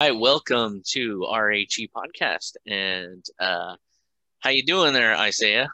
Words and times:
Hi, 0.00 0.10
welcome 0.10 0.82
to 0.92 1.24
RHE 1.32 1.88
podcast. 1.94 2.56
And 2.66 3.24
uh, 3.38 3.76
how 4.40 4.50
you 4.50 4.64
doing 4.64 4.92
there, 4.92 5.16
Isaiah? 5.16 5.68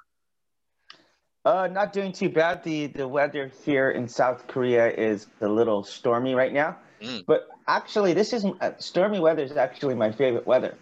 Uh, 1.45 1.69
not 1.71 1.93
doing 1.93 2.13
too 2.13 2.29
bad. 2.29 2.63
The 2.63 2.87
the 2.89 3.09
weather 3.09 3.51
here 3.65 3.91
in 3.91 4.07
South 4.09 4.47
Korea 4.47 4.91
is 4.91 5.27
a 5.41 5.49
little 5.49 5.83
stormy 5.83 6.35
right 6.35 6.53
now. 6.53 6.77
Mm. 7.03 7.25
But 7.27 7.49
actually, 7.67 8.13
this 8.13 8.33
is 8.35 8.45
uh, 8.45 8.73
stormy 8.79 9.21
weather 9.21 9.43
is 9.43 9.57
actually 9.57 9.95
my 9.95 10.13
favorite 10.13 10.47
weather. 10.47 10.77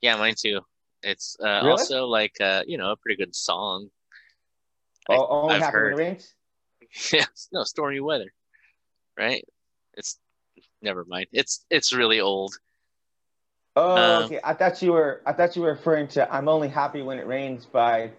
Yeah, 0.00 0.16
mine 0.16 0.34
too. 0.38 0.60
It's 1.02 1.36
uh, 1.42 1.60
Really? 1.64 1.70
also 1.70 2.06
like 2.06 2.40
uh, 2.40 2.62
you 2.66 2.78
know 2.78 2.92
a 2.92 2.96
pretty 2.96 3.16
good 3.16 3.34
song. 3.34 3.88
I- 5.08 5.16
Oh, 5.16 5.26
only 5.42 5.56
I've 5.56 5.72
heard. 5.72 5.92
it 5.94 5.96
rains. 5.96 6.34
yeah, 7.12 7.26
no 7.52 7.64
stormy 7.64 7.98
weather, 8.00 8.32
right? 9.18 9.44
It's 9.94 10.18
never 10.82 11.04
mind. 11.04 11.26
It's 11.32 11.64
it's 11.70 11.92
really 11.92 12.20
old. 12.20 12.54
Oh, 13.76 14.16
Uh, 14.16 14.24
okay. 14.24 14.40
I 14.42 14.54
thought 14.54 14.82
you 14.82 14.92
were 14.92 15.22
I 15.26 15.32
thought 15.32 15.56
you 15.56 15.62
were 15.62 15.70
referring 15.72 16.08
to 16.08 16.32
"I'm 16.32 16.48
Only 16.48 16.68
Happy 16.68 17.02
When 17.02 17.18
It 17.18 17.26
Rains" 17.26 17.66
by 17.66 18.12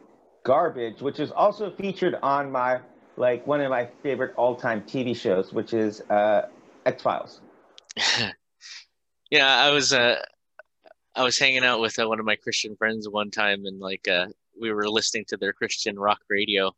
Garbage, 0.43 1.01
which 1.01 1.19
is 1.19 1.31
also 1.31 1.71
featured 1.71 2.15
on 2.23 2.51
my 2.51 2.79
like 3.17 3.45
one 3.45 3.61
of 3.61 3.69
my 3.69 3.87
favorite 4.03 4.33
all 4.37 4.55
time 4.55 4.83
TV 4.83 5.13
shows, 5.13 5.51
which 5.53 5.73
is 5.73 6.01
uh, 6.09 6.47
X 6.85 7.01
Files. 7.01 7.41
Yeah, 9.31 9.47
I 9.47 9.71
was 9.71 9.93
uh 9.93 10.21
I 11.15 11.23
was 11.23 11.39
hanging 11.39 11.63
out 11.65 11.81
with 11.81 11.99
uh, 11.99 12.07
one 12.07 12.19
of 12.19 12.25
my 12.25 12.35
Christian 12.37 12.75
friends 12.77 13.09
one 13.09 13.31
time 13.31 13.65
and 13.65 13.79
like 13.79 14.07
uh 14.07 14.27
we 14.61 14.71
were 14.73 14.89
listening 14.89 15.25
to 15.29 15.37
their 15.37 15.53
Christian 15.53 15.99
rock 15.99 16.21
radio 16.29 16.73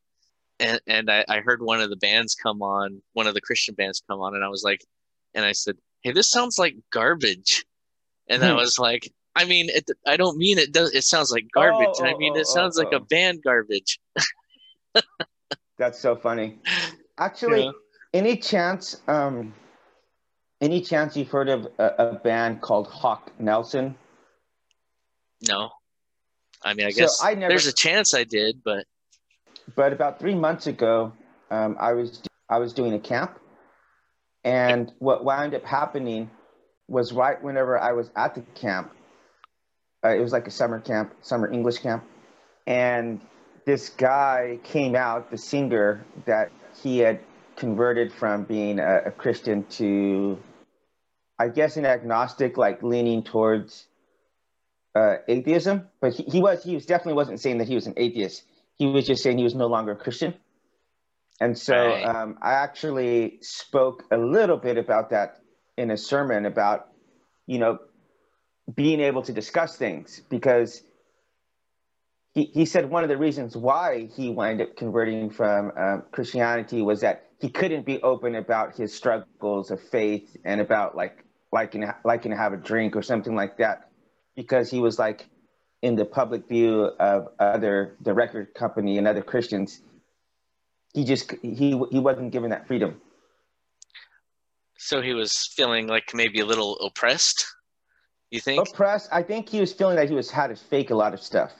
and 0.59 0.81
and 0.87 1.11
I, 1.11 1.25
I 1.29 1.41
heard 1.41 1.61
one 1.61 1.81
of 1.81 1.89
the 1.91 1.97
bands 1.97 2.35
come 2.35 2.61
on, 2.63 3.01
one 3.13 3.27
of 3.27 3.35
the 3.35 3.41
Christian 3.41 3.75
bands 3.75 4.03
come 4.09 4.21
on 4.21 4.35
and 4.35 4.43
I 4.45 4.49
was 4.49 4.63
like 4.63 4.85
and 5.33 5.45
I 5.45 5.51
said, 5.53 5.77
"Hey, 6.01 6.11
this 6.11 6.29
sounds 6.29 6.57
like 6.59 6.75
garbage." 6.91 7.65
And 8.27 8.43
I 8.43 8.51
Hmm. 8.51 8.57
was 8.57 8.79
like, 8.79 9.11
I 9.35 9.45
mean, 9.45 9.69
it, 9.69 9.89
I 10.07 10.15
don't 10.17 10.37
mean 10.37 10.57
it 10.57 10.71
does 10.71 10.93
it 10.93 11.03
sounds 11.03 11.31
like 11.31 11.47
garbage. 11.53 11.87
Oh, 11.99 12.05
I 12.05 12.13
oh, 12.13 12.17
mean, 12.17 12.33
oh, 12.35 12.39
it 12.39 12.47
sounds 12.47 12.77
oh, 12.77 12.83
like 12.83 12.93
a 12.93 13.01
oh. 13.01 13.07
band 13.09 13.41
garbage. 13.43 13.99
That's 15.77 15.99
so 15.99 16.15
funny. 16.15 16.59
Actually, 17.17 17.63
Yeah. 17.65 17.71
any 18.13 18.37
chance, 18.37 19.01
um, 19.07 19.53
any 20.61 20.81
chance 20.81 21.17
you've 21.17 21.29
heard 21.31 21.49
of 21.49 21.67
a, 21.79 21.87
a 21.97 22.13
band 22.23 22.61
called 22.61 22.87
Hawk 22.87 23.31
Nelson? 23.39 23.95
No. 25.47 25.71
I 26.63 26.73
mean, 26.73 26.85
I 26.87 26.91
So 26.91 27.01
guess 27.01 27.21
I 27.23 27.33
never- 27.33 27.49
there's 27.49 27.67
a 27.67 27.73
chance 27.73 28.13
I 28.13 28.23
did, 28.23 28.61
but 28.63 28.85
But 29.75 29.93
about 29.93 30.19
three 30.19 30.35
months 30.35 30.67
ago, 30.67 31.11
um, 31.51 31.75
I 31.79 31.93
was 31.93 32.21
I 32.49 32.59
was 32.59 32.71
doing 32.73 32.93
a 32.93 32.99
camp, 32.99 33.39
and 34.43 34.91
what 34.99 35.23
wound 35.23 35.55
up 35.55 35.63
happening 35.63 36.29
was 36.87 37.13
right 37.13 37.41
whenever 37.41 37.79
I 37.79 37.93
was 37.93 38.09
at 38.15 38.35
the 38.35 38.41
camp. 38.41 38.91
Uh, 40.03 40.09
it 40.09 40.19
was 40.19 40.33
like 40.33 40.47
a 40.47 40.51
summer 40.51 40.79
camp, 40.79 41.13
summer 41.21 41.49
English 41.51 41.79
camp, 41.79 42.03
and 42.67 43.21
this 43.65 43.89
guy 43.89 44.59
came 44.63 44.95
out, 44.95 45.31
the 45.31 45.37
singer 45.37 46.05
that 46.25 46.51
he 46.81 46.99
had 46.99 47.19
converted 47.55 48.11
from 48.11 48.43
being 48.43 48.79
a, 48.79 49.03
a 49.05 49.11
Christian 49.11 49.63
to, 49.65 50.37
I 51.39 51.47
guess, 51.47 51.77
an 51.77 51.85
agnostic, 51.85 52.57
like 52.57 52.83
leaning 52.83 53.23
towards 53.23 53.85
uh, 54.95 55.17
atheism. 55.27 55.87
But 56.01 56.13
he, 56.13 56.23
he 56.23 56.41
was 56.41 56.63
he 56.63 56.75
was 56.75 56.85
definitely 56.85 57.13
wasn't 57.13 57.39
saying 57.39 57.59
that 57.59 57.67
he 57.67 57.75
was 57.75 57.87
an 57.87 57.93
atheist. 57.95 58.43
He 58.77 58.87
was 58.87 59.05
just 59.05 59.23
saying 59.23 59.37
he 59.37 59.43
was 59.43 59.55
no 59.55 59.67
longer 59.67 59.93
a 59.93 59.95
Christian. 59.95 60.33
And 61.41 61.57
so 61.57 61.73
Right. 61.73 62.05
um, 62.05 62.37
I 62.41 62.53
actually 62.53 63.39
spoke 63.41 64.05
a 64.11 64.17
little 64.17 64.57
bit 64.57 64.77
about 64.77 65.09
that 65.09 65.39
in 65.77 65.91
a 65.91 65.97
sermon 65.97 66.45
about, 66.45 66.87
you 67.47 67.59
know, 67.59 67.79
being 68.73 68.99
able 69.01 69.23
to 69.23 69.33
discuss 69.33 69.75
things 69.75 70.21
because 70.29 70.83
he, 72.33 72.45
he 72.53 72.65
said 72.65 72.89
one 72.89 73.03
of 73.03 73.09
the 73.09 73.17
reasons 73.17 73.55
why 73.55 74.07
he 74.15 74.29
wound 74.29 74.61
up 74.61 74.75
converting 74.75 75.29
from 75.29 75.71
um, 75.77 76.03
Christianity 76.11 76.81
was 76.81 77.01
that 77.01 77.29
he 77.39 77.49
couldn't 77.49 77.85
be 77.85 78.01
open 78.01 78.35
about 78.35 78.75
his 78.75 78.93
struggles 78.93 79.69
of 79.71 79.81
faith 79.81 80.35
and 80.45 80.61
about 80.61 80.95
like 80.95 81.25
liking 81.51 81.85
liking 82.03 82.31
to 82.31 82.37
have 82.37 82.53
a 82.53 82.57
drink 82.57 82.95
or 82.95 83.01
something 83.01 83.35
like 83.35 83.57
that 83.57 83.89
because 84.35 84.71
he 84.71 84.79
was 84.79 84.97
like 84.97 85.27
in 85.81 85.95
the 85.95 86.05
public 86.05 86.47
view 86.47 86.85
of 86.99 87.27
other 87.39 87.95
the 88.01 88.13
record 88.13 88.53
company 88.53 88.97
and 88.97 89.07
other 89.07 89.21
Christians. 89.21 89.81
He 90.93 91.03
just 91.03 91.31
he 91.41 91.69
he 91.91 91.99
wasn't 91.99 92.31
given 92.31 92.51
that 92.51 92.67
freedom. 92.67 93.01
so 94.77 95.01
he 95.01 95.13
was 95.13 95.49
feeling 95.55 95.87
like 95.87 96.13
maybe 96.13 96.39
a 96.39 96.45
little 96.45 96.77
oppressed. 96.79 97.45
You 98.31 98.39
think? 98.39 98.67
Oppressed. 98.67 99.09
I 99.11 99.23
think 99.23 99.47
he 99.49 99.59
was 99.59 99.71
feeling 99.73 99.95
that 99.95 100.09
he 100.09 100.15
was 100.15 100.29
had 100.29 100.47
to 100.47 100.55
fake 100.55 100.89
a 100.89 100.95
lot 100.95 101.13
of 101.13 101.21
stuff. 101.21 101.51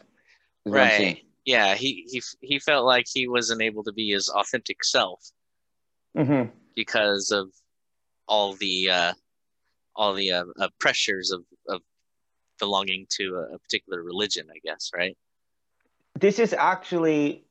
is 0.66 0.72
what 0.72 0.82
I'm 0.82 0.90
saying. 0.92 1.16
Right. 1.16 1.26
Yeah, 1.46 1.76
he 1.76 2.06
he 2.10 2.22
he 2.42 2.60
felt 2.60 2.86
like 2.86 3.06
he 3.12 3.28
wasn't 3.28 3.62
able 3.62 3.84
to 3.84 3.92
be 3.94 4.12
his 4.12 4.30
authentic 4.30 4.84
self 4.84 5.22
Mhm. 6.16 6.52
because 6.76 7.32
of 7.32 7.50
all 8.28 8.54
the 8.54 8.90
uh 8.90 9.14
all 9.96 10.14
the 10.14 10.32
uh, 10.32 10.46
uh, 10.60 10.70
pressures 10.80 11.32
of 11.32 11.44
of 11.68 11.82
belonging 12.60 13.06
to 13.10 13.36
a, 13.36 13.56
a 13.56 13.60
particular 13.60 14.02
religion, 14.04 14.48
I 14.50 14.60
guess, 14.64 14.92
right? 14.96 15.18
this 16.20 16.38
is 16.40 16.54
actually 16.54 17.44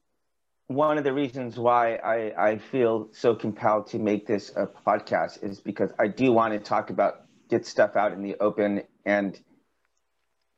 one 0.68 0.98
of 0.98 1.04
the 1.04 1.12
reasons 1.12 1.58
why 1.58 1.96
I, 1.96 2.50
I 2.50 2.58
feel 2.58 3.08
so 3.12 3.34
compelled 3.34 3.88
to 3.88 3.98
make 3.98 4.26
this 4.26 4.50
a 4.56 4.66
podcast 4.66 5.42
is 5.42 5.60
because 5.60 5.90
I 5.98 6.08
do 6.08 6.32
want 6.32 6.54
to 6.54 6.60
talk 6.60 6.90
about 6.90 7.22
get 7.48 7.66
stuff 7.66 7.96
out 7.96 8.12
in 8.12 8.22
the 8.22 8.36
open 8.40 8.82
and 9.04 9.38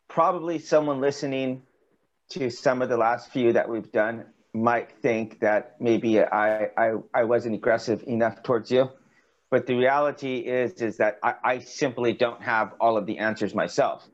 probably 0.09 0.59
someone 0.59 1.01
listening 1.01 1.63
to 2.31 2.51
some 2.51 2.83
of 2.83 2.89
the 2.89 2.97
last 2.97 3.31
few 3.31 3.53
that 3.53 3.69
we've 3.69 3.91
done 3.91 4.27
might 4.53 4.93
think 5.03 5.41
that 5.41 5.77
maybe 5.81 6.21
I, 6.21 6.69
I, 6.77 6.93
I 7.13 7.25
wasn't 7.25 7.57
aggressive 7.57 8.05
enough 8.07 8.43
towards 8.43 8.71
you. 8.71 8.89
But 9.51 9.67
the 9.67 9.75
reality 9.75 10.39
is 10.39 10.73
is 10.75 10.99
that 10.99 11.19
I, 11.23 11.35
I 11.45 11.59
simply 11.59 12.13
don't 12.13 12.43
have 12.43 12.73
all 12.81 12.97
of 12.97 13.07
the 13.07 13.19
answers 13.19 13.55
myself. 13.55 14.07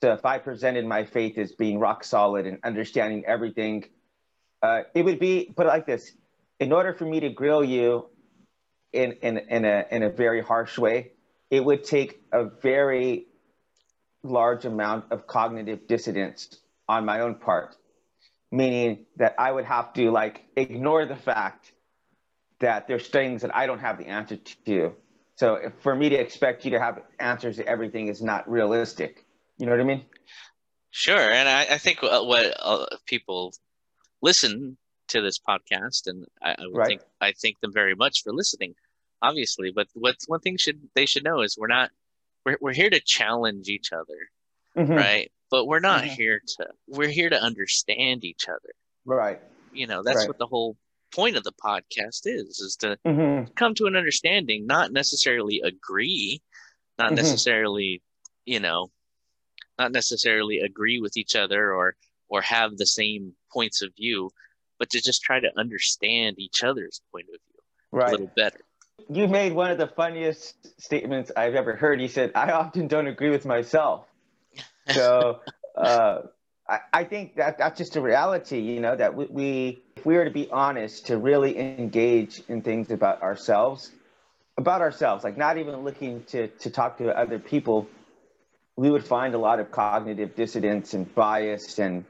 So 0.00 0.12
if 0.12 0.24
I 0.24 0.38
presented 0.38 0.84
my 0.86 1.04
faith 1.04 1.38
as 1.38 1.52
being 1.52 1.78
rock 1.78 2.04
solid 2.04 2.46
and 2.46 2.58
understanding 2.64 3.24
everything, 3.26 3.84
uh, 4.62 4.82
it 4.94 5.04
would 5.04 5.18
be 5.18 5.52
put 5.56 5.66
it 5.66 5.70
like 5.70 5.86
this: 5.86 6.12
in 6.60 6.72
order 6.72 6.94
for 6.94 7.04
me 7.04 7.20
to 7.20 7.30
grill 7.30 7.64
you 7.64 8.06
in 8.92 9.12
in 9.22 9.38
in 9.38 9.64
a 9.64 9.84
in 9.90 10.02
a 10.02 10.10
very 10.10 10.42
harsh 10.42 10.78
way, 10.78 11.12
it 11.50 11.64
would 11.64 11.84
take 11.84 12.20
a 12.32 12.44
very 12.44 13.26
large 14.22 14.64
amount 14.64 15.06
of 15.10 15.26
cognitive 15.26 15.86
dissonance 15.86 16.60
on 16.88 17.04
my 17.04 17.20
own 17.20 17.34
part, 17.34 17.76
meaning 18.50 19.06
that 19.16 19.34
I 19.38 19.50
would 19.50 19.64
have 19.64 19.92
to 19.94 20.10
like 20.10 20.42
ignore 20.56 21.06
the 21.06 21.16
fact 21.16 21.72
that 22.60 22.86
there's 22.86 23.08
things 23.08 23.42
that 23.42 23.54
I 23.54 23.66
don't 23.66 23.80
have 23.80 23.98
the 23.98 24.06
answer 24.06 24.36
to. 24.66 24.94
So 25.36 25.54
if, 25.54 25.72
for 25.80 25.94
me 25.94 26.10
to 26.10 26.16
expect 26.16 26.64
you 26.64 26.70
to 26.72 26.78
have 26.78 27.02
answers 27.18 27.56
to 27.56 27.66
everything 27.66 28.06
is 28.08 28.22
not 28.22 28.48
realistic. 28.48 29.24
You 29.58 29.66
know 29.66 29.72
what 29.72 29.80
I 29.80 29.84
mean? 29.84 30.04
Sure, 30.90 31.18
and 31.18 31.48
I, 31.48 31.62
I 31.62 31.78
think 31.78 32.02
what 32.02 32.54
uh, 32.60 32.86
people 33.06 33.54
listen 34.22 34.78
to 35.08 35.20
this 35.20 35.38
podcast, 35.38 36.06
and 36.06 36.24
I, 36.42 36.52
I 36.58 36.66
would 36.66 36.76
Right. 36.76 36.86
think 36.86 37.02
I 37.20 37.32
thank 37.32 37.60
them 37.60 37.72
very 37.72 37.94
much 37.94 38.22
for 38.22 38.32
listening, 38.32 38.74
obviously. 39.20 39.70
But 39.70 39.88
what 39.94 40.16
one 40.28 40.40
thing 40.40 40.56
should 40.56 40.80
they 40.94 41.06
should 41.06 41.24
know 41.24 41.42
is 41.42 41.58
we're 41.58 41.66
not 41.66 41.90
we're 42.46 42.58
we're 42.60 42.72
here 42.72 42.90
to 42.90 43.00
challenge 43.00 43.68
each 43.68 43.92
other, 43.92 44.30
Mhm. 44.76 44.96
right? 44.96 45.32
But 45.50 45.66
we're 45.66 45.80
not 45.80 46.04
Mhm. 46.04 46.14
here 46.16 46.40
to 46.56 46.68
we're 46.86 47.08
here 47.08 47.28
to 47.28 47.40
understand 47.42 48.24
each 48.24 48.48
other. 48.48 48.72
Right. 49.04 49.40
You 49.72 49.86
know, 49.86 50.02
that's 50.02 50.18
Right. 50.18 50.28
what 50.28 50.38
the 50.38 50.46
whole 50.46 50.76
point 51.14 51.36
of 51.36 51.44
the 51.44 51.52
podcast 51.52 52.22
is: 52.24 52.60
is 52.60 52.76
to 52.76 52.96
hmm 53.04 53.44
come 53.56 53.74
to 53.74 53.86
an 53.86 53.96
understanding, 53.96 54.66
not 54.66 54.92
necessarily 54.92 55.60
agree, 55.60 56.40
not 56.98 57.12
Mhm. 57.12 57.16
necessarily, 57.16 58.02
you 58.46 58.60
know, 58.60 58.90
not 59.78 59.92
necessarily 59.92 60.60
agree 60.60 61.00
with 61.00 61.16
each 61.16 61.34
other 61.36 61.74
or 61.74 61.96
or 62.32 62.40
have 62.40 62.78
the 62.78 62.86
same 62.86 63.34
points 63.52 63.82
of 63.82 63.94
view, 63.94 64.30
but 64.78 64.88
to 64.90 65.00
just 65.00 65.22
try 65.22 65.38
to 65.38 65.48
understand 65.56 66.38
each 66.38 66.64
other's 66.64 67.02
point 67.12 67.26
of 67.26 67.38
view 67.40 68.00
a 68.00 68.10
little 68.10 68.30
better. 68.34 68.60
You 69.10 69.28
made 69.28 69.52
one 69.52 69.70
of 69.70 69.76
the 69.76 69.86
funniest 69.86 70.54
statements 70.80 71.30
I've 71.36 71.54
ever 71.54 71.76
heard. 71.76 72.00
You 72.00 72.08
said, 72.08 72.32
I 72.34 72.52
often 72.52 72.88
don't 72.88 73.06
agree 73.06 73.30
with 73.30 73.44
myself. 73.44 74.06
So 74.90 75.38
uh, 75.76 76.22
I, 76.68 76.80
I 76.92 77.04
think 77.04 77.36
that 77.36 77.56
that's 77.56 77.78
just 77.78 77.94
a 77.94 78.00
reality, 78.00 78.58
you 78.58 78.80
know, 78.80 78.96
that 78.96 79.14
we, 79.14 79.26
we, 79.26 79.82
if 79.96 80.04
we 80.04 80.16
were 80.16 80.24
to 80.24 80.30
be 80.32 80.50
honest, 80.50 81.06
to 81.06 81.18
really 81.18 81.56
engage 81.56 82.42
in 82.48 82.62
things 82.62 82.90
about 82.90 83.22
ourselves, 83.22 83.92
about 84.58 84.80
ourselves, 84.80 85.22
like 85.22 85.36
not 85.36 85.56
even 85.58 85.84
looking 85.84 86.24
to, 86.24 86.48
to 86.48 86.68
talk 86.68 86.98
to 86.98 87.16
other 87.16 87.38
people, 87.38 87.86
we 88.74 88.90
would 88.90 89.04
find 89.04 89.36
a 89.36 89.38
lot 89.38 89.60
of 89.60 89.70
cognitive 89.70 90.34
dissonance 90.34 90.94
and 90.94 91.14
bias 91.14 91.78
and 91.78 92.04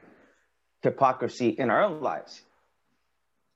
hypocrisy 0.83 1.49
in 1.49 1.69
our 1.69 1.83
own 1.83 2.01
lives. 2.01 2.41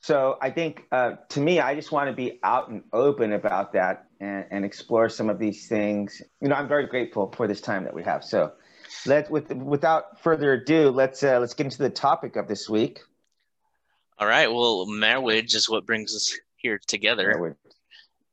So 0.01 0.37
I 0.41 0.51
think 0.51 0.83
uh, 0.91 1.15
to 1.29 1.39
me, 1.39 1.59
I 1.59 1.75
just 1.75 1.91
want 1.91 2.09
to 2.09 2.15
be 2.15 2.39
out 2.43 2.69
and 2.69 2.83
open 2.93 3.33
about 3.33 3.73
that 3.73 4.07
and, 4.19 4.45
and 4.51 4.65
explore 4.65 5.09
some 5.09 5.29
of 5.29 5.39
these 5.39 5.67
things. 5.67 6.21
You 6.39 6.49
know, 6.49 6.55
I'm 6.55 6.67
very 6.67 6.87
grateful 6.87 7.31
for 7.35 7.47
this 7.47 7.61
time 7.61 7.83
that 7.83 7.93
we 7.93 8.03
have. 8.03 8.23
So, 8.23 8.53
let 9.05 9.29
with 9.29 9.51
without 9.51 10.21
further 10.21 10.53
ado, 10.53 10.91
let's 10.91 11.23
uh, 11.23 11.39
let's 11.39 11.53
get 11.53 11.65
into 11.65 11.79
the 11.79 11.89
topic 11.89 12.35
of 12.35 12.47
this 12.47 12.69
week. 12.69 13.01
All 14.17 14.27
right. 14.27 14.51
Well, 14.51 14.85
marriage 14.85 15.55
is 15.55 15.69
what 15.69 15.85
brings 15.85 16.15
us 16.15 16.37
here 16.55 16.79
together. 16.87 17.33
Marriage. 17.35 17.57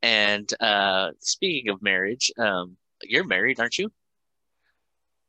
And 0.02 0.52
uh, 0.61 1.11
speaking 1.19 1.70
of 1.70 1.82
marriage, 1.82 2.31
um, 2.38 2.76
you're 3.02 3.25
married, 3.25 3.58
aren't 3.58 3.79
you? 3.79 3.91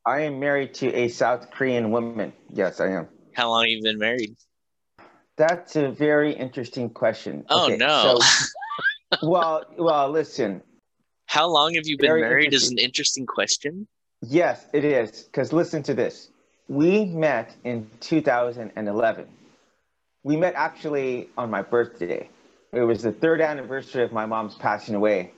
I 0.06 0.21
am 0.21 0.39
married 0.39 0.75
to 0.75 0.94
a 0.94 1.07
South 1.07 1.50
Korean 1.50 1.91
woman. 1.91 2.33
Yes, 2.53 2.79
I 2.79 2.89
am. 2.89 3.07
How 3.36 3.50
long 3.50 3.64
have 3.64 3.70
you 3.70 3.84
been 3.84 4.00
married? 4.00 4.36
That's 5.38 5.76
a 5.76 5.90
very 5.92 6.32
interesting 6.32 6.90
question. 6.90 7.46
Oh 7.50 7.66
Okay, 7.66 7.78
no! 7.78 8.20
so- 8.20 8.48
well, 9.24 9.66
well, 9.78 10.10
listen. 10.10 10.62
How 11.26 11.48
long 11.48 11.74
have 11.74 11.86
you 11.86 11.98
been 11.98 12.08
Very 12.08 12.22
married? 12.22 12.54
Is 12.54 12.70
an 12.72 12.78
interesting 12.78 13.26
question. 13.26 13.88
Yes, 14.22 14.66
it 14.74 14.86
is. 14.86 15.24
Because 15.24 15.52
listen 15.52 15.84
to 15.84 15.94
this. 15.94 16.30
We 16.70 17.06
met 17.06 17.54
in 17.64 17.90
2011. 18.00 19.28
We 20.24 20.38
met 20.38 20.54
actually 20.56 21.30
on 21.38 21.50
my 21.50 21.62
birthday. 21.62 22.30
It 22.72 22.82
was 22.82 23.02
the 23.04 23.12
third 23.12 23.42
anniversary 23.42 24.04
of 24.04 24.14
my 24.14 24.26
mom's 24.26 24.56
passing 24.56 24.96
away. 24.96 25.32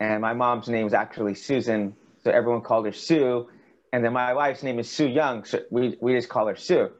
And 0.00 0.20
my 0.20 0.32
mom's 0.32 0.68
name 0.68 0.86
is 0.86 0.94
actually 0.94 1.34
Susan. 1.34 1.94
So 2.24 2.30
everyone 2.30 2.62
called 2.62 2.86
her 2.86 2.92
Sue. 2.92 3.48
And 3.92 4.04
then 4.04 4.12
my 4.12 4.34
wife's 4.34 4.62
name 4.62 4.78
is 4.78 4.90
Sue 4.90 5.08
Young. 5.08 5.44
So 5.44 5.60
we, 5.70 5.96
we 6.00 6.14
just 6.14 6.28
call 6.28 6.46
her 6.48 6.56
Sue. 6.56 6.90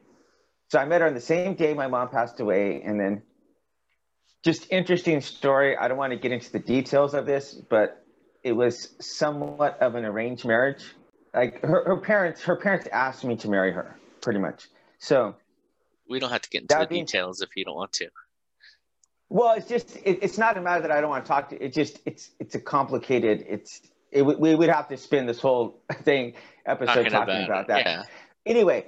So 0.68 0.78
I 0.78 0.84
met 0.84 1.00
her 1.00 1.06
on 1.06 1.14
the 1.14 1.20
same 1.20 1.54
day 1.54 1.74
my 1.74 1.86
mom 1.86 2.08
passed 2.08 2.40
away. 2.40 2.82
And 2.82 3.00
then 3.00 3.22
just 4.44 4.70
interesting 4.70 5.20
story. 5.20 5.76
I 5.76 5.88
don't 5.88 5.98
want 5.98 6.12
to 6.12 6.18
get 6.18 6.32
into 6.32 6.52
the 6.52 6.58
details 6.58 7.14
of 7.14 7.26
this, 7.26 7.54
but 7.54 8.04
it 8.44 8.52
was 8.52 8.94
somewhat 9.00 9.80
of 9.82 9.94
an 9.94 10.04
arranged 10.04 10.44
marriage 10.44 10.84
like 11.34 11.60
her, 11.62 11.84
her 11.84 11.96
parents 11.98 12.40
her 12.42 12.56
parents 12.56 12.88
asked 12.90 13.22
me 13.24 13.36
to 13.36 13.50
marry 13.50 13.70
her 13.72 13.98
pretty 14.22 14.38
much 14.38 14.68
so 14.98 15.34
We 16.08 16.20
don't 16.20 16.30
have 16.30 16.40
to 16.42 16.48
get 16.48 16.62
into 16.62 16.74
the 16.78 16.86
being- 16.86 17.04
details 17.04 17.42
if 17.42 17.50
you 17.56 17.64
don't 17.66 17.74
want 17.74 17.92
to. 17.94 18.08
well 19.28 19.54
it's 19.56 19.68
just 19.68 19.96
it, 19.96 20.20
it's 20.22 20.38
not 20.38 20.56
a 20.56 20.60
matter 20.62 20.82
that 20.82 20.90
i 20.92 21.00
don't 21.00 21.10
want 21.10 21.24
to 21.24 21.28
talk 21.28 21.50
to 21.50 21.62
it 21.62 21.74
just 21.74 21.98
it's 22.06 22.30
it's 22.40 22.54
a 22.54 22.60
complicated 22.60 23.44
it's 23.46 23.82
it, 24.12 24.22
would- 24.22 24.38
we 24.38 24.54
would 24.54 24.70
have 24.70 24.88
to 24.88 24.96
spend 24.96 25.28
this 25.28 25.40
whole 25.40 25.82
thing 26.04 26.32
episode 26.64 27.10
talking, 27.10 27.44
about, 27.44 27.66
that 27.68 27.84
Yeah. 27.84 28.02
anyway 28.46 28.86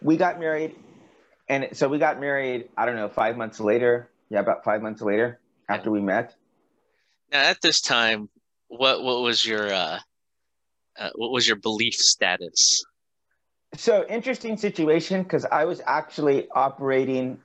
we 0.00 0.16
got 0.16 0.38
married 0.38 0.74
and 1.48 1.68
so 1.72 1.88
we 1.88 1.98
got 1.98 2.20
married 2.20 2.68
i 2.76 2.86
don't 2.86 2.96
know 2.96 3.08
five 3.08 3.36
months 3.36 3.60
later 3.60 4.10
yeah 4.30 4.40
about 4.40 4.64
five 4.64 4.82
months 4.82 5.02
later 5.02 5.40
after 5.68 5.90
we 5.90 6.00
met 6.00 6.34
Now, 7.32 7.42
at 7.42 7.60
this 7.60 7.80
time, 7.80 8.28
what 8.68 9.02
what 9.02 9.22
was 9.22 9.44
your 9.44 9.72
uh, 9.72 10.00
uh, 10.98 11.10
what 11.14 11.32
was 11.32 11.46
your 11.46 11.56
belief 11.56 11.94
status? 11.94 12.84
So 13.76 14.06
interesting 14.08 14.56
situation 14.56 15.22
because 15.22 15.44
I 15.44 15.64
was 15.64 15.80
actually 15.86 16.48
operating 16.50 17.40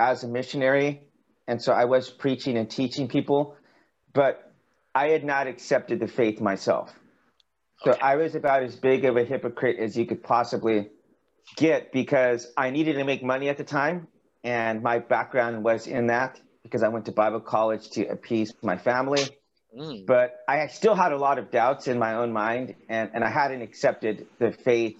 as 0.00 0.24
a 0.24 0.28
missionary, 0.28 1.02
and 1.46 1.62
so 1.62 1.72
I 1.72 1.84
was 1.86 2.10
preaching 2.10 2.56
and 2.56 2.70
teaching 2.70 3.08
people, 3.08 3.56
but 4.12 4.52
I 4.94 5.08
had 5.08 5.24
not 5.24 5.46
accepted 5.46 6.00
the 6.00 6.08
faith 6.08 6.40
myself. 6.40 6.92
So 7.78 7.92
Okay. 7.92 8.00
I 8.00 8.16
was 8.16 8.34
about 8.34 8.62
as 8.62 8.76
big 8.76 9.04
of 9.04 9.16
a 9.16 9.24
hypocrite 9.24 9.78
as 9.78 9.96
you 9.96 10.06
could 10.06 10.22
possibly 10.22 10.90
get 11.56 11.92
because 11.92 12.52
I 12.56 12.70
needed 12.70 12.94
to 12.94 13.04
make 13.04 13.22
money 13.22 13.48
at 13.48 13.56
the 13.56 13.64
time, 13.64 14.08
and 14.44 14.82
my 14.82 14.98
background 14.98 15.64
was 15.64 15.86
in 15.86 16.08
that 16.08 16.40
because 16.62 16.82
I 16.82 16.88
went 16.88 17.06
to 17.06 17.12
Bible 17.12 17.40
college 17.40 17.90
to 17.90 18.06
appease 18.06 18.52
my 18.62 18.76
family 18.76 19.28
Mm. 19.76 20.06
but 20.06 20.42
I 20.48 20.66
still 20.68 20.94
had 20.94 21.12
a 21.12 21.18
lot 21.18 21.38
of 21.38 21.50
doubts 21.50 21.86
in 21.86 21.98
my 21.98 22.14
own 22.14 22.32
mind, 22.32 22.74
and, 22.88 23.10
and 23.12 23.22
I 23.22 23.28
hadn't 23.28 23.60
accepted 23.60 24.26
the 24.38 24.52
faith. 24.52 24.96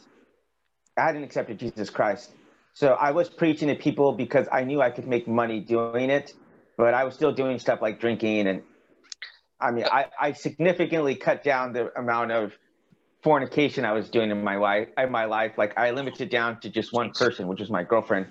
I 0.98 1.06
hadn't 1.06 1.24
accepted 1.24 1.58
Jesus 1.58 1.88
Christ. 1.88 2.30
So 2.74 2.92
I 2.92 3.12
was 3.12 3.30
preaching 3.30 3.68
to 3.68 3.74
people 3.74 4.12
because 4.12 4.46
I 4.52 4.64
knew 4.64 4.82
I 4.82 4.90
could 4.90 5.06
make 5.06 5.26
money 5.26 5.60
doing 5.60 6.10
it, 6.10 6.34
but 6.76 6.92
I 6.92 7.04
was 7.04 7.14
still 7.14 7.32
doing 7.32 7.58
stuff 7.58 7.80
like 7.80 8.00
drinking. 8.00 8.48
And 8.48 8.62
I 9.58 9.70
mean, 9.70 9.86
I, 9.90 10.06
I 10.20 10.32
significantly 10.32 11.14
cut 11.14 11.42
down 11.42 11.72
the 11.72 11.98
amount 11.98 12.32
of 12.32 12.52
fornication 13.26 13.84
I 13.84 13.90
was 13.90 14.08
doing 14.08 14.30
in 14.30 14.44
my 14.44 14.56
life. 14.56 14.86
In 14.96 15.10
my 15.10 15.24
life, 15.24 15.52
like 15.58 15.76
I 15.76 15.90
limited 15.90 16.28
down 16.30 16.60
to 16.60 16.68
just 16.70 16.92
one 16.92 17.10
person, 17.10 17.48
which 17.48 17.58
was 17.58 17.70
my 17.70 17.82
girlfriend. 17.82 18.26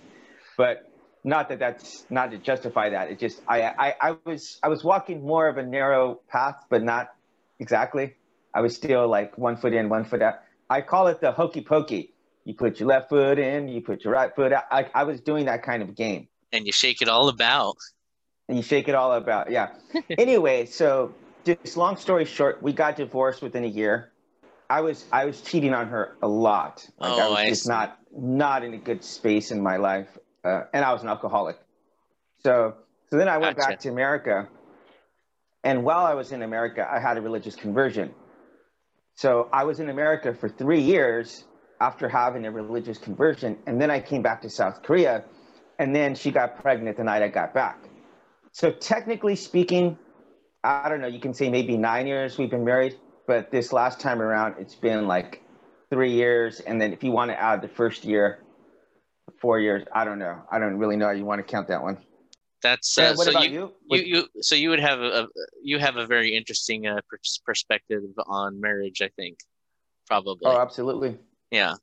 But 0.56 0.90
not 1.26 1.50
that 1.50 1.60
that's 1.60 2.06
not 2.10 2.32
to 2.32 2.38
justify 2.38 2.92
that. 2.92 3.12
It 3.12 3.20
just 3.20 3.42
I, 3.46 3.58
I 3.86 3.88
I 4.08 4.16
was 4.26 4.58
I 4.64 4.70
was 4.70 4.86
walking 4.86 5.18
more 5.34 5.50
of 5.50 5.58
a 5.58 5.64
narrow 5.64 6.22
path, 6.30 6.56
but 6.70 6.82
not 6.82 7.14
exactly. 7.60 8.14
I 8.54 8.62
was 8.62 8.74
still 8.74 9.06
like 9.10 9.38
one 9.38 9.58
foot 9.58 9.74
in, 9.74 9.90
one 9.90 10.06
foot 10.06 10.22
out. 10.22 10.36
I 10.70 10.80
call 10.80 11.08
it 11.08 11.20
the 11.20 11.34
hokey 11.34 11.60
pokey. 11.62 12.14
You 12.46 12.54
put 12.54 12.80
your 12.80 12.88
left 12.88 13.10
foot 13.10 13.38
in, 13.38 13.68
you 13.68 13.82
put 13.82 14.06
your 14.06 14.14
right 14.14 14.34
foot 14.34 14.54
out. 14.54 14.64
I, 14.72 14.88
I 14.96 15.04
was 15.04 15.20
doing 15.20 15.46
that 15.52 15.62
kind 15.64 15.84
of 15.84 15.94
game, 15.94 16.30
And 16.54 16.66
you 16.66 16.72
shake 16.72 17.02
it 17.02 17.10
all 17.10 17.28
about. 17.28 17.76
and 18.48 18.56
you 18.56 18.64
shake 18.64 18.88
it 18.88 18.96
all 18.96 19.12
about. 19.12 19.52
Yeah. 19.52 19.74
anyway, 20.26 20.68
so 20.68 21.14
just 21.44 21.76
long 21.76 21.98
story 21.98 22.24
short, 22.24 22.64
we 22.64 22.72
got 22.72 22.96
divorced 22.96 23.42
within 23.42 23.66
a 23.66 23.74
year. 23.82 24.12
I 24.70 24.82
was 24.82 25.06
I 25.12 25.26
was 25.26 25.42
cheating 25.42 25.74
on 25.74 25.88
her 25.90 26.18
a 26.22 26.28
lot. 26.28 26.88
Like 27.00 27.18
I 27.18 27.28
Oh, 27.28 27.30
was 27.30 27.44
I 27.44 27.46
just 27.46 27.66
see. 27.66 27.68
not 27.68 28.00
not 28.12 28.64
in 28.64 28.74
a 28.74 28.78
good 28.78 29.04
space 29.04 29.52
in 29.52 29.62
my 29.62 29.78
life, 29.78 30.18
uh, 30.44 30.64
and 30.74 30.84
I 30.86 30.94
was 30.94 31.04
an 31.04 31.10
alcoholic. 31.10 31.58
So 32.44 32.76
so 33.12 33.18
then 33.18 33.28
I 33.30 33.38
went 33.38 33.58
Gotcha. 33.58 33.58
back 33.58 33.80
to 33.82 33.90
America, 33.90 34.50
and 35.64 35.84
while 35.84 36.06
I 36.06 36.14
was 36.16 36.32
in 36.32 36.42
America, 36.42 36.88
I 36.90 37.00
had 37.00 37.18
a 37.18 37.22
religious 37.22 37.56
conversion. 37.56 38.14
So 39.16 39.50
I 39.54 39.64
was 39.66 39.80
in 39.80 39.90
America 39.90 40.34
for 40.34 40.50
three 40.50 40.82
years 40.82 41.46
after 41.80 42.10
having 42.10 42.46
a 42.46 42.52
religious 42.52 42.98
conversion, 42.98 43.58
and 43.68 43.80
then 43.82 43.92
I 43.92 44.00
came 44.00 44.22
back 44.22 44.42
to 44.42 44.50
South 44.50 44.82
Korea, 44.84 45.24
and 45.80 45.96
then 45.96 46.16
she 46.16 46.32
got 46.32 46.62
pregnant 46.62 46.98
the 46.98 47.04
night 47.04 47.22
I 47.22 47.28
got 47.30 47.54
back. 47.54 47.90
So 48.52 48.72
technically 48.72 49.36
speaking, 49.36 49.98
I 50.64 50.90
don't 50.90 51.02
know. 51.02 51.08
You 51.08 51.20
can 51.20 51.34
say 51.34 51.50
maybe 51.50 51.78
nine 51.78 52.08
years 52.08 52.38
we've 52.38 52.50
been 52.50 52.66
married, 52.66 52.96
but 53.28 53.52
this 53.52 53.74
last 53.74 54.00
time 54.00 54.22
around, 54.22 54.56
it's 54.60 54.76
been 54.76 55.08
like 55.08 55.42
three 55.90 56.12
years, 56.12 56.60
and 56.60 56.80
then 56.80 56.94
if 56.94 57.04
you 57.04 57.12
want 57.12 57.32
to 57.32 57.40
add 57.40 57.62
the 57.62 57.68
first 57.68 58.06
year, 58.06 58.46
four 59.40 59.60
years. 59.60 59.86
I 59.94 60.06
don't 60.06 60.20
know. 60.20 60.42
I 60.52 60.60
don't 60.60 60.78
really 60.78 60.96
know 60.96 61.06
how 61.06 61.12
you 61.12 61.26
want 61.26 61.40
to 61.40 61.44
count 61.44 61.68
that 61.68 61.82
one. 61.82 61.98
That's 62.64 62.98
uh, 62.98 63.14
what 63.16 63.26
so 63.26 63.32
about 63.32 63.52
you, 63.52 63.74
you? 63.90 63.98
you 63.98 64.04
you 64.34 64.42
so 64.42 64.56
you 64.56 64.70
would 64.70 64.80
have 64.80 65.00
a, 65.00 65.28
you 65.62 65.78
have 65.78 65.98
a 65.98 66.06
very 66.08 66.36
interesting 66.36 66.88
uh, 66.88 67.00
pers- 67.10 67.40
perspective 67.46 68.02
on 68.26 68.60
marriage. 68.60 69.02
I 69.02 69.10
think 69.10 69.38
probably. 70.08 70.46
Oh, 70.46 70.60
absolutely. 70.60 71.18
yeah. 71.52 71.74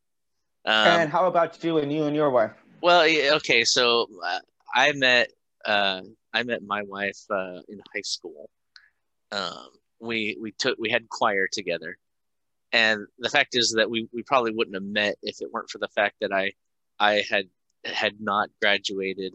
Um, 0.64 1.00
and 1.00 1.10
how 1.10 1.26
about 1.26 1.62
you 1.62 1.78
and 1.78 1.92
you 1.92 2.04
and 2.04 2.16
your 2.16 2.30
wife? 2.30 2.52
Well, 2.80 3.02
okay, 3.36 3.64
so 3.64 4.08
uh, 4.24 4.40
I 4.74 4.92
met 4.92 5.30
uh, 5.64 6.02
I 6.32 6.42
met 6.42 6.62
my 6.62 6.82
wife 6.82 7.20
uh, 7.30 7.60
in 7.68 7.80
high 7.94 8.02
school. 8.02 8.48
Um, 9.30 9.68
we 10.02 10.36
we 10.40 10.52
took 10.52 10.78
we 10.78 10.90
had 10.90 11.08
choir 11.08 11.48
together, 11.50 11.96
and 12.72 13.06
the 13.18 13.30
fact 13.30 13.54
is 13.54 13.72
that 13.76 13.90
we, 13.90 14.08
we 14.12 14.22
probably 14.24 14.52
wouldn't 14.52 14.74
have 14.74 14.82
met 14.82 15.16
if 15.22 15.40
it 15.40 15.50
weren't 15.52 15.70
for 15.70 15.78
the 15.78 15.88
fact 15.88 16.16
that 16.20 16.32
I 16.32 16.52
I 16.98 17.24
had 17.28 17.48
had 17.84 18.20
not 18.20 18.50
graduated 18.60 19.34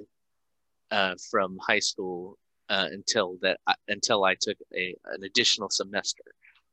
uh, 0.92 1.16
from 1.32 1.58
high 1.60 1.80
school 1.80 2.38
uh, 2.70 2.88
until 2.92 3.38
that 3.42 3.60
I, 3.68 3.76
until 3.88 4.26
I 4.26 4.36
took 4.40 4.58
a 4.76 4.96
an 5.06 5.24
additional 5.24 5.70
semester. 5.70 6.24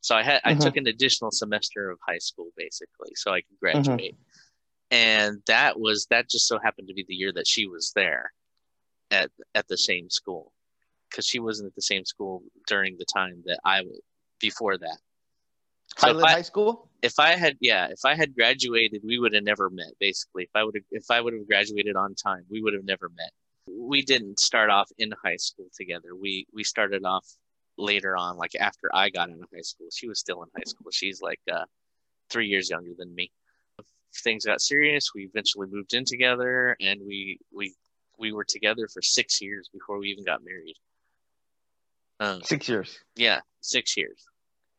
So 0.01 0.15
I 0.17 0.23
had 0.23 0.41
I 0.45 0.55
Mhm. 0.55 0.61
took 0.63 0.77
an 0.77 0.87
additional 0.89 1.31
semester 1.31 1.91
of 1.91 1.99
high 2.07 2.19
school 2.19 2.51
basically, 2.57 3.13
so 3.15 3.33
I 3.33 3.41
could 3.41 3.59
graduate 3.61 4.17
and 4.91 5.43
that 5.47 5.79
was 5.81 6.07
that 6.11 6.29
just 6.29 6.47
so 6.47 6.59
happened 6.59 6.89
to 6.89 6.95
be 6.95 7.05
the 7.09 7.15
year 7.15 7.33
that 7.33 7.47
she 7.47 7.67
was 7.67 7.93
there 7.97 8.33
at 9.11 9.31
at 9.55 9.67
the 9.69 9.77
same 9.79 10.11
school 10.11 10.53
because 11.15 11.27
she 11.27 11.39
wasn't 11.39 11.69
at 11.69 11.75
the 11.77 11.83
same 11.83 12.05
school 12.05 12.43
during 12.67 12.97
the 12.99 13.05
time 13.05 13.41
that 13.47 13.61
I 13.65 13.83
was 13.83 14.01
before 14.41 14.77
that. 14.79 14.99
So 15.97 16.09
if 16.09 16.13
Highland 16.13 16.27
I, 16.27 16.33
High 16.33 16.43
School? 16.43 16.89
if 17.03 17.19
I 17.19 17.37
had 17.37 17.57
yeah 17.61 17.87
if 17.89 18.01
I 18.05 18.15
had 18.17 18.35
graduated 18.35 19.03
we 19.05 19.19
would 19.19 19.33
have 19.35 19.45
never 19.45 19.71
met 19.71 19.93
basically 20.01 20.45
if 20.45 20.51
I 20.55 20.65
would 20.65 20.75
have 20.75 20.85
if 20.91 21.11
I 21.11 21.21
would 21.21 21.35
have 21.35 21.47
graduated 21.47 21.95
on 21.95 22.15
time 22.15 22.45
we 22.51 22.61
would 22.61 22.75
have 22.75 22.85
never 22.85 23.11
met. 23.17 23.31
We 23.69 24.03
didn't 24.03 24.41
start 24.41 24.71
off 24.71 24.91
in 24.99 25.13
high 25.23 25.37
school 25.37 25.67
together. 25.77 26.17
We 26.21 26.47
we 26.53 26.65
started 26.65 27.05
off 27.05 27.27
later 27.77 28.17
on 28.17 28.37
like 28.37 28.55
after 28.59 28.91
I 28.93 29.11
got 29.11 29.29
into 29.29 29.47
high 29.55 29.61
school. 29.61 29.89
She 29.93 30.09
was 30.09 30.19
still 30.19 30.43
in 30.43 30.49
high 30.57 30.65
school. 30.67 30.91
She's 30.91 31.23
like 31.23 31.41
uh 31.53 31.65
3 32.31 32.49
years 32.49 32.71
younger 32.71 32.93
than 32.99 33.15
me 33.15 33.31
things 34.23 34.47
got 34.47 34.61
serious. 34.61 35.11
We 35.15 35.25
eventually 35.25 35.67
moved 35.71 35.93
in 35.93 36.05
together, 36.05 36.77
and 36.81 37.01
we 37.05 37.39
we 37.53 37.75
we 38.19 38.33
were 38.33 38.45
together 38.45 38.87
for 38.87 39.03
six 39.03 39.43
years 39.43 39.69
before 39.73 39.99
we 39.99 40.09
even 40.09 40.25
got 40.25 40.45
married. 40.45 40.77
Um, 42.21 42.43
Six 42.43 42.69
years. 42.69 42.99
yeah, 43.17 43.41
six 43.61 43.97
years. 43.97 44.25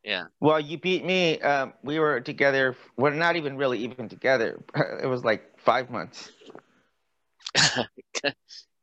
Yeah, 0.03 0.25
Well, 0.39 0.59
you 0.59 0.77
beat 0.77 1.03
me. 1.03 1.39
Um, 1.41 1.73
we 1.83 1.97
were 1.97 2.21
together. 2.21 2.75
We're 2.95 3.09
not 3.09 3.37
even 3.37 3.57
really 3.57 3.79
even 3.79 4.07
together. 4.07 4.63
It 5.03 5.07
was 5.07 5.23
like 5.23 5.59
five 5.59 5.89
months. 5.89 6.31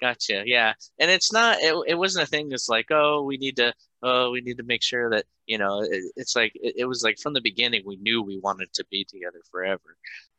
gotcha. 0.01 0.43
Yeah, 0.45 0.73
and 0.99 1.11
it's 1.11 1.33
not. 1.33 1.59
It, 1.61 1.75
it 1.87 1.95
wasn't 1.95 2.25
a 2.25 2.31
thing 2.31 2.49
that's 2.49 2.69
like, 2.69 2.87
oh, 2.91 3.23
we 3.23 3.37
need 3.37 3.57
to. 3.57 3.73
Oh, 4.03 4.33
we 4.33 4.41
need 4.41 4.57
to 4.57 4.65
make 4.65 4.83
sure 4.83 5.11
that 5.11 5.25
you 5.47 5.59
know. 5.59 5.81
It, 5.83 6.03
it's 6.17 6.35
like 6.35 6.53
it, 6.57 6.75
it, 6.79 6.85
was 6.87 7.03
like 7.05 7.19
from 7.19 7.35
the 7.35 7.41
beginning 7.41 7.83
we 7.87 7.97
knew 7.97 8.21
we 8.23 8.41
wanted 8.43 8.73
to 8.75 8.85
be 8.91 9.05
together 9.05 9.41
forever. 9.51 9.97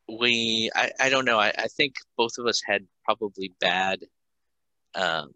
We, 0.09 0.69
I, 0.75 0.91
I 0.99 1.09
don't 1.09 1.23
know. 1.23 1.39
I, 1.39 1.53
I 1.57 1.67
think 1.67 1.95
both 2.17 2.37
of 2.37 2.45
us 2.45 2.61
had 2.65 2.85
probably 3.05 3.53
bad, 3.61 3.99
um, 4.95 5.31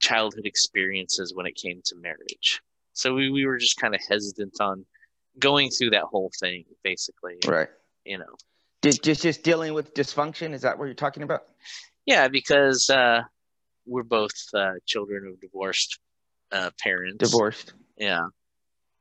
childhood 0.00 0.46
experiences 0.46 1.34
when 1.34 1.46
it 1.46 1.54
came 1.54 1.80
to 1.84 1.96
marriage. 1.96 2.60
So 2.92 3.14
we, 3.14 3.30
we 3.30 3.46
were 3.46 3.58
just 3.58 3.76
kind 3.76 3.94
of 3.94 4.00
hesitant 4.08 4.60
on 4.60 4.84
going 5.38 5.70
through 5.70 5.90
that 5.90 6.04
whole 6.04 6.30
thing, 6.40 6.64
basically. 6.82 7.36
Right. 7.46 7.68
You 8.04 8.18
know. 8.18 8.34
Just 8.82 9.02
just 9.02 9.22
just 9.22 9.42
dealing 9.42 9.74
with 9.74 9.94
dysfunction. 9.94 10.52
Is 10.52 10.62
that 10.62 10.78
what 10.78 10.86
you're 10.86 10.94
talking 10.94 11.22
about? 11.22 11.42
Yeah, 12.06 12.28
because 12.28 12.88
uh, 12.88 13.22
we're 13.86 14.04
both 14.04 14.34
uh, 14.54 14.74
children 14.86 15.26
of 15.26 15.40
divorced 15.40 15.98
uh, 16.52 16.70
parents. 16.80 17.18
Divorced. 17.18 17.74
Yeah. 17.96 18.26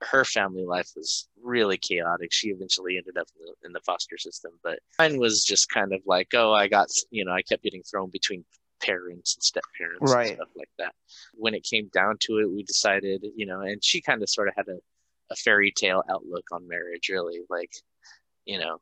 Her 0.01 0.25
family 0.25 0.63
life 0.63 0.92
was 0.96 1.27
really 1.42 1.77
chaotic. 1.77 2.32
She 2.32 2.50
eventually 2.50 2.98
ended 2.98 3.18
up 3.18 3.27
in 3.39 3.46
the, 3.46 3.68
in 3.68 3.74
the 3.74 3.80
foster 3.80 4.18
system, 4.18 4.51
but 4.63 4.80
mine 5.00 5.18
was 5.18 5.44
just 5.44 5.70
kind 5.70 5.92
of 5.92 6.01
like, 6.06 6.27
oh, 6.36 6.54
I 6.54 6.68
got, 6.68 6.88
you 7.10 7.25
know, 7.25 7.32
I 7.32 7.42
kept 7.42 7.63
getting 7.63 7.82
thrown 7.82 8.12
between 8.12 8.46
parents 8.81 9.36
and 9.36 9.43
step 9.43 9.63
parents 9.77 10.13
right. 10.13 10.29
and 10.29 10.36
stuff 10.38 10.50
like 10.55 10.69
that. 10.77 10.93
When 11.34 11.53
it 11.53 11.63
came 11.63 11.89
down 11.93 12.17
to 12.22 12.39
it, 12.39 12.50
we 12.50 12.63
decided, 12.63 13.25
you 13.36 13.46
know, 13.46 13.62
and 13.62 13.84
she 13.84 14.01
kind 14.01 14.22
of 14.22 14.29
sort 14.29 14.48
of 14.48 14.55
had 14.55 14.67
a, 14.67 14.77
a 15.31 15.36
fairy 15.36 15.72
tale 15.72 16.03
outlook 16.10 16.46
on 16.51 16.67
marriage, 16.67 17.10
really. 17.10 17.41
Like, 17.50 17.72
you 18.46 18.60
know, 18.60 18.79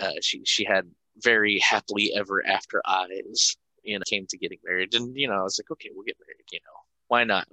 uh, 0.00 0.12
she 0.20 0.42
she 0.44 0.64
had 0.64 0.88
very 1.18 1.58
happily 1.58 2.12
ever 2.14 2.44
after 2.46 2.82
eyes. 2.86 3.56
You 3.82 3.98
know, 3.98 4.04
came 4.08 4.26
to 4.28 4.38
getting 4.38 4.58
married, 4.64 4.94
and 4.94 5.16
you 5.16 5.28
know, 5.28 5.34
I 5.34 5.42
was 5.42 5.58
like, 5.58 5.70
okay, 5.70 5.90
we'll 5.92 6.04
get 6.04 6.16
married. 6.20 6.46
You 6.52 6.60
know, 6.64 6.78
why 7.08 7.24
not? 7.24 7.48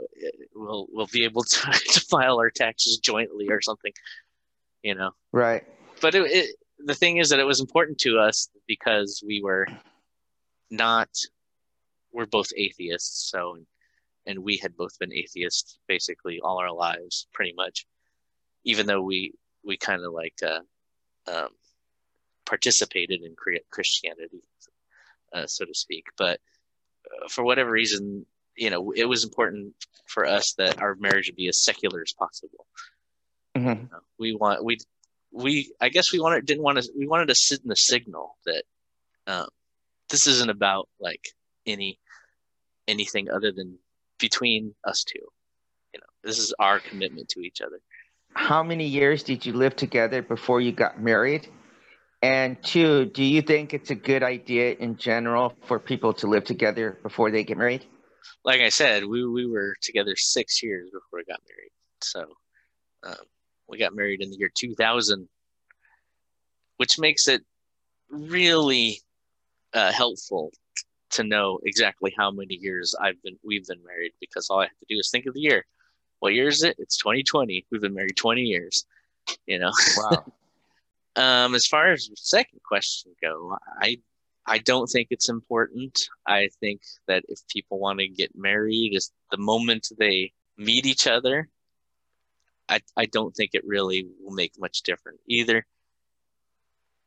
We'll 0.55 0.87
we'll 0.91 1.09
be 1.11 1.23
able 1.23 1.43
to, 1.43 1.71
to 1.71 2.01
file 2.01 2.39
our 2.39 2.51
taxes 2.51 2.99
jointly 2.99 3.49
or 3.49 3.61
something. 3.61 3.91
You 4.83 4.95
know, 4.95 5.11
right? 5.31 5.63
But 6.01 6.15
it, 6.15 6.31
it, 6.31 6.55
the 6.79 6.95
thing 6.95 7.17
is 7.17 7.29
that 7.29 7.39
it 7.39 7.45
was 7.45 7.59
important 7.59 7.97
to 7.99 8.19
us 8.19 8.49
because 8.67 9.21
we 9.25 9.41
were 9.41 9.67
not 10.69 11.09
we're 12.11 12.25
both 12.25 12.49
atheists, 12.55 13.29
so 13.29 13.57
and 14.25 14.39
we 14.39 14.57
had 14.57 14.75
both 14.75 14.97
been 14.99 15.13
atheists 15.13 15.79
basically 15.87 16.39
all 16.39 16.59
our 16.59 16.71
lives, 16.71 17.27
pretty 17.33 17.53
much. 17.55 17.85
Even 18.63 18.85
though 18.85 19.01
we 19.01 19.33
we 19.63 19.77
kind 19.77 20.03
of 20.03 20.13
like 20.13 20.35
uh, 20.45 20.59
um, 21.31 21.49
participated 22.45 23.21
in 23.21 23.35
Christianity, 23.69 24.43
uh, 25.33 25.47
so 25.47 25.65
to 25.65 25.73
speak, 25.73 26.05
but 26.17 26.39
uh, 27.05 27.27
for 27.29 27.43
whatever 27.43 27.71
reason, 27.71 28.25
you 28.55 28.69
know, 28.69 28.91
it 28.91 29.05
was 29.05 29.23
important 29.23 29.73
for 30.05 30.25
us 30.25 30.53
that 30.57 30.81
our 30.81 30.95
marriage 30.95 31.27
would 31.27 31.35
be 31.35 31.47
as 31.47 31.63
secular 31.63 32.01
as 32.01 32.13
possible. 32.13 32.65
Mm-hmm. 33.55 33.85
We 34.17 34.35
want 34.35 34.63
we 34.63 34.77
we 35.31 35.71
I 35.79 35.89
guess 35.89 36.11
we 36.11 36.19
wanted 36.19 36.45
didn't 36.45 36.63
want 36.63 36.81
to 36.81 36.89
we 36.97 37.07
wanted 37.07 37.27
to 37.27 37.35
sit 37.35 37.61
in 37.61 37.69
the 37.69 37.75
signal 37.75 38.37
that 38.45 38.63
um, 39.27 39.47
this 40.09 40.27
isn't 40.27 40.49
about 40.49 40.89
like 40.99 41.33
any 41.69 41.99
anything 42.87 43.29
other 43.29 43.51
than 43.51 43.77
between 44.19 44.73
us 44.83 45.03
two. 45.03 45.19
You 45.93 45.99
know, 46.01 46.07
this 46.23 46.39
is 46.39 46.53
our 46.59 46.79
commitment 46.79 47.29
to 47.29 47.41
each 47.41 47.61
other. 47.61 47.79
How 48.33 48.63
many 48.63 48.85
years 48.85 49.23
did 49.23 49.45
you 49.45 49.53
live 49.53 49.75
together 49.75 50.21
before 50.21 50.61
you 50.61 50.71
got 50.71 51.01
married? 51.01 51.47
And 52.21 52.61
two, 52.61 53.05
do 53.05 53.23
you 53.23 53.41
think 53.41 53.73
it's 53.73 53.91
a 53.91 53.95
good 53.95 54.23
idea 54.23 54.73
in 54.73 54.97
general 54.97 55.55
for 55.67 55.79
people 55.79 56.13
to 56.15 56.27
live 56.27 56.43
together 56.43 56.97
before 57.01 57.31
they 57.31 57.43
get 57.43 57.57
married? 57.57 57.85
Like 58.43 58.61
I 58.61 58.69
said, 58.69 59.05
we, 59.05 59.25
we 59.25 59.45
were 59.45 59.75
together 59.81 60.15
six 60.15 60.61
years 60.61 60.89
before 60.89 61.19
we 61.19 61.23
got 61.23 61.39
married. 61.47 61.71
So 62.01 62.25
um, 63.03 63.25
we 63.67 63.77
got 63.77 63.95
married 63.95 64.21
in 64.21 64.31
the 64.31 64.37
year 64.37 64.51
2000, 64.53 65.29
which 66.77 66.99
makes 66.99 67.27
it 67.27 67.43
really 68.09 68.99
uh, 69.73 69.91
helpful 69.91 70.51
to 71.11 71.23
know 71.23 71.59
exactly 71.63 72.13
how 72.17 72.31
many 72.31 72.55
years 72.55 72.95
I've 72.99 73.21
been 73.23 73.37
we've 73.43 73.65
been 73.65 73.83
married 73.83 74.13
because 74.19 74.49
all 74.49 74.59
I 74.59 74.65
have 74.65 74.79
to 74.79 74.85
do 74.89 74.99
is 74.99 75.09
think 75.09 75.25
of 75.25 75.33
the 75.33 75.41
year. 75.41 75.65
What 76.19 76.33
year 76.33 76.47
is 76.47 76.63
it? 76.63 76.75
It's 76.79 76.97
2020. 76.97 77.65
We've 77.71 77.81
been 77.81 77.93
married 77.93 78.17
20 78.17 78.41
years. 78.41 78.85
You 79.45 79.59
know. 79.59 79.71
Wow. 79.97 80.25
um, 81.45 81.55
as 81.55 81.65
far 81.65 81.91
as 81.91 82.07
the 82.07 82.15
second 82.15 82.61
question 82.63 83.13
go, 83.21 83.57
I 83.81 83.99
I 84.45 84.57
don't 84.57 84.87
think 84.87 85.09
it's 85.11 85.29
important. 85.29 85.99
I 86.25 86.49
think 86.59 86.81
that 87.07 87.23
if 87.29 87.39
people 87.47 87.79
want 87.79 87.99
to 87.99 88.07
get 88.07 88.35
married, 88.35 88.95
is 88.95 89.11
the 89.31 89.37
moment 89.37 89.87
they 89.97 90.33
meet 90.57 90.85
each 90.85 91.07
other. 91.07 91.49
I 92.67 92.81
I 92.97 93.05
don't 93.05 93.35
think 93.35 93.51
it 93.53 93.65
really 93.65 94.07
will 94.21 94.33
make 94.33 94.59
much 94.59 94.81
difference 94.83 95.19
either. 95.27 95.65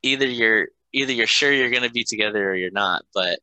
Either 0.03 0.27
you're 0.27 0.69
either 0.93 1.13
you're 1.13 1.27
sure 1.27 1.53
you're 1.53 1.71
going 1.71 1.83
to 1.83 1.91
be 1.91 2.05
together 2.05 2.51
or 2.51 2.55
you're 2.55 2.71
not, 2.71 3.05
but 3.15 3.39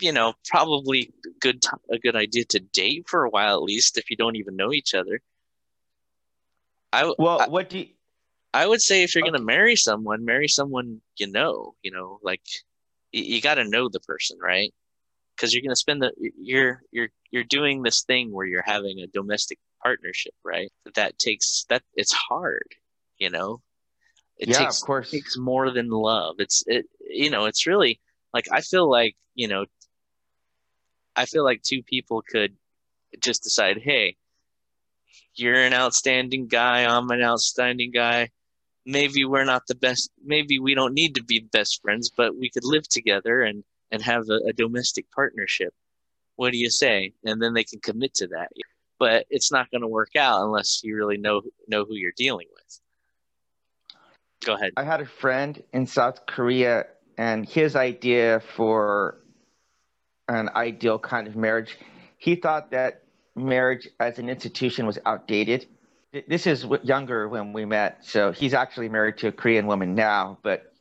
you 0.00 0.12
know, 0.12 0.34
probably 0.48 1.12
good 1.40 1.62
t- 1.62 1.68
a 1.90 1.98
good 1.98 2.16
idea 2.16 2.44
to 2.46 2.60
date 2.60 3.08
for 3.08 3.24
a 3.24 3.30
while 3.30 3.56
at 3.56 3.62
least 3.62 3.98
if 3.98 4.10
you 4.10 4.16
don't 4.16 4.36
even 4.36 4.56
know 4.56 4.72
each 4.72 4.94
other. 4.94 5.20
I 6.92 7.12
well, 7.18 7.40
I, 7.40 7.48
what 7.48 7.68
do 7.70 7.78
you, 7.80 7.86
I 8.54 8.66
would 8.66 8.80
say 8.80 9.02
if 9.02 9.14
you're 9.14 9.24
okay. 9.24 9.30
gonna 9.30 9.44
marry 9.44 9.76
someone, 9.76 10.24
marry 10.24 10.48
someone 10.48 11.00
you 11.16 11.30
know. 11.30 11.74
You 11.82 11.90
know, 11.92 12.18
like 12.22 12.42
you, 13.12 13.22
you 13.22 13.40
got 13.40 13.54
to 13.56 13.64
know 13.68 13.88
the 13.88 14.00
person, 14.00 14.38
right? 14.40 14.72
Because 15.36 15.54
you're 15.54 15.62
gonna 15.62 15.76
spend 15.76 16.02
the 16.02 16.12
you're 16.38 16.82
you're 16.90 17.08
you're 17.30 17.44
doing 17.44 17.82
this 17.82 18.02
thing 18.02 18.32
where 18.32 18.46
you're 18.46 18.62
having 18.62 19.00
a 19.00 19.06
domestic 19.08 19.58
partnership, 19.82 20.34
right? 20.44 20.70
That 20.94 21.18
takes 21.18 21.66
that 21.68 21.82
it's 21.94 22.12
hard, 22.12 22.74
you 23.18 23.30
know. 23.30 23.60
It 24.38 24.48
yeah, 24.48 24.58
takes, 24.58 24.80
of 24.80 24.86
course. 24.86 25.08
It 25.08 25.16
takes 25.18 25.36
more 25.36 25.70
than 25.70 25.90
love. 25.90 26.36
It's 26.38 26.64
it 26.66 26.86
you 27.08 27.30
know 27.30 27.46
it's 27.46 27.66
really 27.66 28.00
like 28.32 28.46
I 28.52 28.60
feel 28.60 28.88
like 28.90 29.16
you 29.34 29.48
know 29.48 29.66
I 31.18 31.26
feel 31.26 31.42
like 31.42 31.62
two 31.62 31.82
people 31.82 32.22
could 32.22 32.54
just 33.20 33.42
decide, 33.42 33.78
hey, 33.82 34.16
you're 35.34 35.60
an 35.60 35.74
outstanding 35.74 36.46
guy, 36.46 36.84
I'm 36.84 37.10
an 37.10 37.22
outstanding 37.22 37.90
guy. 37.90 38.30
Maybe 38.86 39.24
we're 39.24 39.44
not 39.44 39.66
the 39.66 39.74
best. 39.74 40.10
Maybe 40.24 40.60
we 40.60 40.74
don't 40.74 40.94
need 40.94 41.16
to 41.16 41.24
be 41.24 41.40
best 41.40 41.82
friends, 41.82 42.08
but 42.16 42.36
we 42.36 42.50
could 42.50 42.64
live 42.64 42.88
together 42.88 43.42
and 43.42 43.64
and 43.90 44.00
have 44.02 44.28
a, 44.30 44.48
a 44.48 44.52
domestic 44.52 45.10
partnership. 45.10 45.74
What 46.36 46.52
do 46.52 46.58
you 46.58 46.70
say? 46.70 47.12
And 47.24 47.42
then 47.42 47.52
they 47.52 47.64
can 47.64 47.80
commit 47.80 48.14
to 48.14 48.28
that. 48.28 48.48
But 48.98 49.26
it's 49.28 49.50
not 49.50 49.70
going 49.72 49.82
to 49.82 49.88
work 49.88 50.14
out 50.16 50.44
unless 50.44 50.82
you 50.84 50.94
really 50.96 51.18
know 51.18 51.42
know 51.66 51.84
who 51.84 51.96
you're 51.96 52.12
dealing 52.16 52.46
with. 52.54 52.80
Go 54.44 54.54
ahead. 54.54 54.72
I 54.76 54.84
had 54.84 55.00
a 55.00 55.06
friend 55.06 55.60
in 55.72 55.84
South 55.86 56.26
Korea, 56.26 56.86
and 57.18 57.46
his 57.46 57.74
idea 57.74 58.40
for 58.40 59.18
an 60.28 60.50
ideal 60.54 60.98
kind 60.98 61.26
of 61.26 61.36
marriage. 61.36 61.76
He 62.18 62.36
thought 62.36 62.70
that 62.70 63.02
marriage 63.34 63.88
as 63.98 64.18
an 64.18 64.28
institution 64.28 64.86
was 64.86 64.98
outdated. 65.06 65.66
This 66.26 66.46
is 66.46 66.66
younger 66.82 67.28
when 67.28 67.52
we 67.52 67.64
met, 67.64 68.04
so 68.04 68.32
he's 68.32 68.54
actually 68.54 68.88
married 68.88 69.18
to 69.18 69.28
a 69.28 69.32
Korean 69.32 69.66
woman 69.66 69.94
now. 69.94 70.38
But 70.42 70.72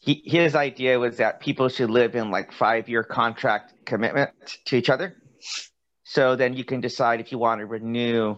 he, 0.00 0.22
his 0.24 0.54
idea 0.54 0.98
was 0.98 1.18
that 1.18 1.40
people 1.40 1.68
should 1.68 1.90
live 1.90 2.14
in 2.14 2.30
like 2.30 2.52
five 2.52 2.88
year 2.88 3.02
contract 3.02 3.74
commitment 3.84 4.30
to 4.66 4.76
each 4.76 4.90
other. 4.90 5.14
So 6.04 6.36
then 6.36 6.54
you 6.54 6.64
can 6.64 6.80
decide 6.80 7.20
if 7.20 7.32
you 7.32 7.38
want 7.38 7.60
to 7.60 7.66
renew 7.66 8.36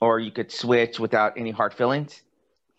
or 0.00 0.20
you 0.20 0.30
could 0.30 0.52
switch 0.52 0.98
without 1.00 1.36
any 1.36 1.50
hard 1.50 1.74
feelings. 1.74 2.22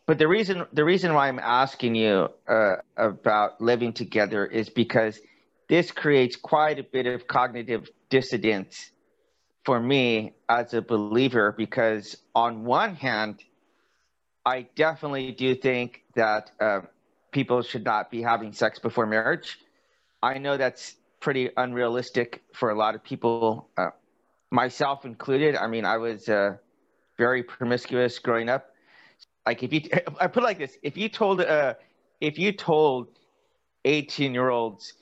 But 0.08 0.18
the 0.20 0.28
reason 0.28 0.66
the 0.72 0.86
reason 0.86 1.14
why 1.14 1.28
I'm 1.28 1.40
asking 1.40 1.96
you 1.96 2.30
uh, 2.48 2.76
about 2.96 3.60
living 3.60 3.94
together 3.94 4.46
is 4.46 4.70
because 4.70 5.20
this 5.68 5.92
creates 5.92 6.36
quite 6.36 6.80
a 6.80 6.84
bit 6.84 7.06
of 7.08 7.28
cognitive 7.28 7.90
dissonance 8.10 8.92
for 9.64 9.80
me 9.80 10.34
as 10.48 10.74
a 10.74 10.82
believer 10.82 11.52
because 11.52 12.18
on 12.36 12.64
one 12.64 12.96
hand 12.96 13.44
i 14.46 14.68
definitely 14.76 15.32
do 15.32 15.56
think 15.56 16.04
that 16.16 16.52
uh, 16.60 16.82
people 17.32 17.62
should 17.62 17.84
not 17.84 18.12
be 18.12 18.22
having 18.22 18.54
sex 18.54 18.80
before 18.80 19.06
marriage. 19.06 19.60
I 20.24 20.38
know 20.38 20.56
that's 20.56 20.96
pretty 21.20 21.50
unrealistic 21.58 22.44
for 22.54 22.70
a 22.70 22.76
lot 22.76 22.96
of 22.96 23.04
people 23.04 23.68
uh, 23.78 23.90
myself 24.52 25.04
included. 25.04 25.56
I 25.56 25.68
mean 25.68 25.84
i 25.84 25.98
was 25.98 26.30
uh, 26.30 26.58
very 27.18 27.44
promiscuous 27.44 28.20
growing 28.20 28.50
up. 28.50 28.72
Like 29.46 29.64
if 29.64 29.74
you 29.74 29.82
i 30.20 30.28
put 30.28 30.44
it 30.44 30.46
like 30.46 30.60
this 30.60 30.78
if 30.84 30.96
you 30.96 31.10
told 31.10 31.42
uh, 31.42 31.74
if 32.22 32.38
you 32.38 32.52
told 32.52 33.08
18 33.84 34.34
year 34.34 34.50
olds 34.50 34.94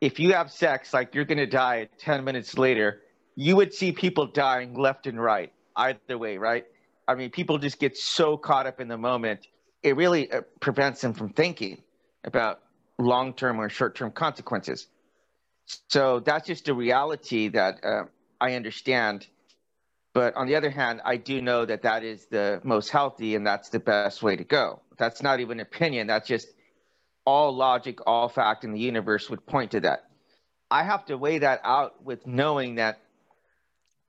if 0.00 0.20
you 0.20 0.34
have 0.34 0.50
sex, 0.50 0.94
like 0.94 1.14
you're 1.14 1.24
going 1.24 1.38
to 1.38 1.46
die 1.46 1.88
10 1.98 2.24
minutes 2.24 2.56
later, 2.56 3.00
you 3.34 3.56
would 3.56 3.74
see 3.74 3.92
people 3.92 4.26
dying 4.26 4.74
left 4.74 5.06
and 5.06 5.20
right, 5.20 5.52
either 5.76 6.18
way, 6.18 6.38
right? 6.38 6.64
I 7.06 7.14
mean, 7.14 7.30
people 7.30 7.58
just 7.58 7.78
get 7.78 7.96
so 7.96 8.36
caught 8.36 8.66
up 8.66 8.80
in 8.80 8.88
the 8.88 8.98
moment. 8.98 9.46
It 9.82 9.96
really 9.96 10.30
uh, 10.30 10.42
prevents 10.60 11.00
them 11.00 11.14
from 11.14 11.30
thinking 11.30 11.82
about 12.24 12.60
long 12.98 13.32
term 13.32 13.60
or 13.60 13.68
short 13.68 13.94
term 13.94 14.10
consequences. 14.10 14.86
So 15.88 16.20
that's 16.20 16.46
just 16.46 16.68
a 16.68 16.74
reality 16.74 17.48
that 17.48 17.84
uh, 17.84 18.04
I 18.40 18.54
understand. 18.54 19.26
But 20.14 20.34
on 20.36 20.46
the 20.46 20.56
other 20.56 20.70
hand, 20.70 21.00
I 21.04 21.16
do 21.16 21.40
know 21.40 21.64
that 21.64 21.82
that 21.82 22.02
is 22.02 22.26
the 22.26 22.60
most 22.64 22.90
healthy 22.90 23.34
and 23.34 23.46
that's 23.46 23.68
the 23.68 23.78
best 23.78 24.22
way 24.22 24.36
to 24.36 24.44
go. 24.44 24.80
That's 24.96 25.22
not 25.22 25.40
even 25.40 25.60
opinion. 25.60 26.06
That's 26.06 26.26
just 26.26 26.48
all 27.28 27.54
logic, 27.54 27.98
all 28.06 28.26
fact 28.26 28.64
in 28.64 28.72
the 28.72 28.80
universe 28.80 29.28
would 29.28 29.44
point 29.44 29.72
to 29.72 29.80
that. 29.80 30.04
I 30.70 30.82
have 30.82 31.04
to 31.06 31.18
weigh 31.18 31.40
that 31.40 31.60
out 31.62 32.02
with 32.02 32.26
knowing 32.26 32.76
that 32.76 33.02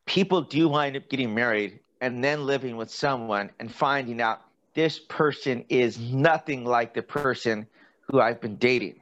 people 0.06 0.42
do 0.42 0.70
wind 0.70 0.96
up 0.96 1.10
getting 1.10 1.36
married 1.36 1.82
and 2.00 2.24
then 2.24 2.46
living 2.46 2.78
with 2.78 2.90
someone 2.90 3.50
and 3.60 3.70
finding 3.70 4.22
out 4.22 4.40
this 4.74 5.00
person 5.00 5.66
is 5.68 6.00
nothing 6.00 6.64
like 6.64 6.94
the 6.94 7.02
person 7.02 7.68
who 8.08 8.22
I've 8.22 8.40
been 8.40 8.56
dating. 8.56 9.02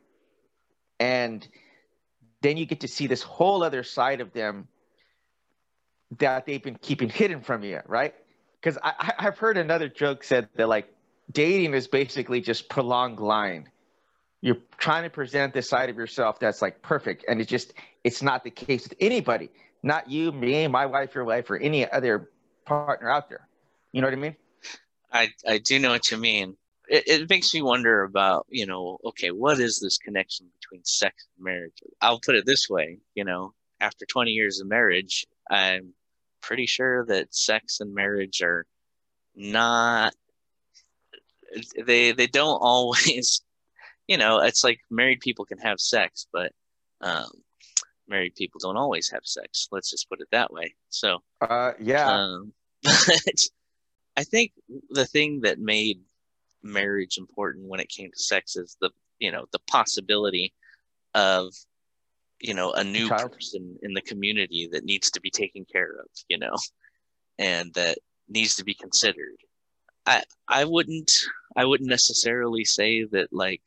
And 0.99 1.47
then 2.41 2.57
you 2.57 2.65
get 2.65 2.79
to 2.79 2.87
see 2.87 3.05
this 3.05 3.21
whole 3.21 3.61
other 3.61 3.83
side 3.83 4.19
of 4.19 4.33
them 4.33 4.67
that 6.17 6.47
they've 6.47 6.63
been 6.63 6.79
keeping 6.81 7.09
hidden 7.09 7.41
from 7.41 7.63
you, 7.63 7.81
right? 7.85 8.15
Because 8.59 8.79
I, 8.81 9.13
have 9.19 9.37
heard 9.37 9.59
another 9.59 9.89
joke 9.89 10.23
said 10.23 10.49
that 10.55 10.67
like 10.67 10.91
dating 11.31 11.75
is 11.75 11.87
basically 11.87 12.41
just 12.41 12.67
prolonged 12.67 13.19
lying. 13.19 13.69
You're 14.41 14.57
trying 14.77 15.03
to 15.03 15.09
present 15.09 15.53
this 15.53 15.69
side 15.69 15.89
of 15.89 15.95
yourself 15.95 16.39
that's 16.39 16.61
like 16.61 16.81
perfect, 16.81 17.25
and 17.27 17.41
it's 17.41 17.49
just 17.49 17.73
it's 18.03 18.21
not 18.21 18.43
the 18.43 18.51
case 18.51 18.83
with 18.83 18.97
anybody. 18.99 19.49
Not 19.83 20.09
you, 20.09 20.31
me, 20.31 20.67
my 20.67 20.85
wife, 20.85 21.15
your 21.15 21.23
wife, 21.23 21.49
or 21.49 21.57
any 21.57 21.89
other 21.89 22.29
partner 22.65 23.09
out 23.09 23.29
there. 23.29 23.47
You 23.91 24.01
know 24.01 24.07
what 24.07 24.13
I 24.13 24.17
mean? 24.17 24.35
I 25.11 25.29
I 25.47 25.57
do 25.57 25.79
know 25.79 25.89
what 25.89 26.11
you 26.11 26.17
mean. 26.17 26.55
It, 26.89 27.03
it 27.07 27.29
makes 27.29 27.53
me 27.53 27.61
wonder 27.61 28.03
about 28.03 28.45
you 28.49 28.65
know 28.65 28.99
okay 29.03 29.31
what 29.31 29.59
is 29.59 29.79
this 29.79 29.97
connection 29.97 30.47
between 30.59 30.83
sex 30.83 31.27
and 31.35 31.45
marriage? 31.45 31.73
I'll 32.01 32.19
put 32.19 32.35
it 32.35 32.45
this 32.45 32.69
way, 32.69 32.99
you 33.15 33.23
know, 33.23 33.53
after 33.79 34.05
20 34.05 34.31
years 34.31 34.59
of 34.59 34.67
marriage, 34.67 35.25
I'm 35.49 35.93
pretty 36.41 36.65
sure 36.65 37.05
that 37.05 37.33
sex 37.33 37.79
and 37.79 37.93
marriage 37.93 38.41
are 38.41 38.65
not 39.35 40.13
they 41.85 42.11
they 42.11 42.27
don't 42.27 42.57
always 42.61 43.41
you 44.07 44.17
know 44.17 44.39
it's 44.39 44.63
like 44.63 44.79
married 44.89 45.19
people 45.19 45.45
can 45.45 45.57
have 45.57 45.79
sex 45.79 46.27
but 46.31 46.51
um 47.01 47.29
married 48.07 48.35
people 48.35 48.59
don't 48.59 48.77
always 48.77 49.09
have 49.09 49.25
sex. 49.25 49.67
Let's 49.71 49.91
just 49.91 50.09
put 50.09 50.21
it 50.21 50.29
that 50.31 50.51
way. 50.51 50.75
So 50.89 51.19
uh 51.41 51.73
yeah. 51.79 52.09
um, 52.09 52.53
but 52.83 53.41
i 54.15 54.23
think 54.23 54.51
the 54.91 55.05
thing 55.05 55.41
that 55.41 55.59
made 55.59 55.99
marriage 56.61 57.17
important 57.17 57.67
when 57.67 57.79
it 57.79 57.89
came 57.89 58.11
to 58.11 58.19
sex 58.19 58.55
is 58.55 58.77
the 58.81 58.91
you 59.19 59.31
know 59.31 59.45
the 59.51 59.59
possibility 59.67 60.53
of 61.15 61.53
you 62.39 62.53
know 62.53 62.71
a 62.73 62.83
new 62.83 63.09
Child. 63.09 63.31
person 63.31 63.77
in 63.81 63.93
the 63.93 64.01
community 64.01 64.69
that 64.71 64.85
needs 64.85 65.09
to 65.11 65.21
be 65.21 65.31
taken 65.31 65.65
care 65.65 65.89
of 65.99 66.07
you 66.29 66.37
know 66.37 66.55
and 67.39 67.73
that 67.73 67.97
needs 68.29 68.55
to 68.55 68.63
be 68.63 68.73
considered. 68.73 69.37
I 70.05 70.23
i 70.47 70.65
wouldn't 70.65 71.11
i 71.55 71.65
wouldn't 71.65 71.89
necessarily 71.89 72.63
say 72.63 73.05
that 73.05 73.33
like 73.33 73.63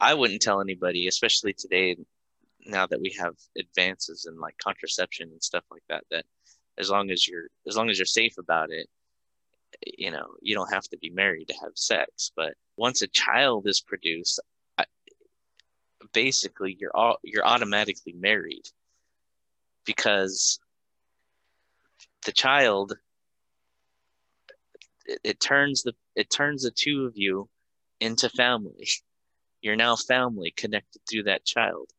i 0.00 0.14
wouldn't 0.14 0.42
tell 0.42 0.60
anybody 0.60 1.06
especially 1.06 1.52
today 1.52 1.96
now 2.66 2.86
that 2.86 3.00
we 3.00 3.14
have 3.18 3.34
advances 3.58 4.26
in 4.28 4.38
like 4.40 4.56
contraception 4.58 5.28
and 5.30 5.42
stuff 5.42 5.64
like 5.70 5.82
that 5.88 6.04
that 6.10 6.24
as 6.78 6.90
long 6.90 7.10
as 7.10 7.26
you're 7.26 7.48
as 7.66 7.76
long 7.76 7.88
as 7.90 7.98
you're 7.98 8.06
safe 8.06 8.38
about 8.38 8.70
it 8.70 8.88
you 9.84 10.10
know 10.10 10.26
you 10.40 10.54
don't 10.54 10.72
have 10.72 10.84
to 10.84 10.98
be 10.98 11.10
married 11.10 11.48
to 11.48 11.54
have 11.54 11.72
sex. 11.74 12.32
But 12.34 12.54
once 12.76 13.02
a 13.02 13.06
child 13.06 13.66
is 13.66 13.80
produced 13.80 14.40
basically 16.12 16.76
you're 16.78 16.94
all 16.96 17.18
you're 17.22 17.44
automatically 17.44 18.12
married 18.12 18.68
because 19.84 20.60
the 22.24 22.32
child 22.32 22.96
it, 25.04 25.20
it 25.24 25.40
turns 25.40 25.82
the 25.82 25.94
it 26.14 26.30
turns 26.30 26.62
the 26.62 26.70
two 26.70 27.06
of 27.06 27.16
you 27.16 27.48
into 28.00 28.28
family 28.30 28.88
you're 29.66 29.76
now 29.76 29.96
family 29.96 30.52
connected 30.56 31.00
through 31.08 31.24
that 31.24 31.44
child 31.44 31.90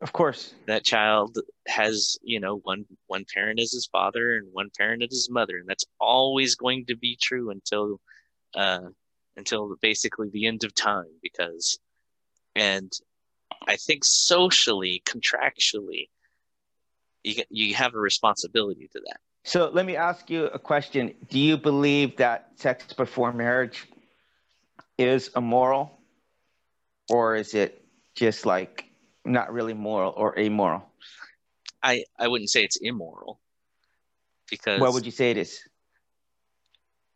of 0.00 0.12
course 0.12 0.54
that 0.66 0.84
child 0.84 1.38
has 1.66 2.18
you 2.22 2.40
know 2.40 2.56
one 2.56 2.84
one 3.06 3.24
parent 3.32 3.60
is 3.60 3.72
his 3.72 3.86
father 3.86 4.36
and 4.36 4.48
one 4.52 4.70
parent 4.76 5.02
is 5.02 5.10
his 5.10 5.30
mother 5.30 5.58
and 5.58 5.68
that's 5.68 5.84
always 6.00 6.54
going 6.54 6.84
to 6.86 6.96
be 6.96 7.16
true 7.20 7.50
until 7.50 8.00
uh 8.56 8.88
until 9.36 9.76
basically 9.80 10.28
the 10.30 10.46
end 10.46 10.64
of 10.64 10.74
time 10.74 11.10
because 11.22 11.78
and 12.56 12.92
I 13.66 13.76
think 13.76 14.04
socially, 14.04 15.02
contractually, 15.06 16.08
you 17.22 17.42
you 17.50 17.74
have 17.74 17.94
a 17.94 17.98
responsibility 17.98 18.88
to 18.92 19.00
that. 19.06 19.18
So 19.44 19.70
let 19.72 19.86
me 19.86 19.96
ask 19.96 20.30
you 20.30 20.46
a 20.46 20.58
question. 20.58 21.14
Do 21.28 21.38
you 21.38 21.56
believe 21.56 22.16
that 22.16 22.50
sex 22.56 22.92
before 22.92 23.32
marriage 23.32 23.86
is 24.98 25.30
immoral? 25.36 25.98
Or 27.10 27.36
is 27.36 27.54
it 27.54 27.84
just 28.14 28.46
like 28.46 28.86
not 29.24 29.52
really 29.52 29.74
moral 29.74 30.12
or 30.16 30.38
amoral? 30.38 30.82
I, 31.82 32.04
I 32.18 32.28
wouldn't 32.28 32.50
say 32.50 32.62
it's 32.62 32.78
immoral 32.80 33.40
because 34.50 34.80
what 34.80 34.94
would 34.94 35.04
you 35.04 35.12
say 35.12 35.30
it 35.30 35.36
is? 35.36 35.60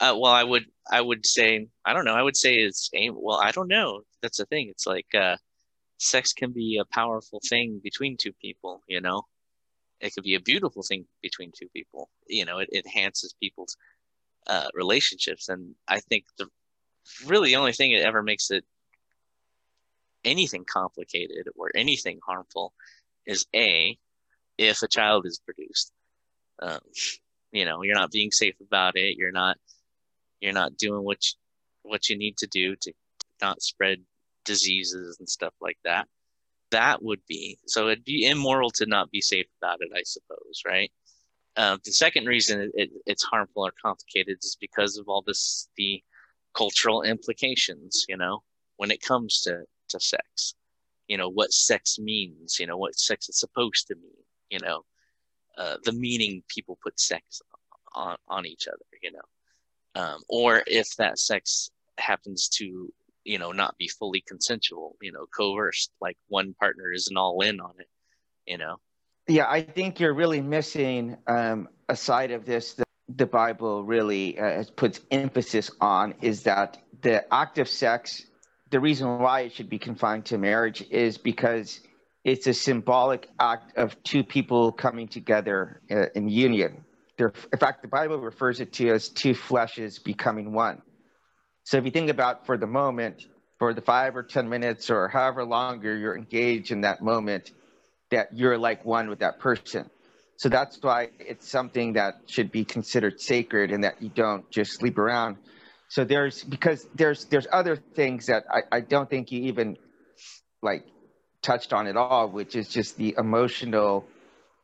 Uh, 0.00 0.14
well, 0.16 0.32
I 0.32 0.44
would 0.44 0.66
I 0.90 1.00
would 1.00 1.26
say 1.26 1.68
I 1.84 1.92
don't 1.92 2.04
know. 2.04 2.14
I 2.14 2.22
would 2.22 2.36
say 2.36 2.54
it's 2.54 2.90
aim. 2.94 3.14
Well, 3.16 3.38
I 3.38 3.50
don't 3.50 3.68
know. 3.68 4.02
That's 4.22 4.38
the 4.38 4.46
thing. 4.46 4.68
It's 4.68 4.86
like 4.86 5.06
uh, 5.14 5.36
sex 5.98 6.32
can 6.32 6.52
be 6.52 6.78
a 6.80 6.94
powerful 6.94 7.40
thing 7.48 7.80
between 7.82 8.16
two 8.16 8.32
people, 8.32 8.82
you 8.86 9.00
know? 9.00 9.22
It 10.00 10.14
could 10.14 10.22
be 10.22 10.36
a 10.36 10.40
beautiful 10.40 10.82
thing 10.82 11.06
between 11.22 11.50
two 11.58 11.68
people. 11.74 12.08
You 12.28 12.44
know, 12.44 12.58
it, 12.58 12.68
it 12.70 12.84
enhances 12.86 13.34
people's 13.40 13.76
uh, 14.46 14.68
relationships. 14.74 15.48
And 15.48 15.74
I 15.88 15.98
think 16.00 16.24
the 16.38 16.46
really 17.26 17.48
the 17.50 17.56
only 17.56 17.72
thing 17.72 17.92
that 17.94 18.04
ever 18.04 18.22
makes 18.22 18.50
it 18.50 18.64
anything 20.24 20.64
complicated 20.64 21.48
or 21.56 21.70
anything 21.74 22.18
harmful 22.26 22.72
is 23.26 23.46
A, 23.54 23.98
if 24.56 24.82
a 24.82 24.88
child 24.88 25.26
is 25.26 25.40
produced. 25.44 25.92
Um, 26.60 26.80
you 27.52 27.64
know, 27.64 27.82
you're 27.82 27.94
not 27.94 28.10
being 28.10 28.30
safe 28.30 28.56
about 28.60 28.96
it. 28.96 29.16
You're 29.16 29.32
not 29.32 29.56
you're 30.40 30.52
not 30.52 30.76
doing 30.76 31.04
what 31.04 31.18
you, 31.24 31.90
what 31.90 32.08
you 32.08 32.16
need 32.16 32.36
to 32.38 32.46
do 32.46 32.76
to 32.76 32.92
not 33.40 33.62
spread 33.62 33.98
diseases 34.44 35.16
and 35.18 35.28
stuff 35.28 35.54
like 35.60 35.78
that. 35.84 36.06
That 36.70 37.02
would 37.02 37.20
be 37.28 37.58
so 37.66 37.88
it'd 37.88 38.04
be 38.04 38.28
immoral 38.28 38.70
to 38.72 38.86
not 38.86 39.10
be 39.10 39.20
safe 39.20 39.46
about 39.60 39.78
it, 39.80 39.90
I 39.94 40.02
suppose, 40.04 40.62
right? 40.66 40.90
Uh, 41.56 41.78
the 41.84 41.92
second 41.92 42.26
reason 42.26 42.60
it, 42.60 42.70
it, 42.74 42.90
it's 43.06 43.24
harmful 43.24 43.66
or 43.66 43.72
complicated 43.82 44.38
is 44.42 44.56
because 44.60 44.96
of 44.96 45.08
all 45.08 45.22
this 45.26 45.68
the 45.76 46.02
cultural 46.54 47.02
implications. 47.02 48.04
You 48.08 48.16
know, 48.16 48.42
when 48.76 48.90
it 48.90 49.00
comes 49.00 49.40
to 49.42 49.64
to 49.88 50.00
sex, 50.00 50.54
you 51.06 51.16
know 51.16 51.28
what 51.28 51.52
sex 51.52 51.98
means. 51.98 52.58
You 52.58 52.66
know 52.66 52.76
what 52.76 52.98
sex 52.98 53.28
is 53.28 53.38
supposed 53.38 53.88
to 53.88 53.94
mean. 53.94 54.24
You 54.50 54.60
know, 54.60 54.82
uh, 55.56 55.76
the 55.84 55.92
meaning 55.92 56.42
people 56.48 56.78
put 56.82 56.98
sex 57.00 57.42
on 57.94 58.16
on 58.28 58.46
each 58.46 58.68
other. 58.68 58.84
You 59.02 59.12
know, 59.12 60.02
um, 60.02 60.20
or 60.28 60.62
if 60.66 60.96
that 60.96 61.18
sex 61.18 61.70
happens 61.98 62.48
to 62.48 62.92
you 63.24 63.38
know 63.38 63.52
not 63.52 63.76
be 63.76 63.88
fully 63.88 64.22
consensual 64.26 64.96
you 65.02 65.12
know 65.12 65.26
coerced 65.36 65.90
like 66.00 66.16
one 66.28 66.54
partner 66.54 66.92
isn't 66.92 67.16
all 67.16 67.40
in 67.42 67.60
on 67.60 67.74
it 67.78 67.88
you 68.46 68.56
know 68.56 68.76
yeah 69.28 69.46
i 69.48 69.60
think 69.60 70.00
you're 70.00 70.14
really 70.14 70.40
missing 70.40 71.16
um, 71.26 71.68
a 71.88 71.96
side 71.96 72.30
of 72.30 72.46
this 72.46 72.74
that 72.74 72.86
the 73.16 73.26
bible 73.26 73.84
really 73.84 74.38
uh, 74.38 74.64
puts 74.76 75.00
emphasis 75.10 75.70
on 75.80 76.14
is 76.22 76.44
that 76.44 76.78
the 77.02 77.32
act 77.32 77.58
of 77.58 77.68
sex 77.68 78.22
the 78.70 78.80
reason 78.80 79.18
why 79.18 79.40
it 79.40 79.52
should 79.52 79.68
be 79.68 79.78
confined 79.78 80.26
to 80.26 80.38
marriage 80.38 80.84
is 80.90 81.18
because 81.18 81.80
it's 82.24 82.46
a 82.46 82.54
symbolic 82.54 83.28
act 83.38 83.76
of 83.76 84.02
two 84.02 84.22
people 84.24 84.72
coming 84.72 85.08
together 85.08 85.80
uh, 85.90 86.06
in 86.14 86.28
union 86.28 86.84
They're, 87.16 87.32
in 87.52 87.58
fact 87.58 87.82
the 87.82 87.88
bible 87.88 88.18
refers 88.18 88.60
it 88.60 88.72
to 88.74 88.90
as 88.90 89.08
two 89.08 89.34
fleshes 89.34 90.02
becoming 90.02 90.52
one 90.52 90.82
so 91.68 91.76
if 91.76 91.84
you 91.84 91.90
think 91.90 92.08
about 92.08 92.46
for 92.46 92.56
the 92.56 92.66
moment, 92.66 93.26
for 93.58 93.74
the 93.74 93.82
five 93.82 94.16
or 94.16 94.22
10 94.22 94.48
minutes 94.48 94.88
or 94.88 95.06
however 95.06 95.44
longer 95.44 95.94
you're 95.94 96.16
engaged 96.16 96.70
in 96.70 96.80
that 96.80 97.02
moment, 97.02 97.50
that 98.10 98.30
you're 98.32 98.56
like 98.56 98.86
one 98.86 99.10
with 99.10 99.18
that 99.18 99.38
person. 99.38 99.90
So 100.36 100.48
that's 100.48 100.78
why 100.80 101.10
it's 101.18 101.46
something 101.46 101.92
that 101.92 102.22
should 102.24 102.50
be 102.50 102.64
considered 102.64 103.20
sacred 103.20 103.70
and 103.70 103.84
that 103.84 104.00
you 104.00 104.08
don't 104.08 104.50
just 104.50 104.78
sleep 104.78 104.96
around. 104.96 105.36
So 105.88 106.04
there's 106.04 106.44
because 106.44 106.86
there's 106.94 107.24
there's 107.26 107.46
other 107.52 107.76
things 107.76 108.26
that 108.26 108.44
I, 108.50 108.62
I 108.72 108.80
don't 108.80 109.08
think 109.08 109.32
you 109.32 109.42
even 109.44 109.78
like 110.62 110.86
touched 111.42 111.72
on 111.72 111.86
at 111.86 111.96
all, 111.96 112.28
which 112.28 112.56
is 112.56 112.68
just 112.68 112.96
the 112.96 113.14
emotional 113.18 114.06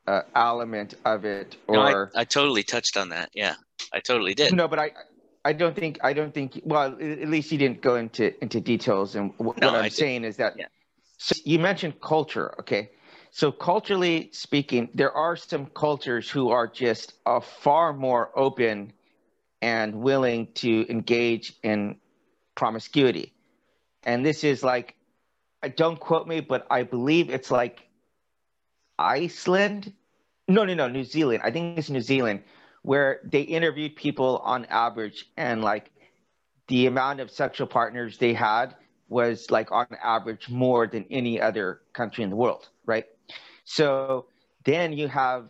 uh, 0.06 0.22
element 0.34 0.94
of 1.04 1.24
it. 1.24 1.56
Or 1.66 1.76
no, 1.76 2.20
I, 2.20 2.20
I 2.22 2.24
totally 2.24 2.62
touched 2.62 2.96
on 2.96 3.10
that. 3.10 3.30
Yeah, 3.34 3.54
I 3.92 4.00
totally 4.00 4.34
did. 4.34 4.52
No, 4.52 4.68
but 4.68 4.78
I 4.78 4.92
I 5.44 5.52
don't 5.52 5.76
think 5.76 5.98
I 6.04 6.12
don't 6.12 6.34
think 6.34 6.60
well 6.64 6.92
at 7.00 7.28
least 7.28 7.52
you 7.52 7.58
didn't 7.58 7.80
go 7.80 7.96
into 7.96 8.38
into 8.42 8.60
details 8.60 9.14
and 9.14 9.32
w- 9.38 9.54
no, 9.60 9.68
what 9.68 9.76
I'm 9.76 9.90
saying 9.90 10.24
is 10.24 10.37
that 10.37 10.54
yeah. 10.58 10.66
so 11.18 11.34
you 11.44 11.58
mentioned 11.58 12.00
culture 12.00 12.54
okay 12.60 12.90
So 13.34 13.50
culturally 13.50 14.30
speaking, 14.32 14.90
there 14.94 15.10
are 15.12 15.37
some 15.37 15.66
cultures 15.66 16.30
who 16.30 16.50
are 16.50 16.68
just 16.68 17.14
uh, 17.26 17.40
far 17.40 17.92
more 17.92 18.30
open 18.37 18.92
and 19.64 19.94
willing 19.94 20.46
to 20.53 20.87
engage 20.90 21.55
in 21.62 21.96
promiscuity. 22.55 23.33
And 24.03 24.24
this 24.24 24.44
is 24.44 24.62
like, 24.62 24.94
uh, 25.62 25.70
don't 25.74 25.98
quote 25.98 26.29
me, 26.29 26.40
but 26.40 26.66
I 26.70 26.83
believe 26.83 27.31
it's 27.31 27.50
like 27.50 27.81
Iceland. 28.98 29.94
No, 30.46 30.66
no, 30.66 30.74
no, 30.74 30.88
New 30.88 31.03
Zealand. 31.03 31.40
I 31.42 31.50
think 31.50 31.79
it's 31.79 31.88
New 31.88 32.03
Zealand, 32.03 32.42
where 32.83 33.20
they 33.24 33.40
interviewed 33.40 33.96
people 33.96 34.42
on 34.44 34.66
average, 34.66 35.24
and 35.38 35.62
like 35.62 35.90
the 36.68 36.85
amount 36.85 37.20
of 37.20 37.31
sexual 37.31 37.66
partners 37.66 38.18
they 38.18 38.35
had 38.35 38.77
was 39.09 39.50
like 39.50 39.72
on 39.72 39.87
average 40.03 40.50
more 40.50 40.87
than 40.87 41.07
any 41.11 41.40
other 41.40 41.81
country 41.94 42.22
in 42.22 42.29
the 42.29 42.37
world, 42.37 42.68
right? 42.85 43.07
So 43.64 44.27
then 44.66 44.92
you 44.92 45.09
have 45.09 45.48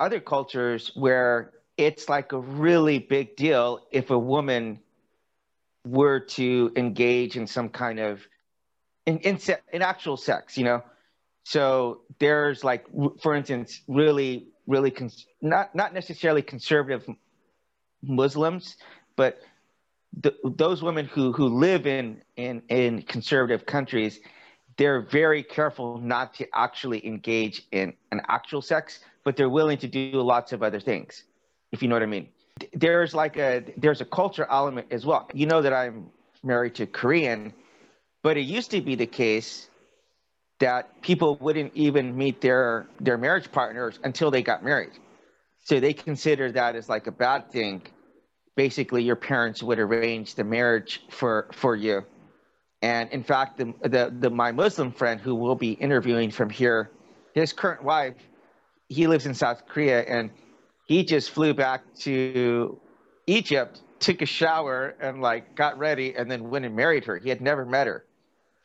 other 0.00 0.18
cultures 0.18 0.90
where 0.96 1.52
it's 1.76 2.08
like 2.08 2.32
a 2.32 2.38
really 2.38 2.98
big 2.98 3.36
deal 3.36 3.80
if 3.90 4.10
a 4.10 4.18
woman 4.18 4.80
were 5.86 6.20
to 6.20 6.72
engage 6.76 7.36
in 7.36 7.46
some 7.46 7.68
kind 7.68 7.98
of 7.98 8.20
in, 9.06 9.18
in, 9.20 9.38
in 9.72 9.82
actual 9.82 10.16
sex, 10.16 10.58
you 10.58 10.64
know. 10.64 10.82
So 11.44 12.02
there's 12.18 12.62
like, 12.62 12.84
for 13.22 13.34
instance, 13.34 13.80
really, 13.88 14.48
really 14.66 14.90
cons- 14.90 15.26
not 15.40 15.74
not 15.74 15.94
necessarily 15.94 16.42
conservative 16.42 17.08
Muslims, 18.02 18.76
but 19.16 19.38
the, 20.20 20.34
those 20.44 20.82
women 20.82 21.06
who 21.06 21.32
who 21.32 21.46
live 21.48 21.86
in 21.86 22.22
in 22.36 22.62
in 22.68 23.02
conservative 23.02 23.64
countries, 23.64 24.20
they're 24.76 25.00
very 25.00 25.42
careful 25.42 25.98
not 25.98 26.34
to 26.34 26.46
actually 26.54 27.04
engage 27.06 27.62
in 27.72 27.94
an 28.12 28.20
actual 28.28 28.60
sex, 28.60 29.00
but 29.24 29.34
they're 29.34 29.48
willing 29.48 29.78
to 29.78 29.88
do 29.88 30.20
lots 30.20 30.52
of 30.52 30.62
other 30.62 30.78
things 30.78 31.24
if 31.72 31.82
you 31.82 31.88
know 31.88 31.94
what 31.94 32.02
I 32.02 32.06
mean. 32.06 32.28
There's 32.74 33.14
like 33.14 33.36
a 33.36 33.64
there's 33.76 34.00
a 34.00 34.04
culture 34.04 34.46
element 34.50 34.88
as 34.90 35.06
well. 35.06 35.28
You 35.32 35.46
know 35.46 35.62
that 35.62 35.72
I'm 35.72 36.10
married 36.42 36.74
to 36.76 36.86
Korean, 36.86 37.54
but 38.22 38.36
it 38.36 38.42
used 38.42 38.70
to 38.72 38.80
be 38.80 38.96
the 38.96 39.06
case 39.06 39.68
that 40.58 41.00
people 41.00 41.36
wouldn't 41.36 41.72
even 41.74 42.16
meet 42.16 42.40
their 42.40 42.86
their 43.00 43.16
marriage 43.16 43.50
partners 43.50 43.98
until 44.04 44.30
they 44.30 44.42
got 44.42 44.62
married. 44.62 44.92
So 45.64 45.80
they 45.80 45.92
consider 45.92 46.52
that 46.52 46.76
as 46.76 46.88
like 46.88 47.06
a 47.06 47.12
bad 47.12 47.50
thing. 47.50 47.82
Basically, 48.56 49.02
your 49.02 49.16
parents 49.16 49.62
would 49.62 49.78
arrange 49.78 50.34
the 50.34 50.44
marriage 50.44 51.02
for 51.08 51.48
for 51.52 51.74
you. 51.74 52.04
And 52.82 53.10
in 53.10 53.22
fact, 53.22 53.58
the, 53.58 53.74
the, 53.82 54.14
the 54.18 54.30
my 54.30 54.52
Muslim 54.52 54.92
friend 54.92 55.20
who 55.20 55.34
will 55.34 55.54
be 55.54 55.72
interviewing 55.72 56.30
from 56.30 56.48
here, 56.48 56.90
his 57.34 57.52
current 57.52 57.84
wife, 57.84 58.14
he 58.88 59.06
lives 59.06 59.26
in 59.26 59.34
South 59.34 59.66
Korea, 59.66 60.00
and 60.00 60.30
he 60.90 61.04
just 61.04 61.30
flew 61.30 61.54
back 61.54 61.82
to 62.00 62.76
Egypt, 63.28 63.80
took 64.00 64.22
a 64.22 64.26
shower, 64.26 64.96
and 65.00 65.22
like 65.22 65.54
got 65.54 65.78
ready, 65.78 66.16
and 66.16 66.28
then 66.28 66.50
went 66.50 66.64
and 66.64 66.74
married 66.74 67.04
her. 67.04 67.16
He 67.16 67.28
had 67.28 67.40
never 67.40 67.64
met 67.64 67.86
her. 67.86 68.04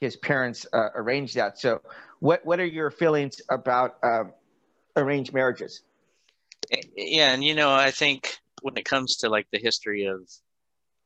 His 0.02 0.16
parents 0.16 0.66
uh, 0.74 0.90
arranged 0.96 1.36
that. 1.36 1.60
So, 1.60 1.84
what 2.22 2.44
what 2.44 2.60
are 2.60 2.66
your 2.66 2.90
feelings 2.90 3.42
about 3.52 3.98
um, 4.02 4.34
arranged 4.96 5.36
marriages? 5.36 5.84
Yeah, 6.96 7.32
and 7.32 7.44
you 7.44 7.54
know, 7.54 7.72
I 7.72 7.92
think 7.92 8.40
when 8.64 8.76
it 8.76 8.86
comes 8.86 9.18
to 9.18 9.30
like 9.30 9.46
the 9.52 9.60
history 9.60 10.06
of 10.06 10.28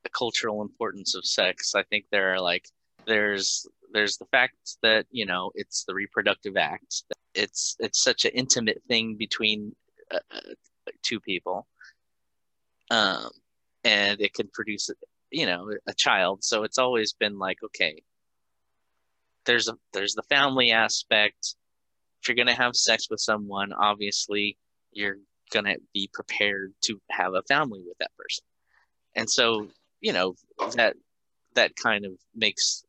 the 0.04 0.10
cultural 0.12 0.62
importance 0.62 1.16
of 1.16 1.26
sex, 1.26 1.76
I 1.76 1.84
think 1.84 2.06
there 2.14 2.34
are 2.34 2.40
like 2.40 2.70
there's 3.08 3.68
there's 3.92 4.16
the 4.16 4.28
fact 4.32 4.78
that 4.84 5.06
you 5.12 5.26
know 5.26 5.52
it's 5.54 5.84
the 5.84 5.94
reproductive 5.94 6.56
act. 6.56 7.04
It's 7.36 7.76
it's 7.78 8.02
such 8.02 8.24
an 8.24 8.32
intimate 8.32 8.82
thing 8.88 9.18
between 9.18 9.76
uh, 10.90 10.98
two 11.02 11.20
people. 11.20 11.68
Um 12.92 13.30
and 13.84 14.20
it 14.22 14.34
can 14.34 14.50
produce 14.54 14.90
you 15.32 15.46
know 15.46 15.72
a 15.88 15.94
child. 15.94 16.44
So 16.44 16.64
it's 16.64 16.78
always 16.78 17.14
been 17.14 17.38
like 17.38 17.58
okay 17.64 18.04
there's 19.46 19.68
a 19.68 19.76
there's 19.94 20.16
the 20.16 20.24
family 20.24 20.72
aspect. 20.72 21.56
If 22.22 22.28
you're 22.28 22.36
going 22.36 22.54
to 22.54 22.62
have 22.62 22.76
sex 22.76 23.08
with 23.10 23.22
someone 23.22 23.72
obviously 23.74 24.58
you're 24.92 25.18
going 25.52 25.66
to 25.66 25.78
be 25.94 26.10
prepared 26.14 26.74
to 26.82 27.00
have 27.10 27.34
a 27.34 27.44
family 27.44 27.82
with 27.86 27.98
that 28.00 28.12
person. 28.18 28.44
And 29.16 29.30
so 29.30 29.68
you 30.02 30.14
know 30.14 30.36
that 30.76 30.96
that 31.56 31.76
kind 31.76 32.06
of 32.06 32.14
makes 32.36 32.84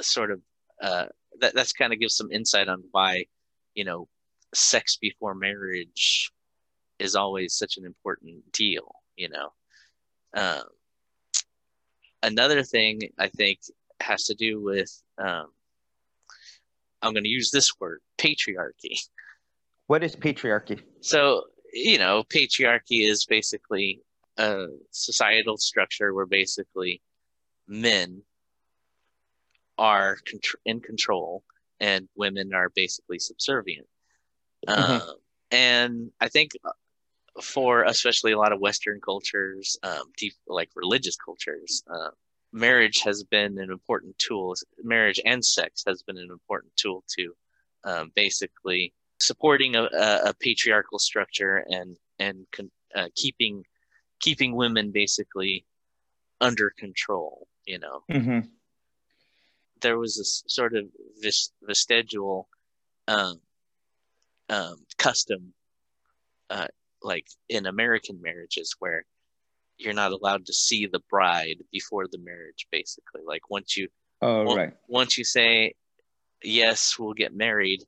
sort 0.00 0.30
of 0.30 0.40
uh 0.82 1.06
that 1.40 1.54
that's 1.54 1.72
kind 1.72 1.92
of 1.92 2.00
gives 2.00 2.16
some 2.16 2.32
insight 2.32 2.68
on 2.68 2.82
why 2.90 3.26
you 3.74 3.84
know 3.84 4.08
sex 4.54 4.96
before 4.96 5.34
marriage 5.34 6.32
is 6.98 7.14
always 7.14 7.54
such 7.54 7.76
an 7.76 7.84
important 7.84 8.52
deal, 8.52 8.94
you 9.16 9.28
know. 9.28 9.52
Um, 10.34 10.62
another 12.22 12.62
thing 12.62 13.00
I 13.18 13.28
think 13.28 13.60
has 14.00 14.24
to 14.24 14.34
do 14.34 14.62
with 14.62 14.90
um, 15.18 15.46
I'm 17.02 17.12
going 17.12 17.24
to 17.24 17.30
use 17.30 17.50
this 17.50 17.78
word 17.78 18.00
patriarchy. 18.18 18.98
What 19.86 20.02
is 20.02 20.16
patriarchy? 20.16 20.80
So, 21.00 21.44
you 21.72 21.98
know, 21.98 22.24
patriarchy 22.24 23.08
is 23.08 23.26
basically 23.26 24.00
a 24.38 24.66
societal 24.90 25.58
structure 25.58 26.14
where 26.14 26.26
basically 26.26 27.02
men 27.68 28.22
are 29.76 30.16
in 30.64 30.80
control 30.80 31.44
and 31.80 32.08
women 32.16 32.54
are 32.54 32.70
basically 32.74 33.18
subservient. 33.18 33.86
Mm-hmm. 34.66 35.08
Uh, 35.08 35.12
and 35.50 36.10
I 36.20 36.28
think 36.28 36.52
for 37.42 37.82
especially 37.84 38.32
a 38.32 38.38
lot 38.38 38.52
of 38.52 38.60
Western 38.60 39.00
cultures, 39.00 39.76
um, 39.82 40.12
deep 40.16 40.34
like 40.46 40.70
religious 40.74 41.16
cultures, 41.16 41.82
uh, 41.92 42.10
marriage 42.52 43.00
has 43.04 43.24
been 43.24 43.58
an 43.58 43.70
important 43.70 44.16
tool. 44.18 44.54
Marriage 44.82 45.20
and 45.24 45.44
sex 45.44 45.82
has 45.86 46.02
been 46.02 46.16
an 46.16 46.30
important 46.30 46.72
tool 46.76 47.04
to 47.18 47.34
um, 47.84 48.12
basically 48.14 48.94
supporting 49.20 49.76
a, 49.76 49.84
a, 49.84 50.34
patriarchal 50.40 50.98
structure 50.98 51.64
and 51.68 51.96
and 52.18 52.46
con- 52.52 52.70
uh, 52.94 53.08
keeping 53.14 53.64
keeping 54.20 54.54
women 54.54 54.90
basically 54.92 55.66
under 56.40 56.70
control. 56.70 57.46
You 57.66 57.78
know, 57.80 58.00
mm-hmm. 58.10 58.40
there 59.80 59.98
was 59.98 60.16
this 60.16 60.44
sort 60.46 60.74
of 60.74 60.86
this 61.20 61.50
vestigial 61.62 62.48
um, 63.08 63.40
um, 64.48 64.76
custom 64.98 65.52
uh, 66.50 66.68
like 67.04 67.26
in 67.48 67.66
American 67.66 68.20
marriages 68.22 68.74
where 68.78 69.04
you're 69.76 69.92
not 69.92 70.12
allowed 70.12 70.46
to 70.46 70.52
see 70.52 70.86
the 70.86 71.02
bride 71.10 71.58
before 71.72 72.06
the 72.08 72.18
marriage 72.18 72.66
basically. 72.72 73.22
Like 73.26 73.50
once 73.50 73.76
you 73.76 73.88
oh 74.22 74.56
right. 74.56 74.72
once 74.88 75.18
you 75.18 75.24
say 75.24 75.74
yes 76.42 76.96
we'll 76.98 77.14
get 77.14 77.34
married 77.34 77.82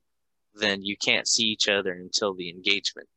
then 0.55 0.83
you 0.83 0.97
can't 0.97 1.27
see 1.27 1.43
each 1.43 1.67
other 1.67 1.93
until 1.93 2.33
the 2.33 2.49
engagement 2.49 3.07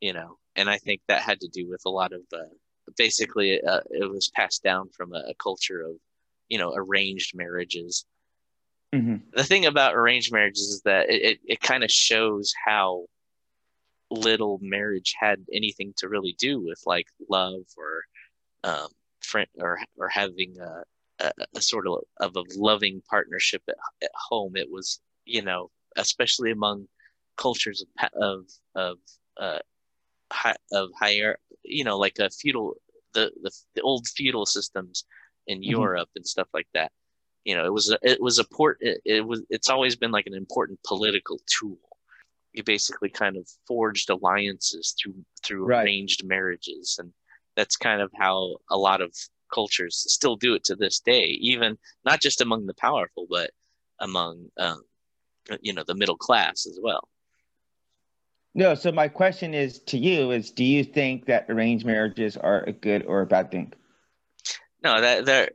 you 0.00 0.12
know? 0.12 0.38
And 0.56 0.70
i 0.70 0.78
think 0.78 1.00
that 1.08 1.22
had 1.22 1.40
to 1.40 1.48
do 1.48 1.68
with 1.68 1.82
a 1.86 1.90
lot 1.90 2.12
of 2.12 2.22
uh, 2.32 2.54
basically 2.96 3.60
uh, 3.62 3.80
it 3.90 4.10
was 4.10 4.30
passed 4.34 4.62
down 4.62 4.88
from 4.88 5.12
a, 5.12 5.22
a, 5.28 5.34
culture 5.34 5.82
of 5.82 5.96
you 6.48 6.58
know 6.58 6.72
arranged 6.74 7.36
marriages. 7.36 8.06
Mm-hmm. 8.94 9.16
the 9.34 9.44
thing 9.44 9.66
about 9.66 9.96
arranged 9.96 10.32
marriages 10.32 10.68
is 10.68 10.82
that 10.82 11.10
it, 11.10 11.22
it, 11.22 11.38
it 11.44 11.60
kind 11.60 11.82
of 11.84 11.90
shows 11.90 12.54
how 12.64 13.04
little 14.10 14.58
marriage 14.62 15.14
had 15.18 15.44
anything 15.52 15.92
to 15.96 16.08
really 16.08 16.34
do 16.38 16.60
with 16.60 16.80
like 16.86 17.08
love 17.28 17.62
or 17.76 18.02
um, 18.64 18.88
friend 19.20 19.48
or 19.58 19.78
or 19.98 20.08
having 20.08 20.54
a, 20.60 21.24
a, 21.24 21.30
a 21.56 21.60
sort 21.60 21.86
of 21.86 21.98
of 22.20 22.36
a 22.36 22.44
loving 22.56 23.02
partnership 23.08 23.62
at, 23.68 23.76
at 24.02 24.10
home. 24.28 24.56
It 24.56 24.70
was 24.70 25.00
you 25.24 25.42
know 25.42 25.70
especially 25.96 26.50
among 26.50 26.86
cultures 27.36 27.84
of 27.84 28.10
of 28.20 28.44
of 28.74 28.98
uh, 29.38 29.58
high, 30.32 30.56
of 30.72 30.90
higher 30.98 31.38
you 31.62 31.84
know 31.84 31.98
like 31.98 32.18
a 32.18 32.30
feudal 32.30 32.74
the, 33.14 33.32
the, 33.42 33.50
the 33.74 33.80
old 33.82 34.06
feudal 34.06 34.46
systems 34.46 35.04
in 35.46 35.58
mm-hmm. 35.58 35.70
Europe 35.70 36.10
and 36.14 36.26
stuff 36.26 36.48
like 36.52 36.68
that. 36.74 36.92
You 37.44 37.56
know, 37.56 37.64
it 37.64 37.72
was 37.72 37.90
a, 37.90 37.98
it 38.02 38.20
was 38.20 38.38
a 38.38 38.44
port. 38.44 38.78
It, 38.80 39.00
it 39.04 39.26
was 39.26 39.42
it's 39.50 39.70
always 39.70 39.96
been 39.96 40.10
like 40.10 40.26
an 40.26 40.34
important 40.34 40.80
political 40.84 41.40
tool 41.46 41.78
you 42.56 42.62
basically 42.62 43.08
kind 43.08 43.36
of 43.36 43.48
forged 43.66 44.10
alliances 44.10 44.94
through 45.00 45.14
through 45.44 45.66
right. 45.66 45.84
arranged 45.84 46.26
marriages. 46.26 46.96
And 46.98 47.12
that's 47.56 47.76
kind 47.76 48.00
of 48.00 48.10
how 48.18 48.56
a 48.70 48.76
lot 48.76 49.00
of 49.00 49.14
cultures 49.52 50.04
still 50.08 50.36
do 50.36 50.54
it 50.54 50.64
to 50.64 50.74
this 50.74 50.98
day 50.98 51.38
even 51.40 51.78
not 52.04 52.20
just 52.20 52.40
among 52.40 52.66
the 52.66 52.74
powerful 52.74 53.28
but 53.30 53.52
among 54.00 54.44
um, 54.58 54.82
you 55.60 55.72
know 55.72 55.84
the 55.86 55.94
middle 55.94 56.16
class 56.16 56.66
as 56.66 56.80
well. 56.82 57.08
No 58.54 58.74
so 58.74 58.90
my 58.90 59.06
question 59.06 59.54
is 59.54 59.78
to 59.84 59.98
you 59.98 60.32
is 60.32 60.50
do 60.50 60.64
you 60.64 60.82
think 60.82 61.26
that 61.26 61.46
arranged 61.48 61.86
marriages 61.86 62.36
are 62.36 62.64
a 62.64 62.72
good 62.72 63.04
or 63.06 63.20
a 63.20 63.26
bad 63.26 63.52
thing? 63.52 63.72
No 64.82 65.00
that 65.00 65.24
they're 65.24 65.50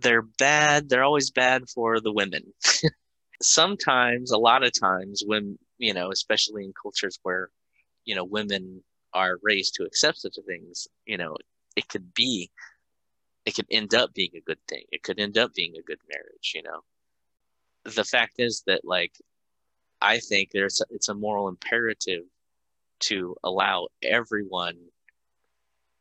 they're 0.00 0.22
bad. 0.22 0.88
They're 0.88 1.04
always 1.04 1.30
bad 1.30 1.68
for 1.68 2.00
the 2.00 2.12
women. 2.12 2.52
Sometimes, 3.42 4.30
a 4.30 4.38
lot 4.38 4.64
of 4.64 4.72
times, 4.78 5.22
when 5.24 5.58
you 5.78 5.94
know, 5.94 6.10
especially 6.10 6.64
in 6.64 6.72
cultures 6.80 7.18
where 7.22 7.50
you 8.04 8.14
know 8.14 8.24
women 8.24 8.82
are 9.12 9.38
raised 9.42 9.74
to 9.74 9.84
accept 9.84 10.18
such 10.18 10.36
things, 10.46 10.88
you 11.06 11.16
know, 11.16 11.36
it 11.74 11.88
could 11.88 12.12
be, 12.14 12.50
it 13.46 13.54
could 13.54 13.66
end 13.70 13.94
up 13.94 14.12
being 14.14 14.32
a 14.36 14.40
good 14.40 14.58
thing. 14.68 14.84
It 14.92 15.02
could 15.02 15.18
end 15.18 15.38
up 15.38 15.54
being 15.54 15.74
a 15.76 15.82
good 15.82 16.00
marriage. 16.08 16.52
You 16.54 16.62
know, 16.62 16.82
the 17.84 18.04
fact 18.04 18.34
is 18.38 18.62
that 18.66 18.84
like, 18.84 19.12
I 20.00 20.18
think 20.18 20.50
there's 20.52 20.82
it's 20.90 21.08
a 21.08 21.14
moral 21.14 21.48
imperative 21.48 22.24
to 23.00 23.36
allow 23.44 23.88
everyone 24.02 24.76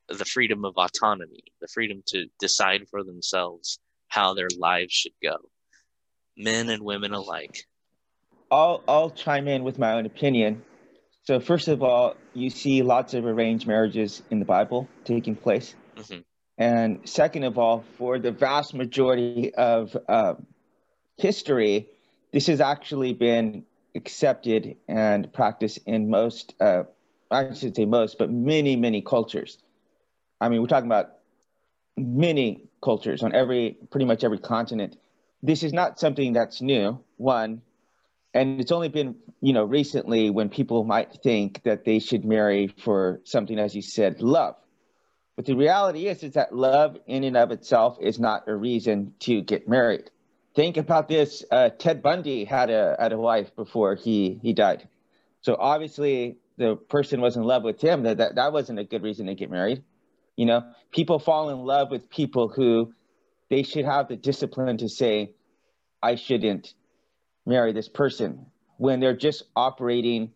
the 0.07 0.25
freedom 0.25 0.65
of 0.65 0.77
autonomy, 0.77 1.43
the 1.61 1.67
freedom 1.67 2.03
to 2.07 2.27
decide 2.39 2.87
for 2.89 3.03
themselves 3.03 3.79
how 4.07 4.33
their 4.33 4.49
lives 4.57 4.93
should 4.93 5.13
go, 5.21 5.37
men 6.37 6.69
and 6.69 6.83
women 6.83 7.13
alike. 7.13 7.65
I'll 8.55 8.83
I'll 8.87 9.09
chime 9.09 9.49
in 9.49 9.65
with 9.65 9.77
my 9.77 9.91
own 9.93 10.05
opinion. 10.05 10.63
So 11.23 11.39
first 11.41 11.67
of 11.67 11.83
all, 11.83 12.15
you 12.33 12.49
see 12.49 12.83
lots 12.83 13.13
of 13.13 13.25
arranged 13.25 13.67
marriages 13.67 14.21
in 14.31 14.39
the 14.39 14.45
Bible 14.45 14.87
taking 15.03 15.35
place, 15.35 15.75
mm-hmm. 15.97 16.19
and 16.57 17.01
second 17.03 17.43
of 17.43 17.57
all, 17.57 17.83
for 17.97 18.17
the 18.17 18.31
vast 18.31 18.73
majority 18.73 19.53
of 19.55 19.97
uh, 20.07 20.35
history, 21.17 21.89
this 22.31 22.47
has 22.47 22.61
actually 22.61 23.13
been 23.13 23.65
accepted 23.93 24.77
and 24.87 25.33
practiced 25.33 25.79
in 25.85 26.09
most. 26.09 26.53
Uh, 26.61 26.83
I 27.29 27.53
should 27.53 27.75
say 27.75 27.85
most, 27.85 28.17
but 28.17 28.31
many 28.31 28.77
many 28.77 29.01
cultures. 29.01 29.57
I 30.39 30.47
mean, 30.47 30.61
we're 30.61 30.67
talking 30.67 30.87
about 30.87 31.15
many 31.97 32.61
cultures 32.81 33.21
on 33.21 33.33
every, 33.33 33.77
pretty 33.89 34.05
much 34.05 34.23
every 34.23 34.39
continent. 34.39 34.95
This 35.43 35.63
is 35.63 35.73
not 35.73 35.99
something 35.99 36.33
that's 36.33 36.61
new, 36.61 36.99
one, 37.17 37.61
and 38.35 38.59
it's 38.59 38.73
only 38.73 38.89
been, 38.89 39.15
you 39.39 39.53
know, 39.53 39.63
recently 39.63 40.29
when 40.29 40.49
people 40.49 40.83
might 40.83 41.13
think 41.23 41.63
that 41.63 41.85
they 41.85 41.99
should 41.99 42.25
marry 42.25 42.67
for 42.67 43.21
something, 43.23 43.57
as 43.57 43.73
you 43.73 43.81
said, 43.81 44.21
love. 44.21 44.55
But 45.37 45.45
the 45.45 45.55
reality 45.55 46.07
is, 46.07 46.21
is 46.21 46.33
that 46.33 46.53
love 46.53 46.97
in 47.07 47.23
and 47.23 47.37
of 47.37 47.51
itself 47.51 47.97
is 48.01 48.19
not 48.19 48.47
a 48.47 48.55
reason 48.55 49.13
to 49.21 49.41
get 49.41 49.69
married. 49.69 50.11
Think 50.53 50.75
about 50.75 51.07
this. 51.07 51.45
Uh, 51.49 51.69
Ted 51.69 52.03
Bundy 52.03 52.43
had 52.43 52.69
a 52.69 52.95
had 52.99 53.13
a 53.13 53.17
wife 53.17 53.55
before 53.55 53.95
he 53.95 54.39
he 54.41 54.53
died, 54.53 54.87
so 55.41 55.55
obviously 55.57 56.37
the 56.57 56.75
person 56.75 57.19
was 57.19 57.35
in 57.35 57.43
love 57.43 57.63
with 57.63 57.81
him. 57.81 58.03
That 58.03 58.17
that, 58.17 58.35
that 58.35 58.53
wasn't 58.53 58.79
a 58.79 58.85
good 58.85 59.03
reason 59.03 59.27
to 59.27 59.35
get 59.35 59.49
married. 59.49 59.83
You 60.37 60.45
know, 60.45 60.63
people 60.91 61.19
fall 61.19 61.49
in 61.49 61.59
love 61.59 61.91
with 61.91 62.09
people 62.09 62.47
who 62.47 62.93
they 63.49 63.63
should 63.63 63.85
have 63.85 64.07
the 64.07 64.15
discipline 64.15 64.77
to 64.77 64.89
say, 64.89 65.31
I 66.01 66.15
shouldn't 66.15 66.73
marry 67.45 67.73
this 67.73 67.89
person. 67.89 68.45
When 68.77 68.99
they're 68.99 69.15
just 69.15 69.43
operating 69.55 70.31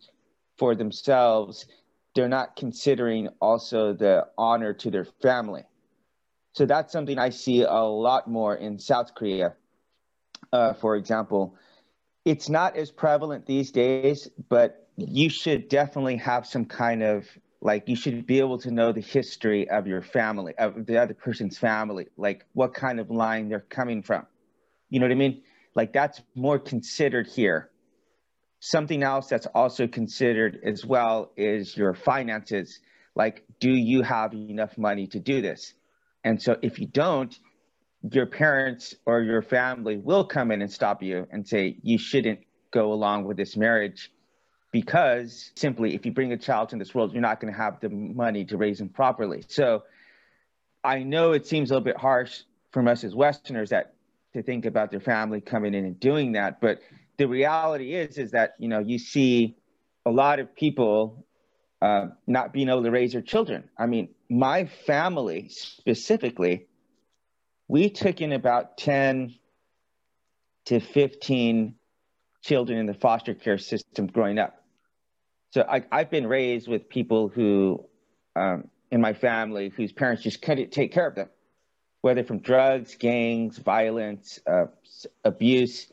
for 0.58 0.74
themselves, 0.74 1.66
they're 2.14 2.28
not 2.28 2.56
considering 2.56 3.28
also 3.40 3.92
the 3.92 4.26
honor 4.36 4.72
to 4.74 4.90
their 4.90 5.04
family. 5.04 5.62
So 6.52 6.66
that's 6.66 6.92
something 6.92 7.18
I 7.18 7.30
see 7.30 7.62
a 7.62 7.82
lot 7.82 8.28
more 8.28 8.56
in 8.56 8.78
South 8.78 9.14
Korea, 9.14 9.54
uh, 10.52 10.72
for 10.74 10.96
example. 10.96 11.56
It's 12.24 12.48
not 12.48 12.76
as 12.76 12.90
prevalent 12.90 13.46
these 13.46 13.70
days, 13.70 14.28
but 14.48 14.88
you 14.96 15.28
should 15.28 15.68
definitely 15.68 16.16
have 16.16 16.46
some 16.46 16.64
kind 16.64 17.02
of 17.02 17.26
like 17.62 17.88
you 17.88 17.96
should 17.96 18.26
be 18.26 18.38
able 18.38 18.58
to 18.58 18.70
know 18.70 18.92
the 18.92 19.00
history 19.00 19.68
of 19.70 19.86
your 19.86 20.02
family 20.02 20.54
of 20.58 20.86
the 20.86 20.98
other 21.00 21.14
person's 21.14 21.58
family 21.58 22.06
like 22.16 22.44
what 22.52 22.74
kind 22.74 22.98
of 23.00 23.10
line 23.10 23.48
they're 23.48 23.60
coming 23.60 24.02
from 24.02 24.26
you 24.88 24.98
know 24.98 25.06
what 25.06 25.12
i 25.12 25.16
mean 25.16 25.42
like 25.74 25.92
that's 25.92 26.20
more 26.34 26.58
considered 26.58 27.26
here. 27.26 27.70
Something 28.60 29.02
else 29.02 29.28
that's 29.28 29.46
also 29.46 29.86
considered 29.86 30.60
as 30.64 30.84
well 30.84 31.32
is 31.36 31.76
your 31.76 31.94
finances. 31.94 32.80
Like 33.14 33.44
do 33.60 33.70
you 33.70 34.02
have 34.02 34.34
enough 34.34 34.76
money 34.76 35.06
to 35.08 35.18
do 35.18 35.40
this? 35.40 35.74
And 36.24 36.40
so 36.40 36.56
if 36.62 36.78
you 36.78 36.86
don't 36.86 37.36
your 38.12 38.26
parents 38.26 38.94
or 39.04 39.20
your 39.20 39.42
family 39.42 39.96
will 39.96 40.24
come 40.24 40.50
in 40.50 40.62
and 40.62 40.72
stop 40.72 41.02
you 41.02 41.26
and 41.30 41.46
say 41.46 41.76
you 41.82 41.98
shouldn't 41.98 42.40
go 42.70 42.92
along 42.92 43.24
with 43.24 43.36
this 43.36 43.56
marriage 43.56 44.10
because 44.72 45.50
simply 45.56 45.94
if 45.94 46.06
you 46.06 46.12
bring 46.12 46.32
a 46.32 46.36
child 46.36 46.72
in 46.72 46.78
this 46.78 46.94
world, 46.94 47.12
you're 47.12 47.20
not 47.20 47.40
going 47.40 47.52
to 47.52 47.58
have 47.58 47.80
the 47.80 47.88
money 47.88 48.44
to 48.44 48.56
raise 48.56 48.78
them 48.78 48.88
properly. 48.88 49.44
So 49.48 49.82
I 50.82 51.02
know 51.02 51.32
it 51.32 51.46
seems 51.46 51.70
a 51.70 51.74
little 51.74 51.84
bit 51.84 51.96
harsh 51.96 52.42
from 52.70 52.88
us 52.88 53.04
as 53.04 53.14
Westerners 53.14 53.70
that 53.70 53.94
to 54.32 54.42
think 54.42 54.64
about 54.64 54.90
their 54.90 55.00
family 55.00 55.40
coming 55.40 55.74
in 55.74 55.84
and 55.84 55.98
doing 55.98 56.32
that, 56.32 56.60
but 56.60 56.80
the 57.16 57.26
reality 57.26 57.94
is 57.94 58.16
is 58.16 58.30
that 58.30 58.54
you 58.58 58.68
know 58.68 58.78
you 58.78 58.98
see 58.98 59.56
a 60.06 60.10
lot 60.10 60.38
of 60.38 60.54
people 60.54 61.26
uh, 61.82 62.08
not 62.26 62.52
being 62.52 62.68
able 62.68 62.82
to 62.82 62.90
raise 62.90 63.12
their 63.12 63.22
children. 63.22 63.68
I 63.78 63.86
mean, 63.86 64.08
my 64.28 64.66
family 64.86 65.48
specifically, 65.48 66.66
we 67.68 67.90
took 67.90 68.20
in 68.20 68.32
about 68.32 68.78
ten 68.78 69.34
to 70.66 70.80
fifteen 70.80 71.74
children 72.42 72.78
in 72.78 72.86
the 72.86 72.94
foster 72.94 73.34
care 73.34 73.58
system 73.58 74.06
growing 74.06 74.38
up. 74.38 74.64
So 75.50 75.66
I, 75.68 75.84
have 75.90 76.10
been 76.10 76.26
raised 76.26 76.68
with 76.68 76.88
people 76.88 77.28
who, 77.28 77.84
um, 78.36 78.68
in 78.90 79.00
my 79.00 79.12
family, 79.12 79.72
whose 79.76 79.92
parents 79.92 80.22
just 80.22 80.40
couldn't 80.40 80.70
take 80.70 80.92
care 80.92 81.08
of 81.08 81.16
them, 81.16 81.28
whether 82.00 82.24
from 82.24 82.38
drugs, 82.38 82.94
gangs, 82.96 83.58
violence, 83.58 84.38
uh, 84.46 84.66
abuse. 85.24 85.86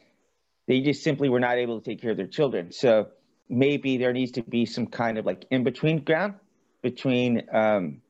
They 0.67 0.81
just 0.81 1.03
simply 1.03 1.29
were 1.29 1.39
not 1.39 1.57
able 1.57 1.79
to 1.79 1.85
take 1.85 2.01
care 2.01 2.11
of 2.11 2.17
their 2.17 2.27
children. 2.27 2.71
So 2.71 3.07
maybe 3.49 3.97
there 3.97 4.13
needs 4.13 4.33
to 4.33 4.43
be 4.43 4.65
some 4.65 4.87
kind 4.87 5.17
of 5.17 5.25
like 5.25 5.45
in 5.49 5.63
between 5.63 6.03
ground 6.03 6.35
between, 6.81 7.43
um, 7.53 8.01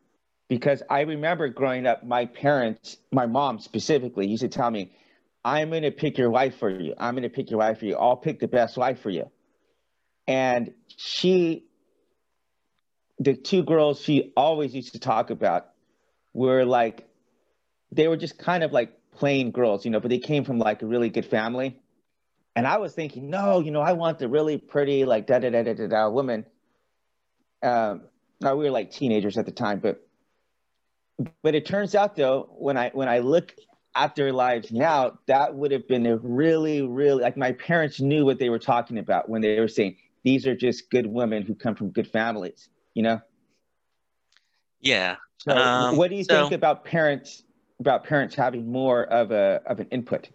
because 0.48 0.84
I 0.90 1.02
remember 1.02 1.50
growing 1.50 1.86
up, 1.88 2.06
my 2.06 2.26
parents, 2.26 2.98
my 3.12 3.26
mom 3.26 3.60
specifically, 3.60 4.28
used 4.28 4.42
to 4.42 4.50
tell 4.50 4.70
me, 4.70 4.92
I'm 5.44 5.70
going 5.70 5.84
to 5.84 5.92
pick 5.92 6.18
your 6.18 6.30
wife 6.30 6.58
for 6.58 6.70
you. 6.70 6.94
I'm 6.98 7.14
going 7.14 7.24
to 7.24 7.30
pick 7.30 7.50
your 7.50 7.60
wife 7.60 7.80
for 7.80 7.86
you. 7.86 7.96
I'll 7.96 8.18
pick 8.18 8.40
the 8.40 8.48
best 8.48 8.78
wife 8.78 9.00
for 9.02 9.10
you. 9.10 9.30
And 10.28 10.74
she, 10.88 11.66
the 13.20 13.34
two 13.34 13.64
girls 13.64 14.02
she 14.02 14.34
always 14.36 14.76
used 14.76 14.94
to 14.94 15.00
talk 15.00 15.30
about 15.30 15.70
were 16.34 16.66
like, 16.66 17.07
they 17.92 18.08
were 18.08 18.18
just 18.18 18.38
kind 18.38 18.64
of 18.64 18.72
like 18.72 18.94
plain 19.12 19.52
girls, 19.52 19.86
you 19.86 19.92
know, 19.92 20.00
but 20.00 20.10
they 20.10 20.20
came 20.20 20.44
from 20.44 20.60
like 20.60 20.82
a 20.82 20.86
really 20.86 21.10
good 21.10 21.26
family. 21.26 21.80
And 22.56 22.66
I 22.68 22.78
was 22.78 22.94
thinking, 22.94 23.30
no, 23.30 23.60
you 23.60 23.72
know, 23.72 23.82
I 23.82 23.94
want 23.94 24.20
the 24.20 24.28
really 24.28 24.58
pretty, 24.58 25.06
like 25.06 25.28
da 25.28 25.40
da 25.40 25.50
da 25.50 25.64
da 25.64 25.74
da, 25.74 25.88
da 25.88 26.10
woman. 26.10 26.46
Um, 27.62 28.04
now 28.42 28.56
we 28.56 28.66
were 28.66 28.72
like 28.72 28.92
teenagers 28.92 29.38
at 29.38 29.46
the 29.46 29.52
time, 29.52 29.80
but 29.80 30.08
but 31.42 31.56
it 31.56 31.66
turns 31.66 31.96
out 31.96 32.16
though, 32.16 32.50
when 32.58 32.78
I 32.78 32.90
when 32.94 33.10
I 33.10 33.20
look 33.20 33.56
at 33.96 34.16
their 34.16 34.32
lives 34.32 34.72
now, 34.72 35.18
that 35.26 35.56
would 35.56 35.72
have 35.72 35.88
been 35.88 36.06
a 36.06 36.18
really, 36.18 36.84
really 36.84 37.24
like 37.24 37.36
my 37.36 37.52
parents 37.54 38.00
knew 38.00 38.26
what 38.26 38.38
they 38.38 38.50
were 38.50 38.60
talking 38.60 39.00
about 39.00 39.28
when 39.28 39.42
they 39.42 39.60
were 39.60 39.68
saying, 39.68 39.98
these 40.24 40.46
are 40.46 40.56
just 40.56 40.90
good 40.92 41.08
women 41.08 41.42
who 41.42 41.56
come 41.56 41.74
from 41.74 41.90
good 41.90 42.08
families, 42.08 42.70
you 42.94 43.02
know? 43.02 43.20
Yeah. 44.82 45.16
So 45.38 45.56
um, 45.56 45.98
what 45.98 46.10
do 46.10 46.16
you 46.16 46.24
so, 46.24 46.42
think 46.42 46.52
about 46.52 46.86
parents 46.86 47.44
about 47.80 48.06
parents 48.06 48.36
having 48.36 48.72
more 48.72 49.04
of 49.04 49.32
a 49.32 49.62
of 49.66 49.80
an 49.80 49.88
input? 49.92 50.30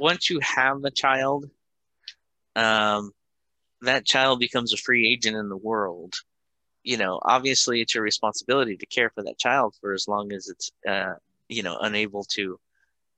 Once 0.00 0.30
you 0.30 0.38
have 0.40 0.84
a 0.84 0.90
child, 0.90 1.46
um, 2.56 3.12
that 3.82 4.06
child 4.06 4.38
becomes 4.38 4.72
a 4.72 4.76
free 4.76 5.10
agent 5.10 5.36
in 5.36 5.48
the 5.48 5.56
world. 5.56 6.14
You 6.84 6.96
know, 6.96 7.18
obviously, 7.22 7.80
it's 7.80 7.94
your 7.94 8.04
responsibility 8.04 8.76
to 8.76 8.86
care 8.86 9.10
for 9.10 9.22
that 9.24 9.38
child 9.38 9.74
for 9.80 9.92
as 9.92 10.06
long 10.08 10.32
as 10.32 10.48
it's, 10.48 10.70
uh, 10.88 11.14
you 11.48 11.62
know, 11.62 11.76
unable 11.80 12.24
to, 12.34 12.58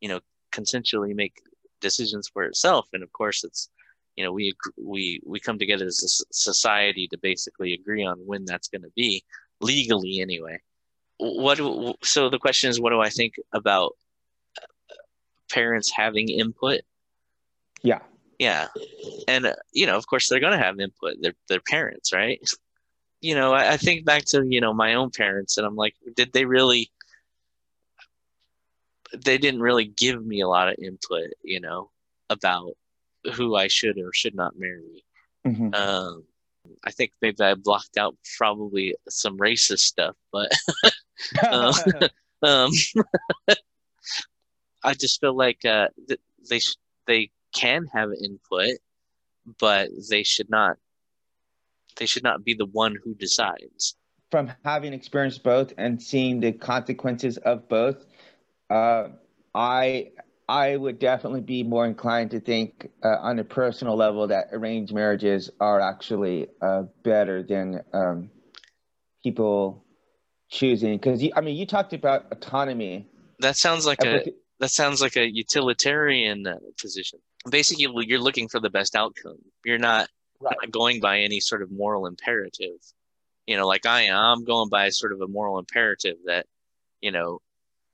you 0.00 0.08
know, 0.08 0.20
consensually 0.52 1.14
make 1.14 1.34
decisions 1.80 2.28
for 2.28 2.44
itself. 2.44 2.88
And 2.92 3.02
of 3.02 3.12
course, 3.12 3.44
it's 3.44 3.68
you 4.16 4.24
know 4.24 4.32
we 4.32 4.52
we 4.78 5.20
we 5.24 5.40
come 5.40 5.58
together 5.58 5.86
as 5.86 6.02
a 6.02 6.34
society 6.34 7.08
to 7.08 7.18
basically 7.18 7.74
agree 7.74 8.04
on 8.04 8.18
when 8.26 8.44
that's 8.44 8.68
going 8.68 8.82
to 8.82 8.92
be 8.96 9.22
legally 9.60 10.20
anyway 10.20 10.58
what 11.20 11.58
do, 11.58 11.94
so 12.02 12.28
the 12.28 12.38
question 12.38 12.70
is 12.70 12.80
what 12.80 12.90
do 12.90 13.00
i 13.00 13.10
think 13.10 13.34
about 13.52 13.92
parents 15.50 15.90
having 15.90 16.28
input? 16.28 16.80
Yeah. 17.82 17.98
Yeah. 18.38 18.68
And 19.28 19.46
uh, 19.46 19.54
you 19.72 19.86
know 19.86 19.96
of 19.96 20.06
course 20.06 20.28
they're 20.28 20.40
going 20.40 20.58
to 20.58 20.64
have 20.64 20.80
input. 20.80 21.16
They're, 21.20 21.34
they're 21.48 21.60
parents 21.68 22.12
right? 22.12 22.40
You 23.20 23.34
know 23.34 23.52
I, 23.52 23.72
I 23.72 23.76
think 23.76 24.04
back 24.04 24.24
to 24.26 24.46
you 24.46 24.60
know 24.60 24.72
my 24.72 24.94
own 24.94 25.10
parents 25.10 25.58
and 25.58 25.66
i'm 25.66 25.76
like 25.76 25.94
did 26.16 26.32
they 26.32 26.46
really 26.46 26.90
they 29.24 29.36
didn't 29.36 29.60
really 29.60 29.84
give 29.84 30.24
me 30.24 30.40
a 30.40 30.48
lot 30.48 30.68
of 30.68 30.76
input 30.82 31.30
you 31.42 31.60
know 31.60 31.90
about 32.30 32.72
who 33.34 33.56
I 33.56 33.68
should 33.68 33.98
or 33.98 34.12
should 34.12 34.34
not 34.34 34.58
marry. 34.58 35.04
Mm-hmm. 35.46 35.74
Um, 35.74 36.24
I 36.84 36.90
think 36.90 37.12
maybe 37.20 37.42
I 37.42 37.54
blocked 37.54 37.98
out 37.98 38.16
probably 38.38 38.94
some 39.08 39.38
racist 39.38 39.80
stuff, 39.80 40.16
but 40.32 40.50
um, 41.50 41.72
um 42.42 42.70
I 44.82 44.94
just 44.94 45.20
feel 45.20 45.36
like 45.36 45.64
uh, 45.64 45.88
they 46.48 46.60
they 47.06 47.30
can 47.54 47.86
have 47.92 48.10
input, 48.24 48.78
but 49.58 49.90
they 50.08 50.22
should 50.22 50.48
not 50.48 50.76
they 51.96 52.06
should 52.06 52.22
not 52.22 52.44
be 52.44 52.54
the 52.54 52.66
one 52.66 52.96
who 53.04 53.14
decides. 53.14 53.96
From 54.30 54.52
having 54.64 54.92
experienced 54.92 55.42
both 55.42 55.72
and 55.76 56.00
seeing 56.00 56.40
the 56.40 56.52
consequences 56.52 57.36
of 57.38 57.68
both, 57.68 58.06
uh, 58.70 59.08
I 59.54 60.12
I 60.48 60.76
would 60.76 60.98
definitely 60.98 61.42
be 61.42 61.62
more 61.62 61.86
inclined 61.86 62.30
to 62.32 62.40
think 62.40 62.90
uh, 63.04 63.16
on 63.20 63.38
a 63.38 63.44
personal 63.44 63.96
level 63.96 64.26
that 64.28 64.48
arranged 64.52 64.92
marriages 64.92 65.50
are 65.60 65.80
actually 65.80 66.48
uh, 66.62 66.84
better 67.02 67.42
than 67.42 67.82
um, 67.92 68.30
people 69.22 69.84
choosing. 70.50 70.98
Because 70.98 71.26
I 71.34 71.40
mean, 71.40 71.56
you 71.56 71.66
talked 71.66 71.92
about 71.92 72.26
autonomy. 72.30 73.06
That 73.38 73.56
sounds 73.56 73.86
like 73.86 74.04
a 74.04 74.32
that 74.58 74.70
sounds 74.70 75.00
like 75.00 75.16
a 75.16 75.26
utilitarian 75.26 76.46
uh, 76.46 76.58
position. 76.78 77.18
Basically, 77.48 77.88
you're 78.06 78.20
looking 78.20 78.48
for 78.48 78.60
the 78.60 78.68
best 78.68 78.94
outcome. 78.94 79.38
You're 79.64 79.78
not, 79.78 80.08
right. 80.40 80.54
not 80.60 80.70
going 80.70 81.00
by 81.00 81.20
any 81.20 81.40
sort 81.40 81.62
of 81.62 81.70
moral 81.70 82.06
imperative. 82.06 82.76
You 83.46 83.56
know, 83.56 83.66
like 83.66 83.86
I 83.86 84.02
am. 84.02 84.16
I'm 84.16 84.44
going 84.44 84.68
by 84.68 84.90
sort 84.90 85.12
of 85.12 85.22
a 85.22 85.26
moral 85.26 85.58
imperative 85.58 86.16
that, 86.26 86.44
you 87.00 87.10
know, 87.10 87.40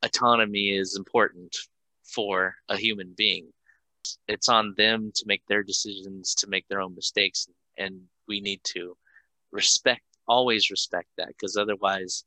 autonomy 0.03 0.77
is 0.77 0.97
important 0.97 1.57
for 2.03 2.57
a 2.69 2.77
human 2.77 3.15
being. 3.17 3.53
It's 4.27 4.49
on 4.49 4.75
them 4.77 5.13
to 5.15 5.25
make 5.27 5.43
their 5.49 5.63
decisions, 5.63 6.35
to 6.37 6.49
make 6.49 6.67
their 6.69 6.81
own 6.81 6.95
mistakes, 6.95 7.49
and 7.79 8.03
we 8.29 8.41
need 8.41 8.61
to 8.65 8.97
respect, 9.53 10.03
always 10.29 10.71
respect 10.71 11.09
that, 11.17 11.29
because 11.29 11.57
otherwise, 11.57 12.25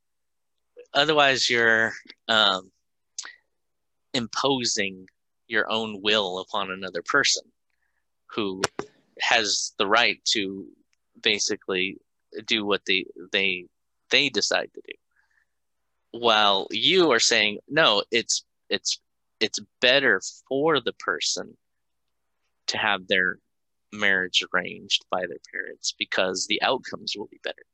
otherwise 0.93 1.49
you're 1.49 1.93
um, 2.27 2.71
imposing 4.13 5.07
your 5.47 5.69
own 5.71 6.01
will 6.01 6.39
upon 6.39 6.71
another 6.71 7.01
person 7.01 7.43
who 8.27 8.61
has 9.19 9.73
the 9.77 9.87
right 9.87 10.23
to 10.23 10.67
basically 11.21 11.97
do 12.45 12.65
what 12.65 12.81
they 12.85 13.05
they 13.33 13.65
they 14.11 14.29
decide 14.29 14.69
to 14.73 14.81
do. 14.87 14.93
While 16.11 16.67
you 16.71 17.11
are 17.11 17.19
saying 17.19 17.59
no 17.67 18.03
it's 18.11 18.45
it's 18.69 18.99
it's 19.39 19.59
better 19.81 20.21
for 20.47 20.79
the 20.79 20.93
person 20.93 21.57
to 22.67 22.77
have 22.77 23.07
their 23.07 23.39
marriage 23.91 24.43
arranged 24.53 25.05
by 25.09 25.21
their 25.21 25.39
parents 25.51 25.95
because 25.97 26.45
the 26.45 26.61
outcomes 26.61 27.15
will 27.17 27.27
be 27.27 27.39
better 27.43 27.65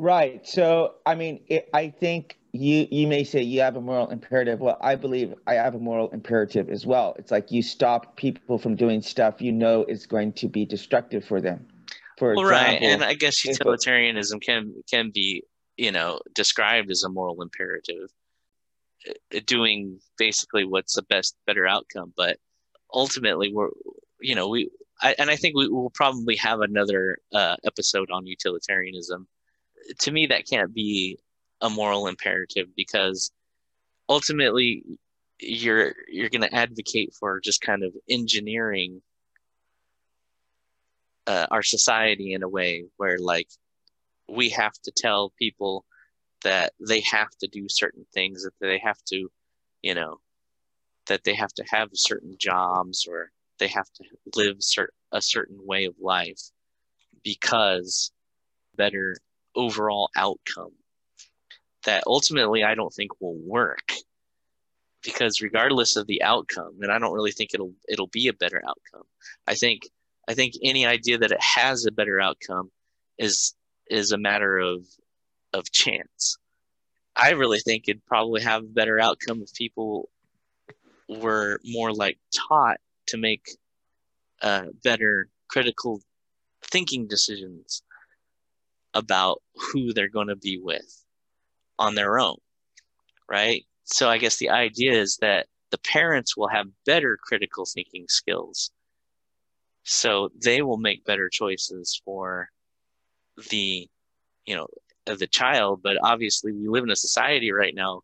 right. 0.00 0.46
So 0.46 0.94
i 1.06 1.14
mean 1.14 1.40
it, 1.48 1.68
i 1.74 1.88
think 1.88 2.38
you 2.52 2.88
you 2.90 3.06
may 3.06 3.24
say 3.24 3.42
you 3.42 3.60
have 3.60 3.76
a 3.76 3.80
moral 3.80 4.08
imperative. 4.10 4.60
Well 4.60 4.78
i 4.80 4.94
believe 4.94 5.34
i 5.46 5.54
have 5.54 5.74
a 5.74 5.78
moral 5.78 6.10
imperative 6.10 6.68
as 6.68 6.86
well. 6.86 7.14
It's 7.18 7.30
like 7.30 7.50
you 7.50 7.62
stop 7.62 8.16
people 8.16 8.58
from 8.58 8.76
doing 8.76 9.02
stuff 9.02 9.40
you 9.40 9.52
know 9.52 9.84
is 9.84 10.06
going 10.06 10.32
to 10.34 10.48
be 10.48 10.64
destructive 10.64 11.24
for 11.24 11.40
them. 11.40 11.66
For 12.18 12.34
well, 12.34 12.48
example, 12.48 12.72
right 12.72 12.82
and 12.82 13.04
i 13.04 13.14
guess 13.14 13.44
utilitarianism 13.44 14.40
can 14.40 14.74
can 14.90 15.10
be 15.10 15.44
you 15.76 15.92
know 15.92 16.20
described 16.34 16.90
as 16.90 17.02
a 17.02 17.08
moral 17.08 17.40
imperative 17.42 18.10
uh, 19.08 19.40
doing 19.46 19.98
basically 20.18 20.64
what's 20.64 20.94
the 20.94 21.02
best 21.02 21.34
better 21.46 21.66
outcome. 21.66 22.12
But 22.16 22.36
ultimately 22.92 23.52
we're 23.52 23.70
you 24.20 24.34
know 24.34 24.48
we 24.48 24.70
I, 25.00 25.14
and 25.18 25.30
i 25.30 25.36
think 25.36 25.56
we 25.56 25.68
will 25.68 25.90
probably 25.90 26.36
have 26.36 26.60
another 26.60 27.18
uh, 27.32 27.56
episode 27.64 28.10
on 28.10 28.26
utilitarianism 28.26 29.26
to 30.00 30.10
me 30.10 30.26
that 30.26 30.48
can't 30.48 30.74
be 30.74 31.18
a 31.60 31.70
moral 31.70 32.06
imperative 32.06 32.68
because 32.76 33.30
ultimately 34.08 34.84
you're 35.38 35.94
you're 36.08 36.28
going 36.28 36.42
to 36.42 36.54
advocate 36.54 37.14
for 37.18 37.40
just 37.40 37.60
kind 37.60 37.82
of 37.82 37.94
engineering 38.08 39.00
uh, 41.26 41.46
our 41.50 41.62
society 41.62 42.32
in 42.32 42.42
a 42.42 42.48
way 42.48 42.84
where 42.96 43.18
like 43.18 43.48
we 44.28 44.48
have 44.50 44.72
to 44.84 44.92
tell 44.94 45.32
people 45.38 45.84
that 46.42 46.72
they 46.80 47.00
have 47.00 47.30
to 47.40 47.46
do 47.46 47.66
certain 47.68 48.04
things 48.12 48.42
that 48.42 48.52
they 48.60 48.78
have 48.78 48.98
to 49.06 49.28
you 49.82 49.94
know 49.94 50.18
that 51.06 51.24
they 51.24 51.34
have 51.34 51.52
to 51.52 51.64
have 51.68 51.88
certain 51.94 52.36
jobs 52.38 53.06
or 53.08 53.30
they 53.58 53.68
have 53.68 53.88
to 53.94 54.04
live 54.36 54.58
cert- 54.58 54.88
a 55.12 55.20
certain 55.20 55.58
way 55.64 55.84
of 55.84 55.94
life 56.00 56.40
because 57.22 58.10
better 58.76 59.16
overall 59.54 60.10
outcome 60.16 60.72
that 61.84 62.04
ultimately 62.06 62.62
I 62.62 62.74
don't 62.74 62.92
think 62.92 63.20
will 63.20 63.38
work. 63.38 63.92
Because 65.02 65.40
regardless 65.40 65.96
of 65.96 66.06
the 66.06 66.22
outcome 66.22 66.76
and 66.82 66.92
I 66.92 66.98
don't 66.98 67.14
really 67.14 67.32
think 67.32 67.54
it'll 67.54 67.72
it'll 67.88 68.08
be 68.08 68.28
a 68.28 68.34
better 68.34 68.62
outcome. 68.68 69.06
I 69.46 69.54
think 69.54 69.88
I 70.28 70.34
think 70.34 70.54
any 70.62 70.84
idea 70.84 71.16
that 71.18 71.32
it 71.32 71.42
has 71.42 71.86
a 71.86 71.90
better 71.90 72.20
outcome 72.20 72.70
is 73.16 73.54
is 73.88 74.12
a 74.12 74.18
matter 74.18 74.58
of 74.58 74.84
of 75.54 75.72
chance. 75.72 76.36
I 77.16 77.30
really 77.30 77.60
think 77.60 77.84
it'd 77.88 78.04
probably 78.04 78.42
have 78.42 78.62
a 78.62 78.66
better 78.66 79.00
outcome 79.00 79.42
if 79.42 79.54
people 79.54 80.10
were 81.08 81.60
more 81.64 81.92
like 81.92 82.18
taught 82.32 82.78
to 83.06 83.16
make 83.16 83.50
uh, 84.42 84.66
better 84.84 85.28
critical 85.48 86.00
thinking 86.62 87.08
decisions 87.08 87.82
about 88.94 89.42
who 89.54 89.92
they're 89.92 90.08
going 90.08 90.28
to 90.28 90.36
be 90.36 90.58
with 90.58 91.04
on 91.78 91.94
their 91.94 92.18
own, 92.18 92.36
right? 93.28 93.64
So 93.84 94.08
I 94.08 94.18
guess 94.18 94.36
the 94.36 94.50
idea 94.50 94.92
is 94.92 95.18
that 95.20 95.46
the 95.70 95.78
parents 95.78 96.36
will 96.36 96.48
have 96.48 96.66
better 96.84 97.18
critical 97.22 97.64
thinking 97.64 98.06
skills. 98.08 98.70
So 99.84 100.30
they 100.42 100.62
will 100.62 100.76
make 100.76 101.04
better 101.04 101.28
choices 101.28 102.00
for 102.04 102.50
the, 103.50 103.88
you 104.46 104.56
know, 104.56 104.66
the 105.06 105.26
child. 105.26 105.80
But 105.82 105.96
obviously, 106.02 106.52
we 106.52 106.68
live 106.68 106.84
in 106.84 106.90
a 106.90 106.96
society 106.96 107.50
right 107.50 107.74
now 107.74 108.02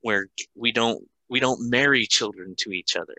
where 0.00 0.26
we 0.54 0.72
don't 0.72 1.02
we 1.28 1.40
don't 1.40 1.70
marry 1.70 2.06
children 2.06 2.54
to 2.58 2.72
each 2.72 2.96
other. 2.96 3.16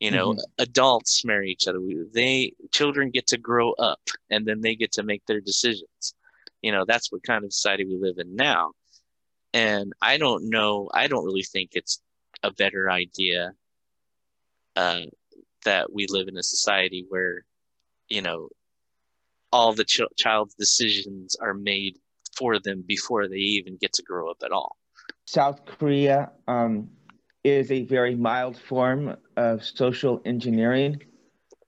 You 0.00 0.10
know, 0.10 0.32
mm-hmm. 0.32 0.62
adults 0.62 1.24
marry 1.26 1.50
each 1.50 1.68
other. 1.68 1.78
They 2.12 2.54
children 2.72 3.10
get 3.10 3.26
to 3.28 3.38
grow 3.38 3.72
up, 3.72 4.00
and 4.30 4.46
then 4.46 4.62
they 4.62 4.74
get 4.74 4.92
to 4.92 5.02
make 5.02 5.24
their 5.26 5.40
decisions. 5.40 6.14
You 6.62 6.72
know, 6.72 6.84
that's 6.86 7.10
what 7.10 7.22
kind 7.22 7.44
of 7.44 7.52
society 7.52 7.84
we 7.84 7.96
live 7.96 8.18
in 8.18 8.36
now. 8.36 8.72
And 9.52 9.92
I 10.00 10.18
don't 10.18 10.48
know, 10.48 10.88
I 10.92 11.08
don't 11.08 11.24
really 11.24 11.42
think 11.42 11.70
it's 11.72 12.00
a 12.42 12.52
better 12.52 12.90
idea 12.90 13.52
uh, 14.76 15.02
that 15.64 15.92
we 15.92 16.06
live 16.08 16.28
in 16.28 16.36
a 16.36 16.42
society 16.42 17.04
where, 17.08 17.44
you 18.08 18.22
know, 18.22 18.48
all 19.52 19.72
the 19.72 19.84
ch- 19.84 20.02
child's 20.16 20.54
decisions 20.54 21.36
are 21.40 21.54
made 21.54 21.98
for 22.36 22.58
them 22.58 22.84
before 22.86 23.28
they 23.28 23.36
even 23.36 23.76
get 23.80 23.92
to 23.94 24.02
grow 24.02 24.30
up 24.30 24.38
at 24.44 24.52
all. 24.52 24.76
South 25.26 25.64
Korea 25.64 26.30
um, 26.46 26.90
is 27.42 27.70
a 27.70 27.84
very 27.84 28.14
mild 28.14 28.56
form 28.56 29.16
of 29.36 29.64
social 29.64 30.20
engineering 30.24 31.02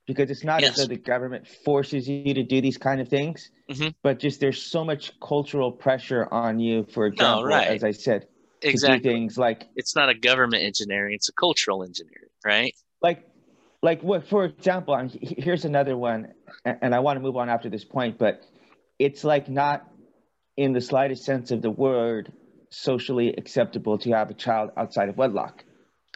because 0.07 0.31
it's 0.31 0.45
not 0.45 0.61
yes. 0.61 0.71
as 0.71 0.77
though 0.77 0.95
the 0.95 1.01
government 1.01 1.47
forces 1.47 2.09
you 2.09 2.35
to 2.35 2.43
do 2.43 2.61
these 2.61 2.79
kind 2.79 3.01
of 3.01 3.09
things, 3.09 3.51
mm-hmm. 3.73 3.89
but 4.03 4.19
just 4.19 4.41
there's 4.41 4.63
so 4.63 4.85
much 4.85 5.19
cultural 5.21 5.73
pressure 5.73 6.27
on 6.31 6.61
you. 6.61 6.85
For 6.85 7.07
example, 7.07 7.43
no, 7.43 7.49
right. 7.49 7.69
as 7.69 7.85
I 7.85 7.93
said, 7.93 8.27
exactly. 8.61 9.11
things 9.11 9.39
like 9.39 9.69
it's 9.77 9.97
not 9.97 10.09
a 10.09 10.15
government 10.15 10.63
engineering; 10.63 11.15
it's 11.15 11.29
a 11.29 11.33
cultural 11.33 11.83
engineering, 11.83 12.29
right? 12.45 12.75
Like, 13.01 13.27
like 13.83 14.03
what? 14.03 14.27
For 14.29 14.45
example, 14.45 14.95
I'm, 14.95 15.11
here's 15.21 15.65
another 15.65 15.97
one, 15.97 16.33
and 16.65 16.95
I 16.95 17.01
want 17.01 17.17
to 17.17 17.21
move 17.21 17.37
on 17.37 17.49
after 17.49 17.69
this 17.69 17.85
point, 17.85 18.19
but 18.19 18.43
it's 18.99 19.25
like 19.25 19.49
not 19.49 19.89
in 20.57 20.73
the 20.73 20.81
slightest 20.81 21.25
sense 21.25 21.51
of 21.51 21.63
the 21.63 21.71
word 21.71 22.33
socially 22.71 23.35
acceptable 23.37 23.99
to 23.99 24.11
have 24.13 24.31
a 24.31 24.35
child 24.35 24.71
outside 24.77 25.09
of 25.09 25.17
wedlock. 25.17 25.65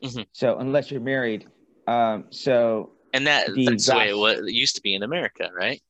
Mm-hmm. 0.02 0.22
So 0.32 0.58
unless 0.58 0.90
you're 0.90 1.00
married, 1.00 1.46
um, 1.86 2.26
so 2.30 2.90
and 3.12 3.26
that 3.26 3.48
that's 3.54 3.86
the 3.86 3.96
way 3.96 4.10
it, 4.10 4.16
was, 4.16 4.38
it 4.40 4.52
used 4.52 4.76
to 4.76 4.82
be 4.82 4.94
in 4.94 5.02
America, 5.02 5.50
right? 5.54 5.80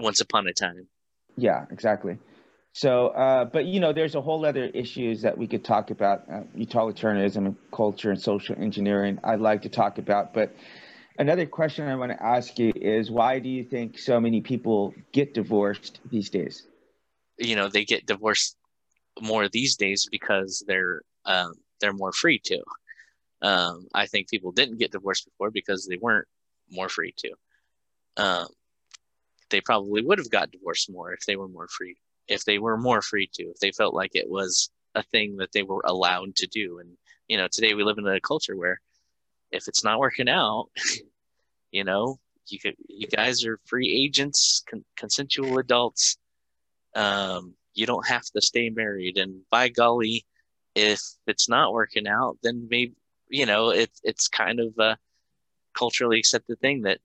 Once 0.00 0.20
upon 0.20 0.46
a 0.46 0.52
time. 0.52 0.88
Yeah, 1.36 1.66
exactly. 1.70 2.18
So, 2.72 3.08
uh, 3.08 3.44
but 3.44 3.66
you 3.66 3.80
know, 3.80 3.92
there's 3.92 4.14
a 4.14 4.20
whole 4.20 4.44
other 4.44 4.64
issues 4.64 5.22
that 5.22 5.36
we 5.36 5.46
could 5.46 5.64
talk 5.64 5.90
about, 5.90 6.22
uh, 6.32 6.42
utilitarianism 6.54 7.46
and 7.46 7.56
culture 7.72 8.10
and 8.10 8.20
social 8.20 8.56
engineering. 8.58 9.18
I'd 9.24 9.40
like 9.40 9.62
to 9.62 9.68
talk 9.68 9.98
about, 9.98 10.32
but 10.32 10.54
another 11.18 11.46
question 11.46 11.88
I 11.88 11.96
want 11.96 12.12
to 12.12 12.22
ask 12.22 12.58
you 12.58 12.72
is, 12.76 13.10
why 13.10 13.40
do 13.40 13.48
you 13.48 13.64
think 13.64 13.98
so 13.98 14.20
many 14.20 14.40
people 14.40 14.94
get 15.12 15.34
divorced 15.34 16.00
these 16.10 16.30
days? 16.30 16.66
You 17.38 17.56
know, 17.56 17.68
they 17.68 17.84
get 17.84 18.06
divorced 18.06 18.56
more 19.20 19.48
these 19.48 19.76
days 19.76 20.06
because 20.10 20.62
they're 20.66 21.02
um, 21.24 21.54
they're 21.80 21.92
more 21.92 22.12
free 22.12 22.40
to. 22.44 22.62
Um, 23.42 23.88
I 23.94 24.06
think 24.06 24.28
people 24.28 24.52
didn't 24.52 24.78
get 24.78 24.92
divorced 24.92 25.24
before 25.24 25.50
because 25.50 25.86
they 25.86 25.96
weren't 25.96 26.28
more 26.70 26.88
free 26.88 27.14
to. 27.18 27.30
Um, 28.16 28.46
they 29.50 29.60
probably 29.60 30.02
would 30.02 30.18
have 30.18 30.30
got 30.30 30.50
divorced 30.50 30.90
more 30.90 31.12
if 31.12 31.20
they 31.26 31.36
were 31.36 31.48
more 31.48 31.68
free, 31.68 31.96
if 32.28 32.44
they 32.44 32.58
were 32.58 32.76
more 32.76 33.02
free 33.02 33.28
to, 33.34 33.44
if 33.44 33.58
they 33.58 33.72
felt 33.72 33.94
like 33.94 34.12
it 34.14 34.28
was 34.28 34.70
a 34.94 35.02
thing 35.02 35.36
that 35.36 35.52
they 35.52 35.62
were 35.62 35.82
allowed 35.84 36.36
to 36.36 36.46
do. 36.46 36.78
And 36.78 36.96
you 37.28 37.36
know, 37.36 37.48
today 37.50 37.74
we 37.74 37.84
live 37.84 37.98
in 37.98 38.06
a 38.06 38.20
culture 38.20 38.56
where 38.56 38.80
if 39.50 39.68
it's 39.68 39.84
not 39.84 39.98
working 39.98 40.28
out, 40.28 40.66
you 41.70 41.84
know, 41.84 42.18
you 42.48 42.58
could, 42.58 42.74
you 42.88 43.06
guys 43.06 43.44
are 43.44 43.60
free 43.66 43.92
agents, 43.92 44.62
con- 44.68 44.84
consensual 44.96 45.58
adults. 45.58 46.16
Um, 46.96 47.54
you 47.74 47.86
don't 47.86 48.06
have 48.08 48.24
to 48.24 48.40
stay 48.40 48.70
married. 48.70 49.16
And 49.16 49.42
by 49.50 49.68
golly, 49.68 50.26
if 50.74 51.00
it's 51.26 51.48
not 51.48 51.72
working 51.72 52.06
out, 52.06 52.38
then 52.42 52.66
maybe 52.70 52.94
you 53.28 53.46
know 53.46 53.70
it, 53.70 53.90
it's 54.02 54.28
kind 54.28 54.60
of 54.60 54.76
a 54.78 54.98
culturally 55.76 56.18
accepted 56.18 56.60
thing 56.60 56.82
that 56.82 56.98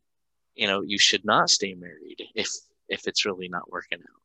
you 0.55 0.67
know 0.67 0.81
you 0.81 0.97
should 0.97 1.25
not 1.25 1.49
stay 1.49 1.73
married 1.73 2.23
if 2.33 2.49
if 2.89 3.07
it's 3.07 3.25
really 3.25 3.47
not 3.47 3.71
working 3.71 3.99
out. 3.99 4.21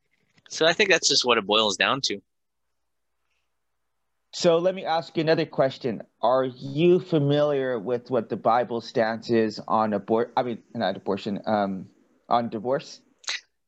So 0.48 0.66
I 0.66 0.72
think 0.72 0.90
that's 0.90 1.08
just 1.08 1.24
what 1.24 1.38
it 1.38 1.46
boils 1.46 1.76
down 1.76 2.00
to. 2.02 2.20
So 4.32 4.58
let 4.58 4.74
me 4.74 4.84
ask 4.84 5.16
you 5.16 5.22
another 5.22 5.46
question. 5.46 6.02
Are 6.22 6.44
you 6.44 7.00
familiar 7.00 7.78
with 7.78 8.10
what 8.10 8.28
the 8.28 8.36
Bible 8.36 8.80
stance 8.80 9.28
is 9.30 9.60
on 9.66 9.92
abort? 9.92 10.32
I 10.36 10.44
mean, 10.44 10.62
not 10.74 10.96
abortion, 10.96 11.40
um, 11.46 11.88
on 12.28 12.48
divorce. 12.48 13.00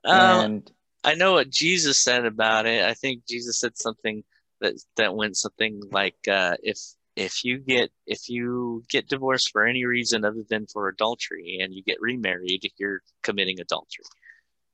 Uh, 0.04 0.42
and 0.44 0.70
I 1.02 1.14
know 1.14 1.32
what 1.32 1.50
Jesus 1.50 2.02
said 2.02 2.24
about 2.24 2.66
it. 2.66 2.84
I 2.84 2.94
think 2.94 3.26
Jesus 3.26 3.58
said 3.58 3.76
something 3.76 4.22
that 4.60 4.74
that 4.96 5.16
went 5.16 5.36
something 5.36 5.82
like, 5.90 6.16
uh, 6.30 6.56
"If 6.62 6.78
if 7.16 7.44
you 7.44 7.58
get 7.58 7.90
if 8.06 8.28
you 8.28 8.82
get 8.88 9.08
divorced 9.08 9.50
for 9.52 9.66
any 9.66 9.84
reason 9.84 10.24
other 10.24 10.44
than 10.48 10.66
for 10.66 10.88
adultery 10.88 11.58
and 11.62 11.74
you 11.74 11.82
get 11.82 12.00
remarried, 12.00 12.62
you're 12.78 13.00
committing 13.22 13.60
adultery." 13.60 14.04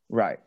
Right. 0.08 0.38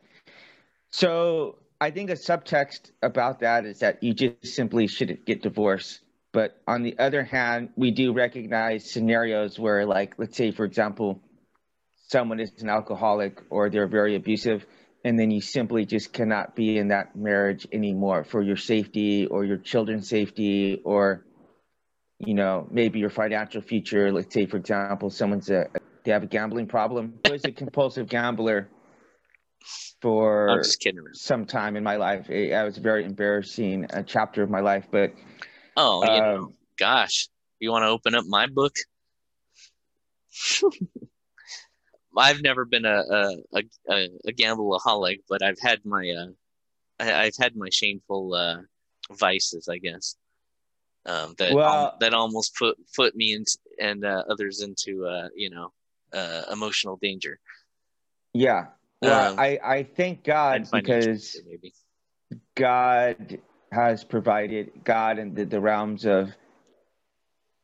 So 0.89 1.57
I 1.79 1.91
think 1.91 2.09
a 2.09 2.13
subtext 2.13 2.91
about 3.01 3.39
that 3.39 3.65
is 3.65 3.79
that 3.79 4.03
you 4.03 4.13
just 4.13 4.53
simply 4.53 4.87
shouldn't 4.87 5.25
get 5.25 5.41
divorced. 5.41 5.99
But 6.33 6.61
on 6.65 6.83
the 6.83 6.97
other 6.97 7.23
hand, 7.23 7.69
we 7.75 7.91
do 7.91 8.13
recognize 8.13 8.89
scenarios 8.89 9.59
where, 9.59 9.85
like, 9.85 10.17
let's 10.17 10.37
say, 10.37 10.51
for 10.51 10.63
example, 10.63 11.21
someone 12.07 12.39
is 12.39 12.51
an 12.61 12.69
alcoholic 12.69 13.41
or 13.49 13.69
they're 13.69 13.87
very 13.87 14.15
abusive, 14.15 14.65
and 15.03 15.19
then 15.19 15.29
you 15.31 15.41
simply 15.41 15.85
just 15.85 16.13
cannot 16.13 16.55
be 16.55 16.77
in 16.77 16.89
that 16.89 17.15
marriage 17.15 17.67
anymore 17.73 18.23
for 18.23 18.41
your 18.41 18.55
safety 18.55 19.25
or 19.25 19.43
your 19.43 19.57
children's 19.57 20.07
safety 20.07 20.81
or, 20.85 21.25
you 22.25 22.33
know, 22.33 22.67
maybe 22.71 22.99
your 22.99 23.09
financial 23.09 23.61
future. 23.61 24.11
Let's 24.11 24.33
say, 24.33 24.45
for 24.45 24.57
example, 24.57 25.09
someone's 25.09 25.49
a 25.49 25.67
they 26.03 26.11
have 26.11 26.23
a 26.23 26.27
gambling 26.27 26.67
problem. 26.67 27.19
I 27.25 27.31
was 27.31 27.45
a 27.45 27.51
compulsive 27.51 28.07
gambler 28.07 28.69
for 30.01 30.63
some 31.13 31.45
time 31.45 31.75
in 31.75 31.83
my 31.83 31.97
life. 31.97 32.29
It, 32.29 32.51
was 32.63 32.77
a 32.77 32.81
very 32.81 33.05
embarrassing 33.05 33.85
uh, 33.91 34.03
chapter 34.03 34.41
of 34.41 34.49
my 34.49 34.61
life, 34.61 34.87
but 34.91 35.13
oh, 35.77 36.03
you 36.03 36.09
um, 36.09 36.17
know, 36.17 36.53
gosh, 36.77 37.29
you 37.59 37.71
want 37.71 37.83
to 37.83 37.89
open 37.89 38.15
up 38.15 38.25
my 38.27 38.47
book? 38.47 38.75
I've 42.17 42.41
never 42.41 42.65
been 42.65 42.85
a 42.85 43.03
a, 43.53 43.63
a, 43.89 44.09
a 44.27 44.31
gambleaholic, 44.33 45.19
but 45.29 45.41
I've 45.43 45.59
had 45.61 45.79
my 45.85 46.09
uh, 46.09 46.31
I, 46.99 47.25
have 47.25 47.37
had 47.39 47.55
my 47.55 47.69
shameful 47.71 48.33
uh, 48.33 48.57
vices, 49.11 49.67
I 49.69 49.77
guess. 49.77 50.15
Um, 51.05 51.33
that 51.39 51.53
well, 51.53 51.97
that 51.99 52.13
almost 52.13 52.55
put 52.55 52.77
put 52.95 53.15
me 53.15 53.33
and 53.33 53.47
and 53.79 54.05
uh, 54.05 54.23
others 54.29 54.61
into 54.61 55.05
uh, 55.07 55.29
you 55.35 55.49
know 55.49 55.71
uh, 56.13 56.43
emotional 56.51 56.97
danger. 57.01 57.39
Yeah, 58.33 58.67
well, 59.01 59.33
um, 59.33 59.39
I, 59.39 59.59
I 59.63 59.83
thank 59.83 60.23
God 60.23 60.67
because 60.71 61.35
God 62.55 63.39
has 63.71 64.03
provided 64.03 64.71
God 64.83 65.17
in 65.17 65.33
the, 65.33 65.45
the 65.45 65.59
realms 65.59 66.05
of 66.05 66.31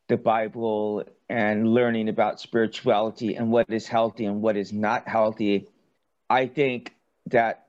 the 0.08 0.16
Bible 0.16 1.04
and 1.28 1.72
learning 1.74 2.08
about 2.08 2.40
spirituality 2.40 3.36
and 3.36 3.52
what 3.52 3.70
is 3.70 3.86
healthy 3.86 4.24
and 4.24 4.40
what 4.40 4.56
is 4.56 4.72
not 4.72 5.06
healthy. 5.06 5.68
I 6.30 6.46
think 6.46 6.94
that 7.26 7.66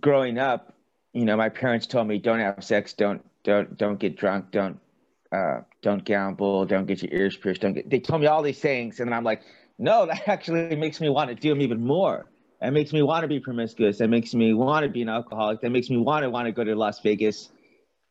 growing 0.00 0.38
up, 0.38 0.74
you 1.12 1.24
know, 1.24 1.36
my 1.36 1.48
parents 1.48 1.86
told 1.86 2.08
me 2.08 2.18
don't 2.18 2.40
have 2.40 2.62
sex, 2.62 2.92
don't 2.92 3.24
don't 3.44 3.76
don't 3.76 3.98
get 3.98 4.16
drunk, 4.16 4.50
don't 4.50 4.78
uh, 5.32 5.60
don't 5.82 6.04
gamble, 6.04 6.66
don't 6.66 6.86
get 6.86 7.02
your 7.02 7.12
ears 7.12 7.36
pierced, 7.36 7.60
don't 7.60 7.74
get. 7.74 7.88
They 7.88 8.00
told 8.00 8.20
me 8.20 8.26
all 8.26 8.42
these 8.42 8.58
things, 8.58 9.00
and 9.00 9.14
I'm 9.14 9.24
like, 9.24 9.42
no, 9.78 10.06
that 10.06 10.28
actually 10.28 10.76
makes 10.76 11.00
me 11.00 11.08
want 11.08 11.30
to 11.30 11.34
do 11.34 11.50
them 11.50 11.60
even 11.60 11.84
more. 11.84 12.26
That 12.60 12.72
makes 12.72 12.92
me 12.92 13.02
want 13.02 13.22
to 13.22 13.28
be 13.28 13.40
promiscuous. 13.40 13.98
That 13.98 14.08
makes 14.08 14.34
me 14.34 14.52
want 14.52 14.84
to 14.84 14.90
be 14.90 15.02
an 15.02 15.08
alcoholic. 15.08 15.62
That 15.62 15.70
makes 15.70 15.88
me 15.88 15.96
want 15.96 16.24
to 16.24 16.30
want 16.30 16.46
to 16.46 16.52
go 16.52 16.62
to 16.62 16.74
Las 16.74 17.00
Vegas 17.00 17.48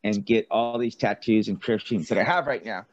and 0.04 0.26
get 0.26 0.48
all 0.50 0.80
these 0.80 0.96
tattoos 0.96 1.50
and 1.50 1.62
piercings 1.62 2.08
that 2.08 2.18
I 2.18 2.24
have 2.24 2.48
right 2.48 2.66
now. 2.66 2.86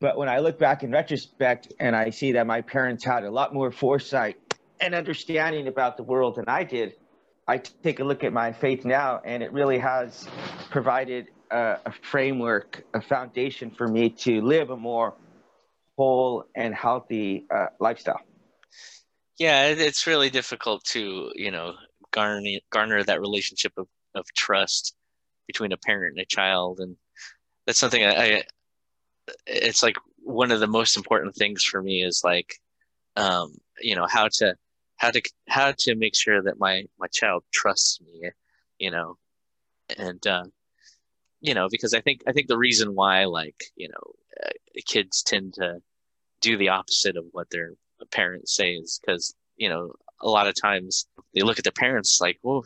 But 0.00 0.16
when 0.16 0.28
I 0.28 0.38
look 0.38 0.58
back 0.58 0.82
in 0.82 0.90
retrospect 0.90 1.72
and 1.80 1.96
I 1.96 2.10
see 2.10 2.32
that 2.32 2.46
my 2.46 2.62
parents 2.62 3.04
had 3.04 3.24
a 3.24 3.30
lot 3.30 3.52
more 3.52 3.70
foresight 3.70 4.36
and 4.80 4.94
understanding 4.94 5.68
about 5.68 5.96
the 5.96 6.02
world 6.02 6.36
than 6.36 6.44
I 6.48 6.64
did, 6.64 6.94
I 7.48 7.58
take 7.58 8.00
a 8.00 8.04
look 8.04 8.24
at 8.24 8.32
my 8.32 8.52
faith 8.52 8.84
now 8.84 9.20
and 9.24 9.42
it 9.42 9.52
really 9.52 9.78
has 9.78 10.28
provided 10.70 11.28
a, 11.50 11.78
a 11.86 11.92
framework, 11.92 12.84
a 12.94 13.00
foundation 13.00 13.70
for 13.70 13.88
me 13.88 14.10
to 14.10 14.40
live 14.42 14.70
a 14.70 14.76
more 14.76 15.14
whole 15.96 16.44
and 16.54 16.74
healthy 16.74 17.46
uh, 17.54 17.66
lifestyle. 17.80 18.20
Yeah 19.38 19.66
it's 19.68 20.06
really 20.06 20.30
difficult 20.30 20.84
to 20.84 21.30
you 21.34 21.50
know 21.50 21.74
garner 22.12 22.42
garner 22.70 23.02
that 23.04 23.20
relationship 23.20 23.72
of, 23.76 23.88
of 24.14 24.26
trust 24.34 24.94
between 25.46 25.72
a 25.72 25.76
parent 25.76 26.16
and 26.16 26.22
a 26.22 26.26
child. 26.26 26.80
And 26.80 26.96
that's 27.66 27.78
something 27.78 28.04
I, 28.04 28.36
I 28.36 28.42
it's 29.46 29.82
like 29.82 29.96
one 30.18 30.50
of 30.50 30.60
the 30.60 30.66
most 30.66 30.96
important 30.96 31.34
things 31.34 31.64
for 31.64 31.82
me 31.82 32.02
is 32.02 32.22
like 32.24 32.54
um 33.16 33.54
you 33.80 33.94
know 33.94 34.06
how 34.08 34.28
to 34.28 34.54
how 34.96 35.10
to 35.10 35.22
how 35.48 35.72
to 35.78 35.94
make 35.94 36.16
sure 36.16 36.42
that 36.42 36.58
my 36.58 36.84
my 36.98 37.06
child 37.08 37.44
trusts 37.52 38.00
me 38.00 38.30
you 38.78 38.90
know. 38.90 39.16
And 39.98 40.24
uh 40.26 40.44
you 41.40 41.54
know 41.54 41.68
because 41.70 41.94
i 41.94 42.00
think 42.00 42.22
i 42.26 42.32
think 42.32 42.48
the 42.48 42.58
reason 42.58 42.94
why 42.94 43.24
like 43.24 43.64
you 43.76 43.88
know 43.88 44.12
uh, 44.44 44.50
kids 44.86 45.22
tend 45.22 45.54
to 45.54 45.80
do 46.40 46.56
the 46.56 46.68
opposite 46.68 47.16
of 47.16 47.24
what 47.32 47.48
their 47.50 47.72
parents 48.10 48.54
say 48.54 48.74
is 48.74 49.00
because 49.04 49.34
you 49.56 49.68
know 49.68 49.92
a 50.20 50.28
lot 50.28 50.46
of 50.46 50.54
times 50.60 51.06
they 51.34 51.42
look 51.42 51.58
at 51.58 51.64
their 51.64 51.72
parents 51.72 52.18
like, 52.20 52.38
"Whoa, 52.42 52.64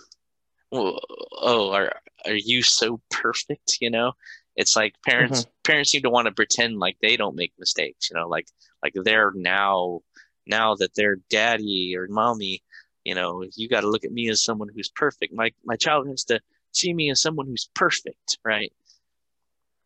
whoa 0.70 0.98
oh, 1.32 1.72
are 1.72 1.92
are 2.26 2.34
you 2.34 2.62
so 2.62 3.00
perfect?" 3.10 3.78
You 3.80 3.90
know, 3.90 4.12
it's 4.56 4.76
like 4.76 4.94
parents 5.04 5.42
mm-hmm. 5.42 5.50
parents 5.64 5.90
seem 5.90 6.02
to 6.02 6.10
want 6.10 6.26
to 6.26 6.32
pretend 6.32 6.78
like 6.78 6.96
they 7.00 7.16
don't 7.16 7.36
make 7.36 7.52
mistakes. 7.58 8.10
You 8.10 8.16
know, 8.18 8.28
like 8.28 8.46
like 8.82 8.94
they're 8.94 9.32
now 9.34 10.00
now 10.46 10.74
that 10.76 10.94
they're 10.94 11.16
daddy 11.30 11.94
or 11.96 12.06
mommy. 12.08 12.62
You 13.04 13.14
know, 13.14 13.44
you 13.56 13.68
got 13.68 13.80
to 13.80 13.90
look 13.90 14.04
at 14.04 14.12
me 14.12 14.28
as 14.28 14.44
someone 14.44 14.68
who's 14.74 14.90
perfect. 14.90 15.32
My 15.34 15.52
my 15.64 15.76
child 15.76 16.08
has 16.08 16.24
to 16.24 16.40
see 16.72 16.92
me 16.92 17.10
as 17.10 17.20
someone 17.20 17.46
who's 17.46 17.68
perfect, 17.74 18.38
right? 18.44 18.72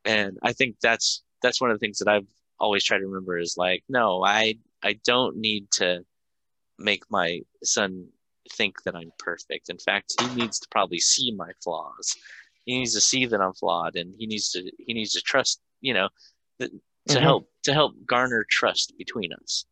And 0.05 0.39
I 0.43 0.53
think 0.53 0.77
that's 0.83 1.23
that's 1.43 1.61
one 1.61 1.71
of 1.71 1.79
the 1.79 1.85
things 1.85 1.99
that 1.99 2.09
I've 2.09 2.27
always 2.59 2.85
tried 2.85 2.99
to 2.99 3.07
remember 3.07 3.39
is 3.39 3.57
like, 3.57 3.83
no, 3.89 4.25
I 4.25 4.57
I 4.83 4.99
don't 5.05 5.37
need 5.37 5.71
to 5.73 6.05
make 6.79 7.05
my 7.11 7.41
son 7.63 8.09
think 8.53 8.83
that 8.83 8.95
I'm 8.95 9.13
perfect. 9.19 9.71
In 9.71 9.79
fact, 9.79 10.15
he 10.21 10.35
needs 10.35 10.59
to 10.61 10.69
probably 10.71 10.99
see 10.99 11.33
my 11.33 11.51
flaws. 11.63 12.15
He 12.65 12.79
needs 12.79 12.95
to 12.95 13.01
see 13.01 13.27
that 13.27 13.41
I'm 13.41 13.53
flawed, 13.53 13.97
and 13.97 14.15
he 14.19 14.27
needs 14.27 14.51
to 14.53 14.71
he 14.79 14.95
needs 14.95 15.13
to 15.13 15.21
trust. 15.21 15.61
You 15.81 15.95
know, 15.95 16.09
to 16.61 16.69
mm-hmm. 16.69 17.23
help 17.23 17.49
to 17.65 17.73
help 17.73 17.95
garner 18.07 18.47
trust 18.49 18.95
between 18.99 19.33
us. 19.33 19.65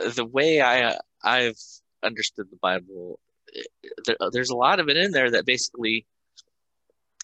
Uh, 0.00 0.10
the 0.10 0.24
way 0.24 0.60
I 0.60 0.98
I've 1.22 1.60
understood 2.02 2.50
the 2.50 2.58
Bible, 2.60 3.18
there, 4.06 4.16
there's 4.32 4.50
a 4.50 4.56
lot 4.56 4.80
of 4.80 4.88
it 4.88 4.96
in 4.96 5.10
there 5.10 5.30
that 5.30 5.46
basically 5.46 6.06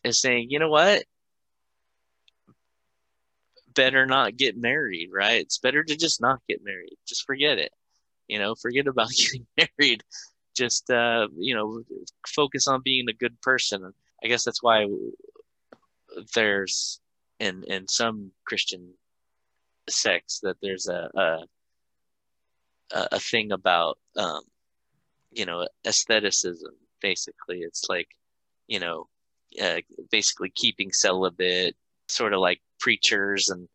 is 0.05 0.20
saying, 0.20 0.51
you 0.51 0.59
know 0.59 0.68
what, 0.68 1.05
better 3.74 4.07
not 4.07 4.37
get 4.37 4.57
married, 4.57 5.11
right? 5.12 5.41
It's 5.41 5.59
better 5.59 5.83
to 5.83 5.97
just 5.97 6.20
not 6.20 6.41
get 6.49 6.64
married. 6.64 6.97
Just 7.07 7.26
forget 7.26 7.59
it. 7.59 7.72
You 8.28 8.39
know, 8.39 8.55
forget 8.55 8.87
about 8.87 9.11
getting 9.16 9.47
married. 9.57 10.03
Just 10.55 10.91
uh, 10.91 11.28
you 11.37 11.55
know, 11.55 11.83
focus 12.26 12.66
on 12.66 12.83
being 12.83 13.09
a 13.09 13.14
good 13.14 13.41
person. 13.41 13.93
I 14.22 14.28
guess 14.28 14.45
that's 14.45 14.62
why 14.62 14.87
there's 16.35 17.01
in 17.39 17.64
in 17.64 17.89
some 17.89 18.33
Christian 18.45 18.93
sects 19.89 20.41
that 20.41 20.57
there's 20.61 20.89
a 20.89 21.11
a, 22.93 23.09
a 23.12 23.20
thing 23.20 23.53
about 23.53 23.99
um, 24.16 24.43
you 25.33 25.47
know 25.47 25.66
aestheticism. 25.87 26.74
Basically, 27.01 27.61
it's 27.61 27.87
like 27.89 28.09
you 28.66 28.78
know, 28.81 29.09
uh, 29.62 29.81
basically 30.11 30.51
keeping 30.55 30.93
celibate, 30.93 31.76
sort 32.09 32.33
of 32.33 32.41
like 32.41 32.61
preachers 32.78 33.49
and 33.49 33.68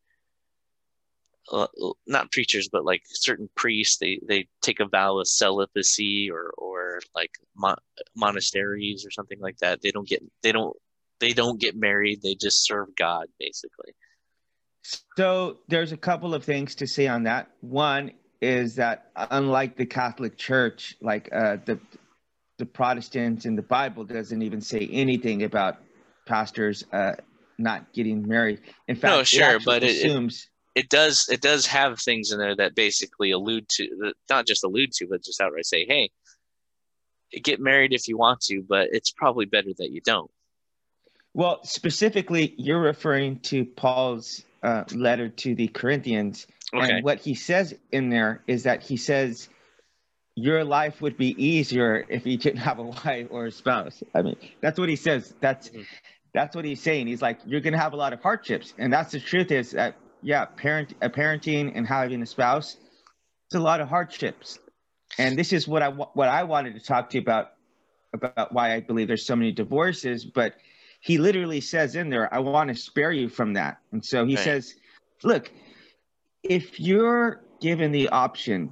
uh, 1.51 1.68
not 2.08 2.32
preachers, 2.32 2.70
but 2.72 2.86
like 2.86 3.03
certain 3.06 3.49
priests, 3.56 3.97
they 3.97 4.20
they 4.28 4.47
take 4.62 4.80
a 4.80 4.88
vow 4.88 5.20
of 5.20 5.28
celibacy 5.28 6.30
or 6.32 6.51
or 6.58 7.01
like 7.14 7.32
mo- 7.56 7.76
monasteries 8.16 9.06
or 9.06 9.12
something 9.12 9.39
like 9.39 9.58
that. 9.58 9.82
They 9.82 9.91
don't 9.91 10.08
get 10.08 10.24
they 10.41 10.51
don't 10.51 10.76
they 11.20 11.34
don't 11.34 11.60
get 11.60 11.76
married. 11.76 12.22
They 12.22 12.36
just 12.36 12.66
serve 12.66 12.95
God 12.97 13.28
basically. 13.39 13.93
So 15.18 15.60
there's 15.68 15.91
a 15.91 15.97
couple 15.97 16.34
of 16.34 16.43
things 16.43 16.76
to 16.76 16.88
say 16.88 17.08
on 17.08 17.24
that. 17.24 17.51
One 17.62 18.12
is 18.41 18.75
that 18.75 19.11
unlike 19.15 19.77
the 19.77 19.86
Catholic 19.86 20.38
Church, 20.38 20.95
like 21.01 21.29
uh, 21.31 21.57
the 21.65 21.79
the 22.57 22.65
Protestants 22.65 23.45
in 23.45 23.55
the 23.55 23.61
Bible 23.61 24.05
doesn't 24.05 24.41
even 24.41 24.61
say 24.61 24.88
anything 24.91 25.43
about 25.43 25.77
pastors 26.25 26.86
uh, 26.93 27.13
not 27.57 27.91
getting 27.93 28.27
married. 28.27 28.61
In 28.88 28.95
fact, 28.95 29.13
no, 29.13 29.23
sure, 29.23 29.55
it 29.57 29.65
but 29.65 29.83
it, 29.83 29.91
assumes 29.91 30.47
it, 30.75 30.81
it 30.81 30.89
does 30.89 31.27
it 31.29 31.41
does 31.41 31.65
have 31.67 31.99
things 31.99 32.31
in 32.31 32.39
there 32.39 32.55
that 32.55 32.75
basically 32.75 33.31
allude 33.31 33.67
to 33.69 34.13
not 34.29 34.45
just 34.45 34.63
allude 34.63 34.91
to, 34.93 35.07
but 35.07 35.23
just 35.23 35.41
outright 35.41 35.65
say, 35.65 35.86
hey, 35.86 36.09
get 37.43 37.59
married 37.59 37.93
if 37.93 38.07
you 38.07 38.17
want 38.17 38.41
to, 38.41 38.63
but 38.67 38.89
it's 38.91 39.11
probably 39.11 39.45
better 39.45 39.71
that 39.77 39.91
you 39.91 40.01
don't. 40.01 40.31
Well, 41.33 41.63
specifically, 41.65 42.55
you're 42.57 42.81
referring 42.81 43.39
to 43.41 43.65
Paul's 43.65 44.45
uh, 44.63 44.86
letter 44.93 45.27
to 45.27 45.53
the 45.53 45.67
Corinthians. 45.67 46.47
Okay. 46.76 46.91
And 46.91 47.03
what 47.03 47.19
he 47.19 47.36
says 47.36 47.73
in 47.91 48.09
there 48.09 48.43
is 48.47 48.63
that 48.63 48.84
he 48.84 48.97
says, 48.97 49.49
your 50.36 50.63
life 50.65 51.01
would 51.01 51.17
be 51.17 51.30
easier 51.41 52.05
if 52.09 52.26
you 52.26 52.38
didn't 52.38 52.59
have 52.59 52.80
a 52.80 52.84
wife 53.05 53.28
or 53.30 53.45
a 53.45 53.51
spouse. 53.51 54.03
I 54.13 54.21
mean, 54.21 54.36
that's 54.61 54.78
what 54.78 54.89
he 54.89 54.95
says. 54.95 55.34
That's 55.39 55.69
mm-hmm. 55.69 55.82
that's 56.34 56.55
what 56.55 56.65
he's 56.65 56.82
saying. 56.82 57.07
He's 57.07 57.21
like, 57.21 57.39
you're 57.45 57.61
gonna 57.61 57.80
have 57.80 57.93
a 57.93 57.97
lot 57.97 58.13
of 58.13 58.21
hardships, 58.21 58.73
and 58.78 58.91
that's 58.91 59.13
the 59.13 59.19
truth. 59.19 59.51
Is 59.51 59.71
that 59.71 59.95
yeah, 60.21 60.45
parent, 60.45 60.93
a 61.01 61.09
parenting 61.09 61.71
and 61.76 61.88
having 61.88 62.21
a 62.21 62.26
spouse, 62.26 62.78
it's 63.47 63.55
a 63.55 63.59
lot 63.59 63.80
of 63.80 63.88
hardships. 63.88 64.59
And 65.17 65.38
this 65.38 65.53
is 65.53 65.67
what 65.67 65.82
I 65.82 65.89
what 65.89 66.28
I 66.28 66.43
wanted 66.43 66.73
to 66.73 66.82
talk 66.82 67.09
to 67.11 67.17
you 67.17 67.21
about 67.21 67.51
about 68.13 68.53
why 68.53 68.73
I 68.73 68.80
believe 68.82 69.07
there's 69.07 69.26
so 69.26 69.36
many 69.36 69.51
divorces, 69.51 70.26
but 70.26 70.55
he 71.01 71.17
literally 71.17 71.61
says 71.61 71.95
in 71.95 72.09
there, 72.09 72.34
I 72.34 72.39
want 72.39 72.69
to 72.69 72.76
spare 72.76 73.11
you 73.11 73.30
from 73.30 73.53
that. 73.53 73.78
And 73.91 74.03
so 74.03 74.26
he 74.26 74.36
right. 74.36 74.43
says, 74.43 74.76
look, 75.23 75.51
if 76.49 76.79
you're 76.79 77.41
given 77.61 77.91
the 77.91 78.09
option 78.09 78.71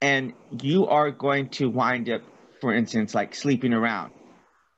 and 0.00 0.32
you 0.62 0.86
are 0.86 1.10
going 1.10 1.48
to 1.50 1.68
wind 1.68 2.08
up, 2.10 2.22
for 2.60 2.74
instance, 2.74 3.14
like 3.14 3.34
sleeping 3.34 3.72
around, 3.72 4.12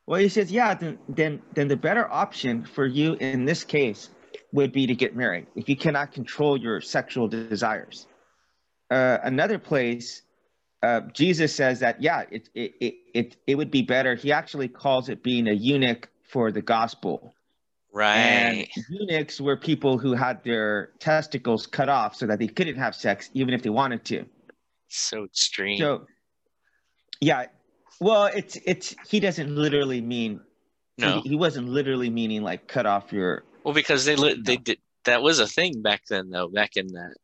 well, 0.07 0.21
he 0.21 0.29
says, 0.29 0.51
yeah, 0.53 0.75
then, 0.75 0.99
then, 1.09 1.43
then 1.55 1.69
the 1.69 1.77
better 1.77 2.11
option 2.11 2.65
for 2.65 2.87
you 2.87 3.15
in 3.15 3.45
this 3.45 3.65
case 3.65 4.09
would 4.53 4.73
be 4.73 4.87
to 4.87 4.95
get 4.95 5.17
married 5.17 5.47
if 5.57 5.69
you 5.69 5.77
cannot 5.77 6.13
control 6.13 6.57
your 6.57 6.81
sexual 6.81 7.29
desires. 7.29 8.07
Uh, 8.91 9.19
another 9.23 9.59
place 9.59 10.23
uh, 10.83 11.01
Jesus 11.13 11.55
says 11.55 11.81
that 11.81 12.03
yeah, 12.03 12.25
it, 12.31 12.49
it 12.55 12.75
it 12.81 12.95
it 13.15 13.37
it 13.47 13.55
would 13.57 13.71
be 13.71 13.83
better. 13.83 14.15
He 14.15 14.31
actually 14.33 14.69
calls 14.69 15.09
it 15.09 15.23
being 15.23 15.49
a 15.49 15.53
eunuch 15.53 16.09
for 16.23 16.53
the 16.53 16.63
gospel. 16.63 17.35
Right. 17.97 18.19
And 18.19 18.69
eunuchs 18.91 19.41
were 19.41 19.57
people 19.57 19.97
who 19.97 20.13
had 20.13 20.45
their 20.45 20.91
testicles 20.99 21.67
cut 21.67 21.89
off 21.89 22.15
so 22.15 22.27
that 22.27 22.39
they 22.39 22.47
couldn't 22.47 22.77
have 22.77 22.95
sex 22.95 23.31
even 23.33 23.55
if 23.55 23.63
they 23.63 23.71
wanted 23.71 24.05
to. 24.05 24.27
So 24.89 25.25
extreme. 25.25 25.79
So 25.79 26.07
yeah, 27.23 27.47
well, 27.99 28.27
it's 28.27 28.59
it's 28.67 28.95
he 29.09 29.19
doesn't 29.19 29.57
literally 29.57 30.03
mean. 30.03 30.41
No, 30.99 31.23
he, 31.23 31.31
he 31.31 31.37
wasn't 31.37 31.71
literally 31.71 32.11
meaning 32.11 32.43
like 32.43 32.69
cut 32.69 32.85
off 32.85 33.15
your. 33.15 33.45
Well, 33.65 33.73
because 33.73 34.05
they 34.05 34.15
li- 34.15 34.43
they 34.45 34.59
did 34.59 34.79
that 35.05 35.23
was 35.23 35.39
a 35.39 35.47
thing 35.47 35.81
back 35.81 36.03
then 36.11 36.29
though, 36.29 36.49
back 36.49 36.77
in 36.77 36.89
that 36.89 37.15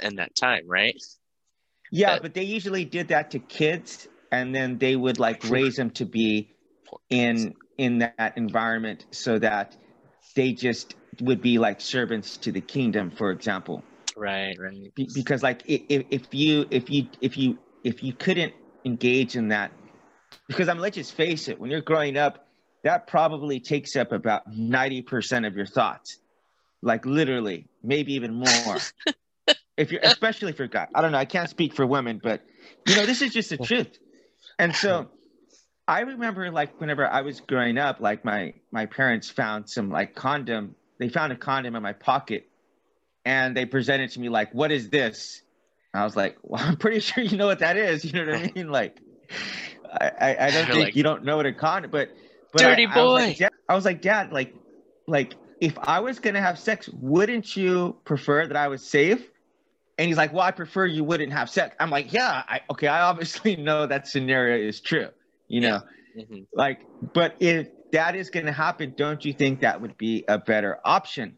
in 0.00 0.14
that 0.14 0.36
time, 0.36 0.62
right? 0.68 0.94
Yeah, 1.90 2.20
but 2.20 2.34
they 2.34 2.44
usually 2.44 2.84
did 2.84 3.08
that 3.08 3.32
to 3.32 3.40
kids, 3.40 4.06
and 4.30 4.54
then 4.54 4.78
they 4.78 4.94
would 4.94 5.18
like 5.18 5.42
raise 5.50 5.74
them 5.74 5.90
to 5.90 6.04
be 6.06 6.52
in 7.08 7.56
in 7.78 7.98
that 7.98 8.34
environment 8.36 9.06
so 9.10 9.36
that 9.40 9.76
they 10.34 10.52
just 10.52 10.94
would 11.20 11.42
be 11.42 11.58
like 11.58 11.80
servants 11.80 12.36
to 12.38 12.52
the 12.52 12.60
kingdom, 12.60 13.10
for 13.10 13.30
example. 13.30 13.82
Right, 14.16 14.56
right. 14.58 14.94
Be- 14.94 15.08
because 15.14 15.42
like 15.42 15.62
if, 15.66 16.04
if 16.10 16.34
you 16.34 16.66
if 16.70 16.90
you 16.90 17.06
if 17.20 17.36
you 17.36 17.58
if 17.84 18.02
you 18.02 18.12
couldn't 18.12 18.54
engage 18.84 19.36
in 19.36 19.48
that, 19.48 19.72
because 20.48 20.68
I'm 20.68 20.78
let's 20.78 20.96
just 20.96 21.14
face 21.14 21.48
it, 21.48 21.58
when 21.58 21.70
you're 21.70 21.80
growing 21.80 22.16
up, 22.16 22.46
that 22.84 23.06
probably 23.06 23.60
takes 23.60 23.96
up 23.96 24.12
about 24.12 24.42
ninety 24.52 25.02
percent 25.02 25.46
of 25.46 25.56
your 25.56 25.66
thoughts, 25.66 26.18
like 26.82 27.06
literally, 27.06 27.66
maybe 27.82 28.14
even 28.14 28.34
more. 28.34 28.76
if 29.76 29.90
you're 29.90 30.02
especially 30.02 30.50
if 30.50 30.58
you're 30.58 30.68
a. 30.72 30.88
I 30.94 31.00
don't 31.00 31.12
know. 31.12 31.18
I 31.18 31.24
can't 31.24 31.48
speak 31.48 31.74
for 31.74 31.86
women, 31.86 32.20
but 32.22 32.42
you 32.86 32.96
know, 32.96 33.06
this 33.06 33.22
is 33.22 33.32
just 33.32 33.50
the 33.50 33.58
truth. 33.58 33.98
And 34.58 34.74
so 34.74 35.08
I 35.90 36.00
remember 36.02 36.52
like 36.52 36.80
whenever 36.80 37.04
I 37.04 37.22
was 37.22 37.40
growing 37.40 37.76
up, 37.76 38.00
like 38.00 38.24
my 38.24 38.54
my 38.70 38.86
parents 38.86 39.28
found 39.28 39.68
some 39.68 39.90
like 39.90 40.14
condom. 40.14 40.76
They 40.98 41.08
found 41.08 41.32
a 41.32 41.36
condom 41.36 41.74
in 41.74 41.82
my 41.82 41.94
pocket 41.94 42.48
and 43.24 43.56
they 43.56 43.66
presented 43.66 44.10
to 44.12 44.20
me 44.20 44.28
like, 44.28 44.54
what 44.54 44.70
is 44.70 44.88
this? 44.88 45.42
I 45.92 46.04
was 46.04 46.14
like, 46.14 46.38
well, 46.42 46.62
I'm 46.62 46.76
pretty 46.76 47.00
sure 47.00 47.24
you 47.24 47.36
know 47.36 47.46
what 47.46 47.58
that 47.58 47.76
is. 47.76 48.04
You 48.12 48.24
know 48.24 48.32
what 48.32 48.40
I 48.40 48.52
mean? 48.54 48.70
Like, 48.70 48.98
I, 49.84 50.12
I, 50.20 50.46
I 50.46 50.50
don't 50.52 50.66
think 50.66 50.84
like, 50.84 50.96
you 50.96 51.02
don't 51.02 51.24
know 51.24 51.36
what 51.36 51.46
a 51.46 51.52
condom, 51.52 51.90
but, 51.90 52.10
but 52.52 52.62
dirty 52.62 52.86
I, 52.86 52.94
boy. 52.94 53.00
I 53.00 53.04
was, 53.04 53.24
like, 53.24 53.38
Dad, 53.38 53.52
I 53.68 53.74
was 53.74 53.84
like, 53.84 54.02
Dad, 54.02 54.32
like, 54.32 54.54
like 55.08 55.34
if 55.60 55.76
I 55.76 55.98
was 55.98 56.20
gonna 56.20 56.40
have 56.40 56.56
sex, 56.56 56.88
wouldn't 56.92 57.56
you 57.56 57.96
prefer 58.04 58.46
that 58.46 58.56
I 58.56 58.68
was 58.68 58.86
safe? 58.86 59.28
And 59.98 60.06
he's 60.06 60.16
like, 60.16 60.32
well, 60.32 60.42
I 60.42 60.52
prefer 60.52 60.86
you 60.86 61.02
wouldn't 61.02 61.32
have 61.32 61.50
sex. 61.50 61.74
I'm 61.80 61.90
like, 61.90 62.12
yeah, 62.12 62.44
I, 62.48 62.60
okay, 62.70 62.86
I 62.86 63.02
obviously 63.02 63.56
know 63.68 63.86
that 63.86 64.06
scenario 64.06 64.68
is 64.68 64.80
true, 64.80 65.08
you 65.50 65.60
know, 65.60 65.80
yeah. 66.14 66.22
mm-hmm. 66.22 66.42
like, 66.54 66.86
but 67.12 67.34
if 67.40 67.68
that 67.90 68.14
is 68.14 68.30
going 68.30 68.46
to 68.46 68.52
happen, 68.52 68.94
don't 68.96 69.22
you 69.24 69.32
think 69.32 69.60
that 69.60 69.80
would 69.80 69.98
be 69.98 70.24
a 70.28 70.38
better 70.38 70.78
option? 70.84 71.36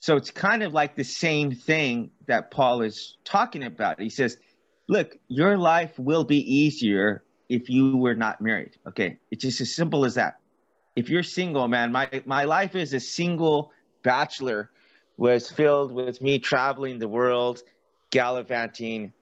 So 0.00 0.16
it's 0.16 0.30
kind 0.30 0.62
of 0.62 0.72
like 0.72 0.96
the 0.96 1.04
same 1.04 1.54
thing 1.54 2.10
that 2.26 2.50
Paul 2.50 2.82
is 2.82 3.18
talking 3.24 3.62
about. 3.62 4.00
He 4.00 4.08
says, 4.08 4.38
look, 4.88 5.16
your 5.28 5.56
life 5.58 5.98
will 5.98 6.24
be 6.24 6.38
easier 6.38 7.22
if 7.48 7.68
you 7.68 7.96
were 7.96 8.14
not 8.14 8.40
married. 8.40 8.76
Okay. 8.88 9.18
It's 9.30 9.42
just 9.42 9.60
as 9.60 9.74
simple 9.74 10.04
as 10.04 10.14
that. 10.14 10.38
If 10.96 11.10
you're 11.10 11.22
single, 11.22 11.68
man, 11.68 11.92
my, 11.92 12.22
my 12.24 12.44
life 12.44 12.74
as 12.74 12.94
a 12.94 13.00
single 13.00 13.70
bachelor 14.02 14.70
was 15.18 15.50
filled 15.50 15.92
with 15.92 16.22
me 16.22 16.38
traveling 16.38 16.98
the 16.98 17.08
world 17.08 17.62
gallivanting. 18.10 19.12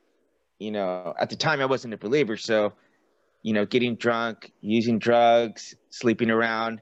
You 0.60 0.70
know, 0.70 1.14
at 1.18 1.30
the 1.30 1.36
time 1.36 1.60
I 1.60 1.66
wasn't 1.66 1.94
a 1.94 1.98
believer, 1.98 2.36
so 2.36 2.74
you 3.44 3.52
know, 3.52 3.66
getting 3.66 3.94
drunk, 3.94 4.50
using 4.62 4.98
drugs, 4.98 5.76
sleeping 5.90 6.30
around, 6.30 6.80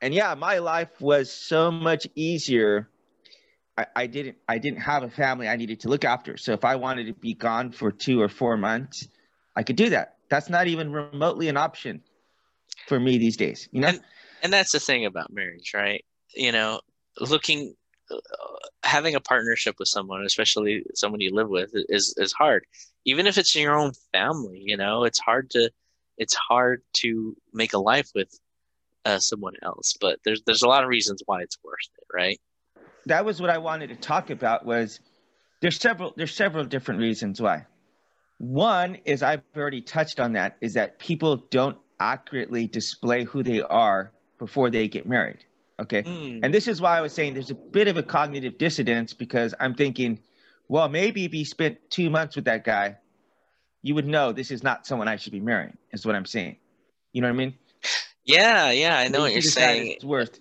and 0.00 0.14
yeah, 0.14 0.34
my 0.34 0.58
life 0.58 1.00
was 1.00 1.30
so 1.30 1.70
much 1.70 2.06
easier. 2.14 2.88
I, 3.76 3.86
I 3.94 4.06
didn't 4.06 4.38
I 4.48 4.56
didn't 4.56 4.80
have 4.80 5.02
a 5.02 5.10
family 5.10 5.48
I 5.48 5.56
needed 5.56 5.80
to 5.80 5.88
look 5.88 6.06
after, 6.06 6.38
so 6.38 6.54
if 6.54 6.64
I 6.64 6.76
wanted 6.76 7.08
to 7.08 7.12
be 7.12 7.34
gone 7.34 7.72
for 7.72 7.92
two 7.92 8.22
or 8.22 8.30
four 8.30 8.56
months, 8.56 9.06
I 9.54 9.62
could 9.62 9.76
do 9.76 9.90
that. 9.90 10.16
That's 10.30 10.48
not 10.48 10.66
even 10.66 10.92
remotely 10.92 11.48
an 11.48 11.58
option 11.58 12.02
for 12.86 12.98
me 12.98 13.18
these 13.18 13.36
days. 13.36 13.68
You 13.70 13.82
know, 13.82 13.88
and, 13.88 14.00
and 14.42 14.52
that's 14.52 14.72
the 14.72 14.80
thing 14.80 15.04
about 15.04 15.30
marriage, 15.30 15.72
right? 15.74 16.02
You 16.34 16.52
know, 16.52 16.80
looking 17.20 17.74
uh, 18.10 18.16
having 18.82 19.14
a 19.14 19.20
partnership 19.20 19.76
with 19.78 19.88
someone, 19.88 20.22
especially 20.22 20.84
someone 20.94 21.20
you 21.20 21.34
live 21.34 21.50
with, 21.50 21.70
is 21.74 22.14
is 22.16 22.32
hard. 22.32 22.64
Even 23.04 23.26
if 23.26 23.36
it's 23.36 23.54
in 23.54 23.60
your 23.60 23.78
own 23.78 23.92
family, 24.12 24.62
you 24.64 24.78
know, 24.78 25.04
it's 25.04 25.18
hard 25.18 25.50
to 25.50 25.70
it's 26.18 26.34
hard 26.34 26.82
to 26.94 27.36
make 27.52 27.72
a 27.72 27.78
life 27.78 28.10
with 28.14 28.38
uh, 29.04 29.18
someone 29.18 29.54
else. 29.62 29.94
But 30.00 30.18
there's 30.24 30.42
there's 30.44 30.62
a 30.62 30.68
lot 30.68 30.82
of 30.82 30.88
reasons 30.88 31.22
why 31.24 31.42
it's 31.42 31.56
worth 31.64 31.78
it, 31.98 32.06
right? 32.12 32.40
That 33.06 33.24
was 33.24 33.40
what 33.40 33.50
I 33.50 33.58
wanted 33.58 33.88
to 33.88 33.96
talk 33.96 34.30
about. 34.30 34.66
Was 34.66 35.00
there's 35.60 35.78
several 35.78 36.12
there's 36.16 36.34
several 36.34 36.64
different 36.64 37.00
reasons 37.00 37.40
why. 37.40 37.66
One 38.38 38.98
is 39.04 39.22
I've 39.22 39.42
already 39.56 39.80
touched 39.80 40.20
on 40.20 40.34
that 40.34 40.56
is 40.60 40.74
that 40.74 40.98
people 40.98 41.36
don't 41.50 41.78
accurately 41.98 42.66
display 42.66 43.24
who 43.24 43.42
they 43.42 43.62
are 43.62 44.12
before 44.38 44.70
they 44.70 44.86
get 44.86 45.06
married. 45.08 45.44
Okay. 45.80 46.02
Mm. 46.02 46.40
And 46.42 46.54
this 46.54 46.68
is 46.68 46.80
why 46.80 46.98
I 46.98 47.00
was 47.00 47.12
saying 47.12 47.34
there's 47.34 47.50
a 47.50 47.54
bit 47.54 47.88
of 47.88 47.96
a 47.96 48.02
cognitive 48.02 48.58
dissonance 48.58 49.12
because 49.12 49.54
I'm 49.58 49.74
thinking, 49.74 50.20
well, 50.68 50.88
maybe 50.88 51.24
if 51.24 51.34
you 51.34 51.44
spent 51.44 51.78
two 51.90 52.10
months 52.10 52.36
with 52.36 52.44
that 52.46 52.64
guy, 52.64 52.96
you 53.88 53.94
would 53.94 54.06
know 54.06 54.32
this 54.32 54.50
is 54.50 54.62
not 54.62 54.86
someone 54.86 55.08
I 55.08 55.16
should 55.16 55.32
be 55.32 55.40
marrying, 55.40 55.74
is 55.92 56.04
what 56.04 56.14
I'm 56.14 56.26
saying. 56.26 56.58
You 57.14 57.22
know 57.22 57.28
what 57.28 57.32
I 57.32 57.36
mean? 57.38 57.54
Yeah, 58.22 58.70
yeah, 58.70 58.98
I 58.98 59.08
know 59.08 59.20
what 59.20 59.32
you're 59.32 59.40
saying. 59.40 59.92
It's 59.92 60.04
worth 60.04 60.38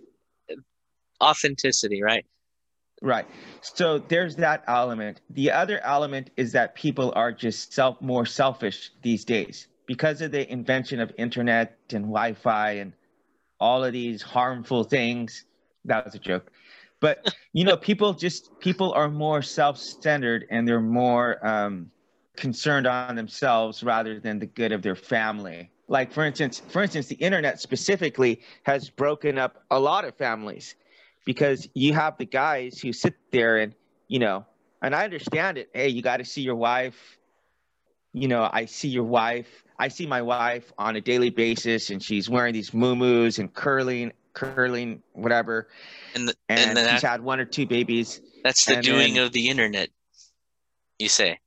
authenticity, 1.24 2.04
right? 2.04 2.26
Right. 3.02 3.26
So 3.62 4.00
there's 4.00 4.36
that 4.36 4.66
element. 4.68 5.22
The 5.30 5.52
other 5.52 5.80
element 5.80 6.32
is 6.36 6.52
that 6.52 6.76
people 6.76 7.14
are 7.16 7.32
just 7.32 7.72
self 7.72 8.02
more 8.02 8.26
selfish 8.26 8.92
these 9.02 9.24
days 9.24 9.68
because 9.86 10.22
of 10.22 10.32
the 10.32 10.52
invention 10.52 11.00
of 11.00 11.14
internet 11.18 11.78
and 11.94 12.04
Wi-Fi 12.04 12.72
and 12.72 12.92
all 13.62 13.86
of 13.86 13.94
these 13.94 14.22
harmful 14.22 14.84
things. 14.84 15.46
That 15.86 16.04
was 16.04 16.16
a 16.16 16.20
joke. 16.20 16.52
But 17.00 17.34
you 17.54 17.64
know, 17.64 17.78
people 17.90 18.14
just 18.14 18.60
people 18.60 18.92
are 18.92 19.10
more 19.10 19.42
self-centered 19.42 20.48
and 20.52 20.68
they're 20.68 20.82
more 20.82 21.48
um, 21.48 21.92
concerned 22.38 22.88
on 22.88 23.16
themselves 23.16 23.84
rather 23.84 24.20
than 24.20 24.40
the 24.40 24.46
good 24.46 24.72
of 24.72 24.82
their 24.82 24.96
family. 24.96 25.72
Like 25.90 26.12
for 26.12 26.24
instance, 26.24 26.62
for 26.70 26.82
instance, 26.82 27.08
the 27.08 27.16
internet 27.16 27.60
specifically 27.60 28.42
has 28.64 28.90
broken 28.90 29.38
up 29.38 29.64
a 29.72 29.80
lot 29.80 30.06
of 30.06 30.16
families 30.16 30.76
because 31.26 31.68
you 31.74 31.94
have 31.94 32.18
the 32.18 32.26
guys 32.26 32.80
who 32.80 32.94
sit 32.94 33.16
there 33.32 33.58
and 33.58 33.74
you 34.08 34.20
know 34.20 34.46
and 34.82 34.96
i 34.96 35.04
understand 35.04 35.58
it. 35.58 35.70
Hey 35.74 35.90
you 35.90 36.02
got 36.02 36.18
to 36.18 36.26
see 36.26 36.42
your 36.42 36.56
wife. 36.56 37.18
You 38.14 38.28
know 38.28 38.50
i 38.52 38.66
see 38.66 38.90
your 38.90 39.04
wife. 39.04 39.64
I 39.80 39.90
see 39.90 40.08
my 40.08 40.22
wife 40.22 40.72
on 40.78 40.96
a 40.96 41.02
daily 41.02 41.30
basis 41.30 41.90
and 41.90 42.02
she's 42.02 42.30
wearing 42.30 42.54
these 42.54 42.74
moo 42.74 43.30
and 43.38 43.54
curling 43.54 44.12
curling 44.34 45.02
whatever. 45.14 45.68
And, 46.14 46.28
the, 46.28 46.36
and, 46.48 46.78
and 46.78 46.90
she's 46.92 47.02
had 47.02 47.22
one 47.22 47.40
or 47.40 47.46
two 47.46 47.66
babies. 47.66 48.22
That's 48.44 48.66
the 48.66 48.82
doing 48.82 49.16
then- 49.16 49.24
of 49.24 49.32
the 49.32 49.50
internet 49.50 49.90
you 51.00 51.10
say 51.10 51.40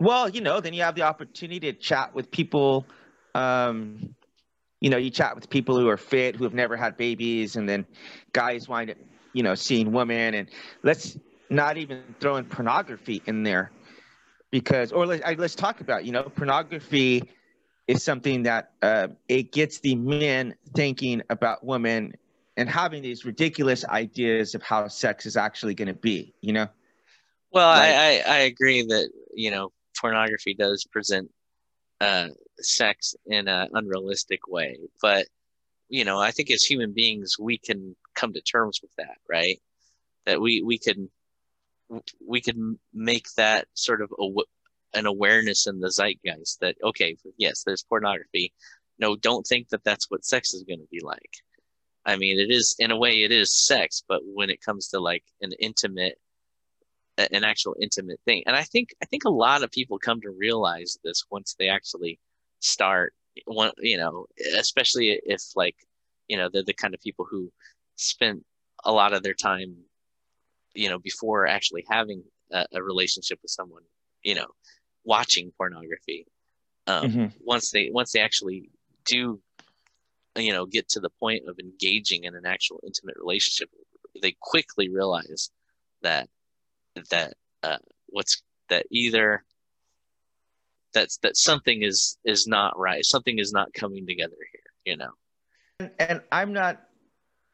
Well, 0.00 0.30
you 0.30 0.40
know, 0.40 0.60
then 0.60 0.72
you 0.72 0.82
have 0.82 0.94
the 0.94 1.02
opportunity 1.02 1.60
to 1.60 1.72
chat 1.74 2.14
with 2.14 2.30
people. 2.30 2.86
Um, 3.34 4.14
you 4.80 4.88
know, 4.88 4.96
you 4.96 5.10
chat 5.10 5.34
with 5.34 5.50
people 5.50 5.78
who 5.78 5.88
are 5.88 5.98
fit, 5.98 6.34
who 6.34 6.44
have 6.44 6.54
never 6.54 6.74
had 6.74 6.96
babies, 6.96 7.56
and 7.56 7.68
then 7.68 7.86
guys 8.32 8.66
wind 8.66 8.90
up, 8.90 8.96
you 9.34 9.42
know, 9.42 9.54
seeing 9.54 9.92
women. 9.92 10.34
And 10.34 10.48
let's 10.82 11.18
not 11.50 11.76
even 11.76 12.02
throw 12.18 12.36
in 12.36 12.46
pornography 12.46 13.22
in 13.26 13.42
there, 13.42 13.72
because, 14.50 14.90
or 14.90 15.04
let's, 15.04 15.22
let's 15.38 15.54
talk 15.54 15.82
about, 15.82 16.06
you 16.06 16.12
know, 16.12 16.22
pornography 16.22 17.22
is 17.86 18.02
something 18.02 18.44
that 18.44 18.70
uh, 18.80 19.08
it 19.28 19.52
gets 19.52 19.80
the 19.80 19.96
men 19.96 20.54
thinking 20.74 21.20
about 21.28 21.62
women 21.62 22.14
and 22.56 22.70
having 22.70 23.02
these 23.02 23.26
ridiculous 23.26 23.84
ideas 23.84 24.54
of 24.54 24.62
how 24.62 24.88
sex 24.88 25.26
is 25.26 25.36
actually 25.36 25.74
going 25.74 25.88
to 25.88 25.94
be. 25.94 26.32
You 26.40 26.54
know. 26.54 26.68
Well, 27.52 27.68
Like- 27.68 27.94
I, 27.94 28.20
I 28.20 28.36
I 28.36 28.38
agree 28.38 28.82
that 28.82 29.10
you 29.34 29.50
know 29.50 29.72
pornography 30.00 30.54
does 30.54 30.84
present 30.90 31.30
uh, 32.00 32.28
sex 32.58 33.14
in 33.26 33.48
an 33.48 33.68
unrealistic 33.74 34.48
way, 34.48 34.78
but 35.02 35.26
you 35.88 36.04
know 36.04 36.18
I 36.18 36.30
think 36.30 36.50
as 36.50 36.62
human 36.62 36.92
beings 36.92 37.36
we 37.38 37.58
can 37.58 37.94
come 38.14 38.32
to 38.32 38.40
terms 38.40 38.80
with 38.82 38.94
that, 38.96 39.18
right? 39.28 39.60
That 40.26 40.40
we 40.40 40.62
we 40.62 40.78
can 40.78 41.10
we 42.26 42.40
can 42.40 42.78
make 42.94 43.26
that 43.36 43.66
sort 43.74 44.02
of 44.02 44.12
aw- 44.18 44.42
an 44.94 45.06
awareness 45.06 45.66
in 45.66 45.80
the 45.80 45.90
zeitgeist 45.90 46.60
that 46.60 46.76
okay, 46.82 47.16
yes, 47.36 47.62
there's 47.64 47.82
pornography. 47.82 48.52
No, 48.98 49.16
don't 49.16 49.46
think 49.46 49.68
that 49.70 49.84
that's 49.84 50.10
what 50.10 50.24
sex 50.24 50.52
is 50.54 50.62
going 50.64 50.80
to 50.80 50.88
be 50.90 51.00
like. 51.02 51.30
I 52.04 52.16
mean, 52.16 52.38
it 52.38 52.50
is 52.50 52.76
in 52.78 52.90
a 52.90 52.96
way 52.98 53.22
it 53.22 53.32
is 53.32 53.66
sex, 53.66 54.02
but 54.08 54.20
when 54.24 54.50
it 54.50 54.62
comes 54.62 54.88
to 54.88 55.00
like 55.00 55.24
an 55.42 55.52
intimate 55.58 56.18
a- 56.18 56.29
an 57.32 57.44
actual 57.44 57.76
intimate 57.80 58.20
thing. 58.24 58.42
And 58.46 58.56
I 58.56 58.62
think 58.62 58.90
I 59.02 59.06
think 59.06 59.24
a 59.24 59.30
lot 59.30 59.62
of 59.62 59.70
people 59.70 59.98
come 59.98 60.20
to 60.22 60.30
realize 60.30 60.98
this 61.04 61.24
once 61.30 61.54
they 61.58 61.68
actually 61.68 62.18
start 62.60 63.14
one 63.46 63.72
you 63.80 63.96
know, 63.96 64.26
especially 64.58 65.20
if 65.24 65.42
like, 65.56 65.76
you 66.28 66.36
know, 66.36 66.48
they're 66.52 66.64
the 66.64 66.74
kind 66.74 66.94
of 66.94 67.00
people 67.00 67.26
who 67.30 67.50
spent 67.96 68.44
a 68.84 68.92
lot 68.92 69.12
of 69.12 69.22
their 69.22 69.34
time, 69.34 69.76
you 70.74 70.88
know, 70.88 70.98
before 70.98 71.46
actually 71.46 71.84
having 71.90 72.22
a, 72.52 72.66
a 72.74 72.82
relationship 72.82 73.38
with 73.42 73.50
someone, 73.50 73.82
you 74.22 74.34
know, 74.34 74.46
watching 75.04 75.52
pornography. 75.56 76.26
Um, 76.86 77.10
Mhm. 77.10 77.32
once 77.40 77.70
they 77.70 77.90
once 77.92 78.12
they 78.12 78.20
actually 78.20 78.70
do 79.04 79.40
you 80.36 80.52
know 80.52 80.66
get 80.66 80.88
to 80.88 81.00
the 81.00 81.10
point 81.10 81.48
of 81.48 81.58
engaging 81.58 82.24
in 82.24 82.34
an 82.34 82.46
actual 82.46 82.80
intimate 82.84 83.16
relationship 83.18 83.68
they 84.22 84.36
quickly 84.40 84.88
realize 84.88 85.50
that 86.02 86.28
that 87.08 87.34
uh, 87.62 87.78
what's 88.08 88.42
that 88.68 88.86
either 88.90 89.44
that's 90.92 91.18
that 91.18 91.36
something 91.36 91.82
is 91.82 92.18
is 92.24 92.46
not 92.46 92.78
right 92.78 93.04
something 93.04 93.38
is 93.38 93.52
not 93.52 93.72
coming 93.74 94.06
together 94.06 94.36
here 94.52 94.62
you 94.84 94.96
know 94.96 95.10
And, 95.80 95.90
and 95.98 96.20
I'm 96.32 96.52
not 96.52 96.80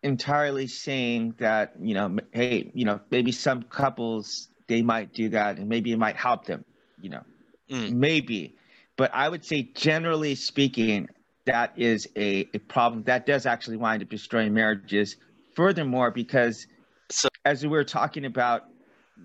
entirely 0.03 0.66
saying 0.68 1.34
that, 1.38 1.74
you 1.80 1.94
know, 1.94 2.16
hey, 2.32 2.70
you 2.74 2.84
know, 2.84 3.01
maybe 3.11 3.32
some 3.32 3.62
couples 3.64 4.49
they 4.68 4.82
might 4.82 5.12
do 5.12 5.28
that 5.30 5.59
and 5.59 5.68
maybe 5.68 5.90
it 5.92 5.99
might 5.99 6.16
help 6.16 6.44
them, 6.44 6.64
you 7.01 7.11
know, 7.11 7.22
Mm. 7.70 7.92
maybe. 7.92 8.57
But 8.97 9.12
I 9.12 9.28
would 9.28 9.44
say, 9.44 9.62
generally 9.74 10.36
speaking, 10.36 11.09
that 11.44 11.72
is 11.76 12.09
a, 12.16 12.49
a 12.55 12.59
problem 12.59 13.03
that 13.05 13.26
does 13.26 13.47
actually 13.47 13.76
wind 13.76 14.03
up 14.03 14.09
destroying 14.09 14.55
marriages. 14.55 15.16
Furthermore, 15.55 16.11
because 16.12 16.66
So- 17.11 17.28
as 17.44 17.62
we 17.64 17.68
were 17.68 17.84
talking 17.84 18.24
about, 18.24 18.68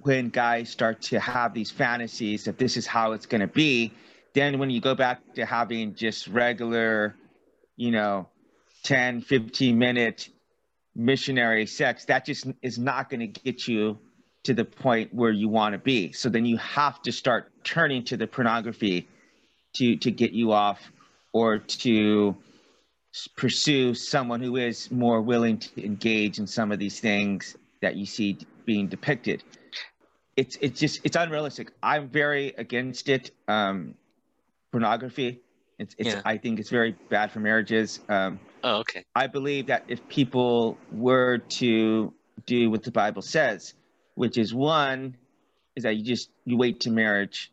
when 0.01 0.29
guys 0.29 0.69
start 0.69 1.01
to 1.03 1.19
have 1.19 1.53
these 1.53 1.71
fantasies 1.71 2.45
that 2.45 2.57
this 2.57 2.77
is 2.77 2.87
how 2.87 3.11
it's 3.11 3.25
going 3.25 3.41
to 3.41 3.47
be, 3.47 3.91
then 4.33 4.59
when 4.59 4.69
you 4.69 4.81
go 4.81 4.95
back 4.95 5.19
to 5.35 5.45
having 5.45 5.95
just 5.95 6.27
regular, 6.27 7.15
you 7.75 7.91
know, 7.91 8.27
10, 8.83 9.21
15 9.21 9.77
minute 9.77 10.29
missionary 10.95 11.65
sex, 11.65 12.05
that 12.05 12.25
just 12.25 12.47
is 12.61 12.79
not 12.79 13.09
going 13.09 13.19
to 13.19 13.27
get 13.27 13.67
you 13.67 13.99
to 14.43 14.53
the 14.53 14.65
point 14.65 15.13
where 15.13 15.31
you 15.31 15.49
want 15.49 15.73
to 15.73 15.79
be. 15.79 16.11
So 16.13 16.29
then 16.29 16.45
you 16.45 16.57
have 16.57 17.01
to 17.03 17.11
start 17.11 17.51
turning 17.63 18.03
to 18.05 18.17
the 18.17 18.27
pornography 18.27 19.07
to 19.73 19.97
to 19.97 20.11
get 20.11 20.31
you 20.31 20.51
off 20.51 20.79
or 21.31 21.59
to 21.59 22.35
pursue 23.35 23.93
someone 23.93 24.41
who 24.41 24.55
is 24.55 24.89
more 24.89 25.21
willing 25.21 25.57
to 25.59 25.85
engage 25.85 26.39
in 26.39 26.47
some 26.47 26.71
of 26.71 26.79
these 26.79 26.99
things 26.99 27.55
that 27.81 27.95
you 27.95 28.05
see 28.05 28.37
being 28.65 28.87
depicted. 28.87 29.43
It's 30.35 30.57
it's 30.61 30.79
just 30.79 31.01
it's 31.03 31.15
unrealistic. 31.15 31.71
I'm 31.83 32.09
very 32.09 32.53
against 32.57 33.09
it. 33.09 33.31
Um, 33.47 33.95
pornography. 34.71 35.41
It's, 35.77 35.95
it's 35.97 36.09
Yeah. 36.09 36.21
I 36.23 36.37
think 36.37 36.59
it's 36.59 36.69
very 36.69 36.95
bad 37.09 37.31
for 37.31 37.39
marriages. 37.39 37.99
Um, 38.07 38.39
oh 38.63 38.77
okay 38.77 39.03
I 39.15 39.27
believe 39.27 39.67
that 39.67 39.83
if 39.87 40.07
people 40.07 40.77
were 40.91 41.39
to 41.39 42.13
do 42.45 42.69
what 42.69 42.83
the 42.83 42.91
Bible 42.91 43.21
says, 43.21 43.73
which 44.15 44.37
is 44.37 44.53
one, 44.53 45.15
is 45.75 45.83
that 45.83 45.95
you 45.95 46.03
just 46.03 46.29
you 46.45 46.57
wait 46.57 46.79
to 46.81 46.91
marriage 46.91 47.51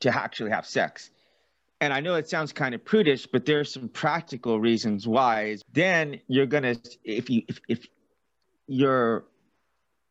to 0.00 0.14
actually 0.14 0.50
have 0.50 0.66
sex. 0.66 1.10
And 1.80 1.92
I 1.92 2.00
know 2.00 2.14
it 2.14 2.28
sounds 2.28 2.52
kind 2.52 2.74
of 2.74 2.84
prudish, 2.84 3.26
but 3.26 3.44
there 3.44 3.60
are 3.60 3.64
some 3.64 3.88
practical 3.88 4.58
reasons 4.58 5.06
why. 5.06 5.58
Then 5.72 6.20
you're 6.26 6.46
gonna 6.46 6.76
if 7.04 7.28
you 7.28 7.42
if, 7.48 7.60
if 7.68 7.86
your 8.66 9.24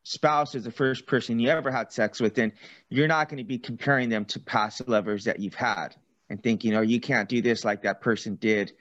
spouse 0.06 0.56
is 0.56 0.64
the 0.64 0.72
first 0.72 1.06
person 1.06 1.40
you 1.40 1.50
ever 1.50 1.72
had 1.72 1.92
sex 1.92 2.22
with, 2.22 2.36
then 2.36 2.54
you're 2.90 3.08
not 3.08 3.28
going 3.28 3.40
to 3.40 3.44
be 3.44 3.58
comparing 3.58 4.08
them 4.08 4.24
to 4.26 4.40
past 4.40 4.88
lovers 4.88 5.26
that 5.26 5.40
you've 5.40 5.56
had 5.56 5.96
and 6.30 6.42
thinking, 6.42 6.76
oh, 6.76 6.82
you 6.82 7.02
can't 7.02 7.28
do 7.28 7.42
this 7.42 7.66
like 7.66 7.82
that 7.82 8.02
person 8.02 8.36
did, 8.36 8.72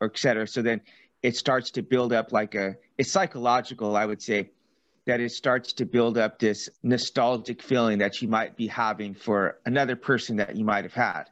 or 0.00 0.08
et 0.08 0.18
cetera. 0.18 0.48
So 0.48 0.62
then 0.62 0.80
it 1.22 1.36
starts 1.36 1.70
to 1.72 1.82
build 1.82 2.12
up 2.12 2.32
like 2.32 2.54
a 2.54 2.76
it's 2.98 3.10
psychological 3.10 3.96
i 3.96 4.04
would 4.04 4.20
say 4.20 4.50
that 5.06 5.20
it 5.20 5.32
starts 5.32 5.72
to 5.74 5.84
build 5.84 6.16
up 6.16 6.38
this 6.38 6.68
nostalgic 6.82 7.60
feeling 7.62 7.98
that 7.98 8.22
you 8.22 8.28
might 8.28 8.56
be 8.56 8.66
having 8.66 9.14
for 9.14 9.58
another 9.66 9.96
person 9.96 10.36
that 10.36 10.54
you 10.54 10.64
might 10.64 10.84
have 10.84 10.94
had. 10.94 11.24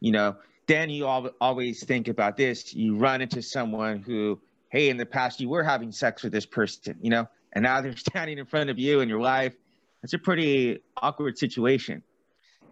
You 0.00 0.12
know 0.12 0.36
then 0.66 0.88
you 0.88 1.06
al- 1.06 1.30
always 1.42 1.84
think 1.84 2.08
about 2.08 2.38
this. 2.38 2.74
You 2.74 2.96
run 2.96 3.20
into 3.20 3.42
someone 3.42 3.98
who 3.98 4.40
hey 4.70 4.88
in 4.88 4.96
the 4.96 5.06
past 5.06 5.40
you 5.40 5.48
were 5.48 5.62
having 5.62 5.92
sex 5.92 6.22
with 6.22 6.32
this 6.32 6.46
person 6.46 6.96
you 7.00 7.10
know 7.10 7.28
and 7.54 7.62
now 7.62 7.80
they're 7.80 7.96
standing 8.08 8.38
in 8.38 8.46
front 8.46 8.70
of 8.70 8.78
you 8.78 9.00
and 9.00 9.08
your 9.08 9.18
wife 9.18 9.54
it's 10.02 10.12
a 10.12 10.18
pretty 10.18 10.78
awkward 10.96 11.38
situation 11.38 12.02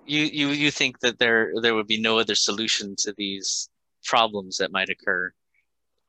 you 0.07 0.23
you 0.25 0.49
you 0.49 0.71
think 0.71 1.01
that 1.01 1.19
there 1.19 1.53
there 1.61 1.75
would 1.75 1.87
be 1.87 2.01
no 2.01 2.19
other 2.19 2.35
solution 2.35 2.95
to 2.97 3.15
these 3.17 3.69
problems 4.05 4.59
that 4.59 4.73
might 4.73 4.89
occur 4.89 5.33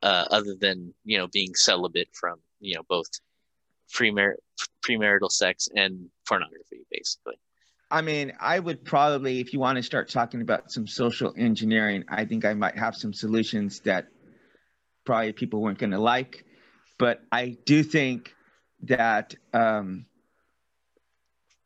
uh, 0.02 0.26
other 0.32 0.56
than 0.60 0.94
you 1.06 1.18
know 1.18 1.28
being 1.28 1.54
celibate 1.56 2.10
from 2.14 2.40
you 2.60 2.76
know 2.76 2.82
both 2.90 3.08
premar- 3.94 4.36
premarital 4.86 5.32
sex 5.32 5.70
and 5.76 6.10
pornography 6.28 6.86
basically 6.92 7.36
I 7.94 8.02
mean, 8.02 8.34
I 8.40 8.58
would 8.58 8.84
probably, 8.84 9.40
if 9.40 9.54
you 9.54 9.60
want 9.60 9.76
to 9.76 9.84
start 9.84 10.10
talking 10.10 10.42
about 10.42 10.72
some 10.72 10.88
social 10.88 11.32
engineering, 11.38 12.04
I 12.10 12.26
think 12.26 12.44
I 12.44 12.56
might 12.56 12.76
have 12.76 12.96
some 12.96 13.14
solutions 13.14 13.82
that 13.82 14.08
probably 15.06 15.32
people 15.32 15.62
weren't 15.62 15.78
going 15.78 15.92
to 15.92 16.00
like. 16.00 16.44
But 16.98 17.22
I 17.32 17.56
do 17.66 17.84
think 17.84 18.34
that 18.84 19.36
um, 19.54 20.06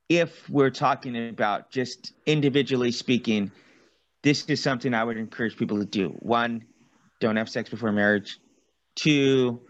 if 0.10 0.50
we're 0.50 0.70
talking 0.70 1.30
about 1.30 1.72
just 1.72 2.14
individually 2.26 2.92
speaking, 2.92 3.52
this 4.24 4.46
is 4.46 4.62
something 4.62 4.94
I 4.94 5.04
would 5.04 5.18
encourage 5.18 5.58
people 5.58 5.80
to 5.80 5.86
do. 5.86 6.10
One, 6.20 6.66
don't 7.20 7.36
have 7.36 7.50
sex 7.50 7.70
before 7.70 7.92
marriage. 7.92 8.40
Two, 8.96 9.62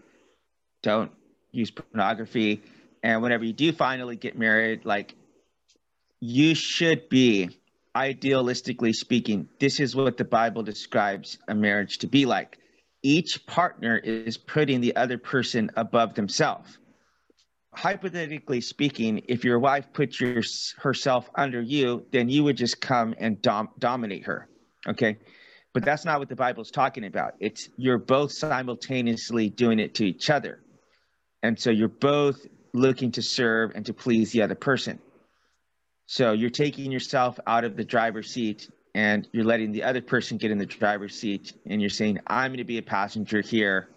don't 0.82 1.12
use 1.52 1.70
pornography. 1.70 2.62
And 3.02 3.22
whenever 3.22 3.44
you 3.44 3.52
do 3.52 3.72
finally 3.72 4.16
get 4.16 4.38
married, 4.38 4.84
like 4.84 5.14
you 6.20 6.54
should 6.54 7.08
be 7.08 7.50
idealistically 7.96 8.94
speaking 8.94 9.48
this 9.58 9.80
is 9.80 9.96
what 9.96 10.16
the 10.16 10.24
bible 10.24 10.62
describes 10.62 11.38
a 11.48 11.54
marriage 11.54 11.98
to 11.98 12.06
be 12.06 12.26
like 12.26 12.58
each 13.02 13.46
partner 13.46 13.96
is 13.96 14.36
putting 14.36 14.80
the 14.80 14.94
other 14.94 15.18
person 15.18 15.70
above 15.74 16.14
themselves 16.14 16.78
hypothetically 17.74 18.60
speaking 18.60 19.22
if 19.28 19.44
your 19.44 19.58
wife 19.58 19.92
puts 19.92 20.20
your, 20.20 20.42
herself 20.78 21.30
under 21.36 21.60
you 21.62 22.04
then 22.12 22.28
you 22.28 22.44
would 22.44 22.56
just 22.56 22.80
come 22.80 23.14
and 23.18 23.42
dom- 23.42 23.70
dominate 23.78 24.24
her 24.26 24.48
okay 24.88 25.18
but 25.74 25.84
that's 25.84 26.04
not 26.04 26.18
what 26.18 26.28
the 26.28 26.36
bible's 26.36 26.70
talking 26.70 27.04
about 27.04 27.34
it's 27.40 27.68
you're 27.76 27.98
both 27.98 28.32
simultaneously 28.32 29.50
doing 29.50 29.78
it 29.78 29.94
to 29.94 30.04
each 30.06 30.30
other 30.30 30.60
And 31.42 31.58
so 31.58 31.70
you're 31.70 31.88
both 31.88 32.46
looking 32.74 33.12
to 33.12 33.22
serve 33.22 33.72
and 33.74 33.86
to 33.86 33.94
please 33.94 34.32
the 34.32 34.42
other 34.42 34.56
person. 34.56 35.00
So 36.06 36.32
you're 36.32 36.50
taking 36.50 36.92
yourself 36.92 37.38
out 37.46 37.64
of 37.64 37.76
the 37.76 37.84
driver's 37.84 38.30
seat 38.32 38.70
and 38.94 39.28
you're 39.32 39.44
letting 39.44 39.72
the 39.72 39.84
other 39.84 40.02
person 40.02 40.38
get 40.38 40.50
in 40.50 40.58
the 40.58 40.66
driver's 40.66 41.18
seat 41.18 41.54
and 41.66 41.80
you're 41.80 41.90
saying, 41.90 42.20
I'm 42.26 42.50
going 42.50 42.58
to 42.58 42.64
be 42.64 42.78
a 42.78 42.82
passenger 42.82 43.42
here. 43.42 43.88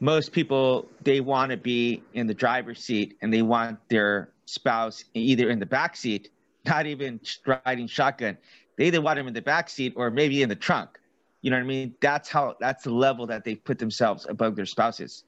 Most 0.00 0.32
people, 0.32 0.88
they 1.02 1.20
want 1.20 1.50
to 1.50 1.56
be 1.56 2.02
in 2.12 2.26
the 2.26 2.34
driver's 2.34 2.82
seat 2.82 3.16
and 3.22 3.32
they 3.32 3.42
want 3.42 3.78
their 3.88 4.30
spouse 4.44 5.04
either 5.14 5.48
in 5.48 5.58
the 5.58 5.66
back 5.66 5.96
seat, 5.96 6.30
not 6.66 6.86
even 6.86 7.20
riding 7.64 7.86
shotgun. 7.86 8.36
They 8.76 8.86
either 8.88 9.00
want 9.00 9.16
them 9.16 9.26
in 9.26 9.34
the 9.34 9.42
back 9.42 9.70
seat 9.70 9.94
or 9.96 10.10
maybe 10.10 10.42
in 10.42 10.48
the 10.48 10.56
trunk. 10.56 10.98
You 11.40 11.50
know 11.50 11.56
what 11.56 11.64
I 11.64 11.66
mean? 11.66 11.94
That's 12.00 12.28
how, 12.28 12.56
that's 12.60 12.84
the 12.84 12.92
level 12.92 13.26
that 13.28 13.44
they 13.44 13.54
put 13.54 13.78
themselves 13.78 14.26
above 14.28 14.54
their 14.56 14.66
spouses. 14.66 15.24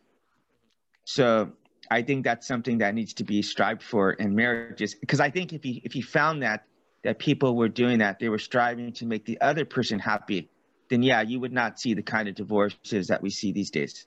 So 1.05 1.51
I 1.91 2.03
think 2.03 2.25
that's 2.25 2.47
something 2.47 2.79
that 2.79 2.95
needs 2.95 3.15
to 3.15 3.25
be 3.25 3.41
strived 3.43 3.83
for 3.83 4.13
in 4.13 4.35
marriages. 4.35 4.95
Because 4.95 5.21
I 5.21 5.31
think 5.31 5.53
if 5.53 5.65
you 5.65 5.81
if 5.85 5.97
you 5.97 6.03
found 6.03 6.43
that 6.43 6.65
that 7.05 7.19
people 7.19 7.57
were 7.57 7.69
doing 7.69 7.99
that, 8.01 8.19
they 8.19 8.29
were 8.29 8.39
striving 8.39 8.93
to 8.93 9.07
make 9.07 9.25
the 9.25 9.41
other 9.41 9.65
person 9.65 9.99
happy, 9.99 10.51
then 10.91 11.03
yeah, 11.03 11.23
you 11.23 11.41
would 11.41 11.53
not 11.53 11.81
see 11.81 11.95
the 11.95 12.03
kind 12.03 12.29
of 12.29 12.35
divorces 12.35 13.07
that 13.09 13.23
we 13.23 13.31
see 13.31 13.53
these 13.53 13.71
days. 13.71 14.07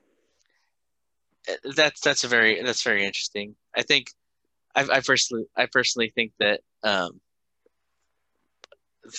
Uh, 1.49 1.71
that's 1.75 2.01
that's 2.01 2.23
a 2.23 2.27
very 2.27 2.61
that's 2.61 2.83
very 2.83 3.05
interesting. 3.05 3.55
I 3.75 3.83
think 3.83 4.07
I, 4.75 4.87
I 4.91 5.01
personally 5.01 5.45
I 5.55 5.67
personally 5.71 6.11
think 6.13 6.33
that 6.39 6.61
um, 6.83 7.19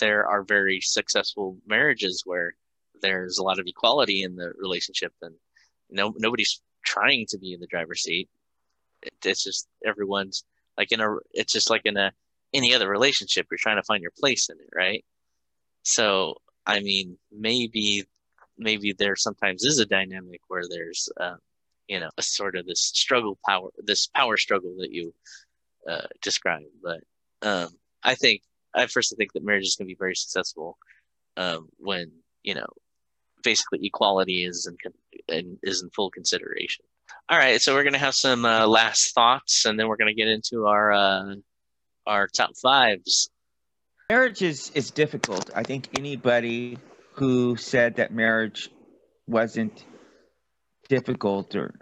there 0.01 0.27
are 0.27 0.43
very 0.43 0.81
successful 0.81 1.57
marriages 1.66 2.23
where 2.25 2.55
there's 3.01 3.39
a 3.39 3.43
lot 3.43 3.59
of 3.59 3.66
equality 3.66 4.23
in 4.23 4.37
the 4.37 4.53
relationship 4.59 5.12
and 5.23 5.35
no 5.91 6.14
nobody's 6.18 6.61
trying 6.85 7.27
to 7.29 7.39
be 7.39 7.53
in 7.53 7.61
the 7.61 7.66
driver's 7.66 8.03
seat 8.03 8.29
it's 9.25 9.45
just 9.45 9.68
everyone's 9.85 10.45
like 10.79 10.93
in 10.93 11.01
a 11.01 11.16
it's 11.33 11.53
just 11.53 11.70
like 11.70 11.83
in 11.85 11.97
a 11.97 12.12
any 12.55 12.75
other 12.75 12.89
relationship 12.89 13.47
you're 13.51 13.59
trying 13.59 13.77
to 13.77 13.83
find 13.83 14.03
your 14.03 14.12
place 14.18 14.49
in 14.49 14.57
it 14.59 14.68
right 14.75 15.05
so 15.83 16.35
i 16.66 16.81
mean 16.81 17.16
maybe 17.33 18.05
maybe 18.59 18.93
there 18.93 19.16
sometimes 19.16 19.64
is 19.64 19.79
a 19.79 19.87
dynamic 19.87 20.41
where 20.49 20.62
there's 20.68 21.09
uh, 21.20 21.37
you 21.89 22.01
know 22.01 22.11
a 22.16 22.22
sort 22.22 22.57
of 22.57 22.66
this 22.66 22.80
struggle 22.80 23.39
power 23.47 23.68
this 23.78 24.07
power 24.09 24.37
struggle 24.37 24.74
that 24.78 24.93
you 24.93 25.14
uh, 25.89 26.07
but 26.83 27.01
um, 27.43 27.68
i 28.03 28.14
think 28.14 28.43
i 28.74 28.87
first 28.87 29.14
think 29.16 29.33
that 29.33 29.45
marriage 29.45 29.66
is 29.66 29.76
going 29.76 29.87
to 29.87 29.95
be 29.95 29.99
very 29.99 30.14
successful 30.14 30.78
um, 31.37 31.68
when 31.78 32.11
you 32.43 32.55
know 32.55 32.66
basically 33.43 33.80
equality 33.83 34.45
is 34.45 34.66
in, 34.66 34.76
in 35.28 35.59
is 35.62 35.83
in 35.83 35.91
full 35.91 36.11
consideration 36.11 36.85
all 37.28 37.39
right, 37.39 37.61
so 37.61 37.74
we're 37.74 37.85
gonna 37.85 37.99
have 37.99 38.14
some 38.14 38.45
uh, 38.45 38.66
last 38.66 39.14
thoughts, 39.14 39.64
and 39.64 39.78
then 39.78 39.89
we're 39.89 39.97
gonna 39.97 40.14
get 40.14 40.28
into 40.28 40.66
our 40.66 40.93
uh, 40.93 41.35
our 42.07 42.28
top 42.28 42.51
fives. 42.61 43.30
Marriage 44.11 44.43
is 44.43 44.70
is 44.74 44.91
difficult. 44.91 45.51
I 45.55 45.62
think 45.62 45.89
anybody 45.97 46.78
who 47.14 47.57
said 47.57 47.97
that 47.97 48.12
marriage 48.12 48.70
wasn't 49.26 49.85
difficult 50.93 51.57
or 51.57 51.74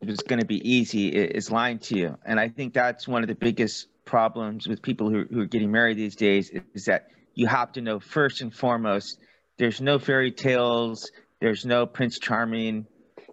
it 0.00 0.06
was 0.06 0.20
going 0.20 0.38
to 0.38 0.46
be 0.46 0.60
easy 0.76 1.08
is 1.08 1.50
lying 1.50 1.80
to 1.80 1.98
you. 1.98 2.16
And 2.24 2.38
I 2.38 2.48
think 2.48 2.74
that's 2.74 3.08
one 3.08 3.22
of 3.22 3.28
the 3.28 3.34
biggest 3.34 3.88
problems 4.04 4.68
with 4.68 4.82
people 4.82 5.10
who, 5.10 5.24
who 5.28 5.40
are 5.40 5.46
getting 5.46 5.72
married 5.72 5.96
these 5.96 6.14
days 6.14 6.48
is 6.74 6.84
that 6.84 7.08
you 7.34 7.48
have 7.48 7.72
to 7.72 7.80
know 7.80 7.98
first 7.98 8.40
and 8.40 8.54
foremost 8.54 9.18
there's 9.58 9.80
no 9.80 9.98
fairy 9.98 10.30
tales, 10.30 11.10
there's 11.40 11.64
no 11.64 11.86
Prince 11.86 12.20
Charming, 12.20 12.86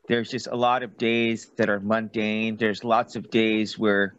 there's 0.07 0.30
just 0.32 0.47
a 0.47 0.55
lot 0.55 0.82
of 0.82 0.97
days 0.97 1.51
that 1.57 1.69
are 1.69 1.80
mundane. 1.80 2.57
There's 2.57 2.84
lots 2.84 3.15
of 3.15 3.30
days 3.30 3.77
where, 3.77 4.15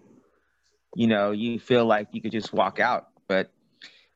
you 0.95 1.09
know, 1.09 1.33
you 1.33 1.59
feel 1.59 1.85
like 1.85 2.07
you 2.13 2.23
could 2.23 2.31
just 2.31 2.53
walk 2.53 2.79
out. 2.79 3.09
But 3.27 3.51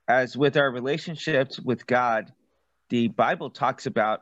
as 0.07 0.36
with 0.36 0.57
our 0.57 0.70
relationships 0.70 1.59
with 1.59 1.84
God, 1.86 2.32
the 2.90 3.09
Bible 3.09 3.51
talks 3.51 3.86
about 3.86 4.20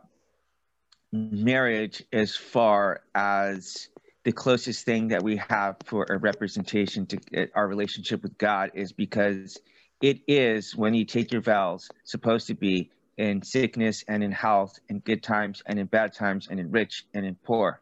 marriage 1.12 2.02
as 2.12 2.34
far 2.34 3.02
as 3.14 3.88
the 4.24 4.32
closest 4.32 4.84
thing 4.84 5.08
that 5.08 5.22
we 5.22 5.36
have 5.48 5.76
for 5.84 6.06
a 6.08 6.16
representation 6.16 7.06
to 7.06 7.18
uh, 7.36 7.46
our 7.54 7.68
relationship 7.68 8.22
with 8.22 8.38
God 8.38 8.70
is 8.74 8.92
because 8.92 9.58
it 10.00 10.20
is 10.26 10.74
when 10.76 10.94
you 10.94 11.04
take 11.04 11.32
your 11.32 11.42
vows 11.42 11.88
supposed 12.04 12.46
to 12.46 12.54
be 12.54 12.90
in 13.18 13.42
sickness 13.42 14.04
and 14.08 14.22
in 14.24 14.32
health, 14.32 14.78
in 14.88 15.00
good 15.00 15.22
times 15.22 15.62
and 15.66 15.78
in 15.78 15.86
bad 15.86 16.12
times, 16.14 16.48
and 16.50 16.58
in 16.58 16.70
rich 16.70 17.04
and 17.14 17.26
in 17.26 17.34
poor. 17.34 17.80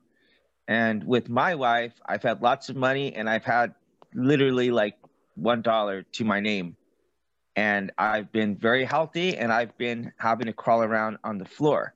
And 0.67 1.05
with 1.05 1.29
my 1.29 1.55
wife, 1.55 1.93
I've 2.07 2.23
had 2.23 2.43
lots 2.43 2.69
of 2.69 2.77
money 2.77 3.15
and 3.15 3.29
I've 3.29 3.45
had 3.45 3.75
literally 4.15 4.71
like 4.71 4.97
one 5.35 5.63
dollar 5.63 6.03
to 6.03 6.25
my 6.25 6.41
name. 6.41 6.77
And 7.57 7.93
I've 7.99 8.33
been 8.33 8.57
very 8.57 8.85
healthy 8.85 9.37
and 9.37 9.53
I've 9.53 9.77
been 9.77 10.13
having 10.19 10.47
to 10.47 10.53
crawl 10.53 10.83
around 10.83 11.19
on 11.25 11.39
the 11.39 11.45
floor. 11.45 11.95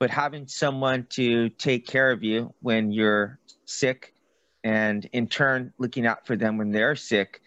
But 0.00 0.10
having 0.10 0.48
someone 0.48 1.06
to 1.10 1.50
take 1.50 1.86
care 1.86 2.10
of 2.10 2.24
you 2.24 2.54
when 2.62 2.90
you're 2.90 3.38
sick 3.66 4.14
and 4.64 5.04
in 5.12 5.28
turn 5.28 5.74
looking 5.78 6.06
out 6.06 6.26
for 6.26 6.36
them 6.36 6.56
when 6.56 6.72
they're 6.72 6.96
sick, 6.96 7.42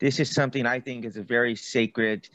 this 0.00 0.18
is 0.18 0.32
something 0.32 0.64
I 0.64 0.80
think 0.80 1.04
is 1.04 1.18
a 1.18 1.22
very 1.22 1.54
sacred 1.54 2.26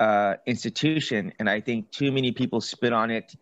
uh, 0.00 0.34
institution, 0.46 1.32
and 1.38 1.48
I 1.48 1.60
think 1.60 1.92
too 1.92 2.10
many 2.10 2.32
people 2.32 2.60
spit 2.60 2.92
on 2.92 3.12
it 3.12 3.36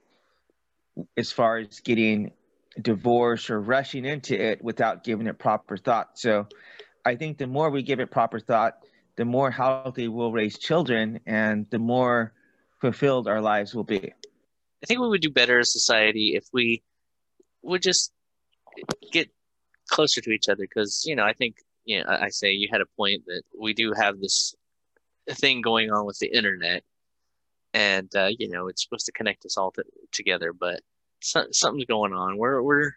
as 1.16 1.32
far 1.32 1.56
as 1.56 1.80
getting 1.80 2.32
divorced 2.82 3.48
or 3.48 3.58
rushing 3.58 4.04
into 4.04 4.38
it 4.38 4.62
without 4.62 5.04
giving 5.04 5.26
it 5.26 5.38
proper 5.38 5.78
thought. 5.78 6.18
So 6.18 6.48
I 7.06 7.16
think 7.16 7.38
the 7.38 7.46
more 7.46 7.70
we 7.70 7.82
give 7.82 7.98
it 7.98 8.10
proper 8.10 8.40
thought, 8.40 8.84
the 9.16 9.24
more 9.24 9.50
healthy 9.50 10.08
we'll 10.08 10.32
raise 10.32 10.58
children 10.58 11.20
and 11.24 11.66
the 11.70 11.78
more 11.78 12.34
fulfilled 12.78 13.26
our 13.26 13.40
lives 13.40 13.74
will 13.74 13.84
be. 13.84 14.12
I 14.82 14.86
think 14.86 15.00
we 15.00 15.08
would 15.08 15.20
do 15.20 15.30
better 15.30 15.58
as 15.58 15.72
society 15.72 16.34
if 16.34 16.44
we 16.52 16.82
would 17.62 17.82
just 17.82 18.12
get 19.12 19.30
closer 19.88 20.20
to 20.20 20.30
each 20.30 20.48
other 20.48 20.62
because, 20.62 21.04
you 21.06 21.14
know, 21.14 21.24
I 21.24 21.32
think, 21.32 21.56
you 21.84 22.02
know, 22.02 22.06
I 22.08 22.28
say 22.30 22.52
you 22.52 22.68
had 22.70 22.80
a 22.80 22.86
point 22.96 23.24
that 23.26 23.42
we 23.58 23.74
do 23.74 23.92
have 23.92 24.20
this 24.20 24.54
thing 25.30 25.60
going 25.60 25.90
on 25.90 26.06
with 26.06 26.18
the 26.18 26.34
internet, 26.34 26.82
and 27.74 28.14
uh, 28.14 28.28
you 28.38 28.48
know 28.48 28.68
it's 28.68 28.82
supposed 28.82 29.06
to 29.06 29.12
connect 29.12 29.44
us 29.44 29.56
all 29.56 29.70
to, 29.72 29.84
together, 30.12 30.52
but 30.52 30.80
so, 31.20 31.46
something's 31.50 31.86
going 31.86 32.12
on. 32.12 32.36
We're 32.36 32.62
we're 32.62 32.92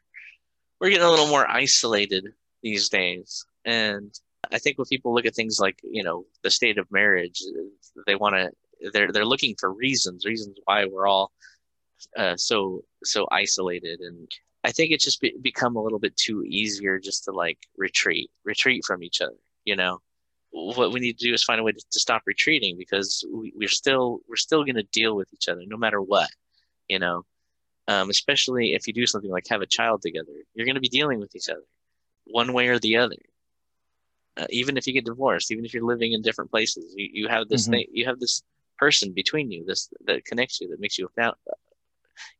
we're 0.79 0.89
getting 0.89 1.05
a 1.05 1.09
little 1.09 1.27
more 1.27 1.49
isolated 1.49 2.27
these 2.61 2.89
days, 2.89 3.45
and 3.63 4.13
I 4.51 4.59
think 4.59 4.77
when 4.77 4.85
people 4.85 5.13
look 5.13 5.25
at 5.25 5.35
things 5.35 5.59
like 5.59 5.79
you 5.83 6.03
know 6.03 6.25
the 6.43 6.49
state 6.49 6.77
of 6.77 6.91
marriage, 6.91 7.41
they 8.05 8.15
want 8.15 8.35
to 8.35 8.91
they're 8.91 9.11
they're 9.11 9.25
looking 9.25 9.55
for 9.59 9.71
reasons 9.71 10.25
reasons 10.25 10.57
why 10.65 10.85
we're 10.85 11.07
all 11.07 11.31
uh, 12.17 12.35
so 12.35 12.83
so 13.03 13.27
isolated. 13.31 14.01
And 14.01 14.29
I 14.63 14.71
think 14.71 14.91
it's 14.91 15.03
just 15.03 15.21
be, 15.21 15.35
become 15.41 15.75
a 15.75 15.81
little 15.81 15.99
bit 15.99 16.17
too 16.17 16.43
easier 16.43 16.99
just 16.99 17.25
to 17.25 17.31
like 17.31 17.59
retreat 17.77 18.29
retreat 18.43 18.83
from 18.85 19.03
each 19.03 19.21
other 19.21 19.35
you 19.65 19.75
know? 19.75 19.99
What 20.51 20.93
we 20.93 21.01
need 21.01 21.17
to 21.17 21.27
do 21.27 21.33
is 21.33 21.43
find 21.43 21.59
a 21.59 21.63
way 21.63 21.73
to, 21.73 21.83
to 21.91 21.99
stop 21.99 22.21
retreating 22.25 22.77
because 22.77 23.25
we, 23.29 23.51
are 23.65 23.67
still 23.67 24.19
we're 24.29 24.37
still 24.37 24.63
going 24.63 24.75
to 24.75 24.83
deal 24.83 25.13
with 25.13 25.27
each 25.33 25.49
other 25.49 25.63
no 25.65 25.75
matter 25.75 26.01
what 26.01 26.29
you 26.87 26.99
know? 26.99 27.25
Um, 27.87 28.09
especially 28.09 28.73
if 28.73 28.87
you 28.87 28.93
do 28.93 29.05
something 29.05 29.29
like 29.29 29.47
have 29.49 29.61
a 29.61 29.65
child 29.65 30.01
together 30.01 30.31
you're 30.53 30.65
going 30.65 30.75
to 30.75 30.81
be 30.81 30.87
dealing 30.87 31.19
with 31.19 31.35
each 31.35 31.49
other 31.49 31.65
one 32.23 32.53
way 32.53 32.69
or 32.69 32.79
the 32.79 32.97
other. 32.97 33.17
Uh, 34.37 34.45
even 34.49 34.77
if 34.77 34.87
you 34.87 34.93
get 34.93 35.05
divorced 35.05 35.51
even 35.51 35.65
if 35.65 35.73
you're 35.73 35.83
living 35.83 36.13
in 36.13 36.21
different 36.21 36.51
places 36.51 36.93
you, 36.95 37.09
you 37.11 37.27
have 37.27 37.49
this 37.49 37.63
mm-hmm. 37.63 37.73
thing 37.73 37.85
you 37.91 38.05
have 38.05 38.19
this 38.19 38.41
person 38.77 39.11
between 39.11 39.51
you 39.51 39.65
this 39.65 39.89
that 40.05 40.23
connects 40.25 40.61
you 40.61 40.69
that 40.69 40.79
makes 40.79 40.97
you 40.97 41.05
a 41.05 41.21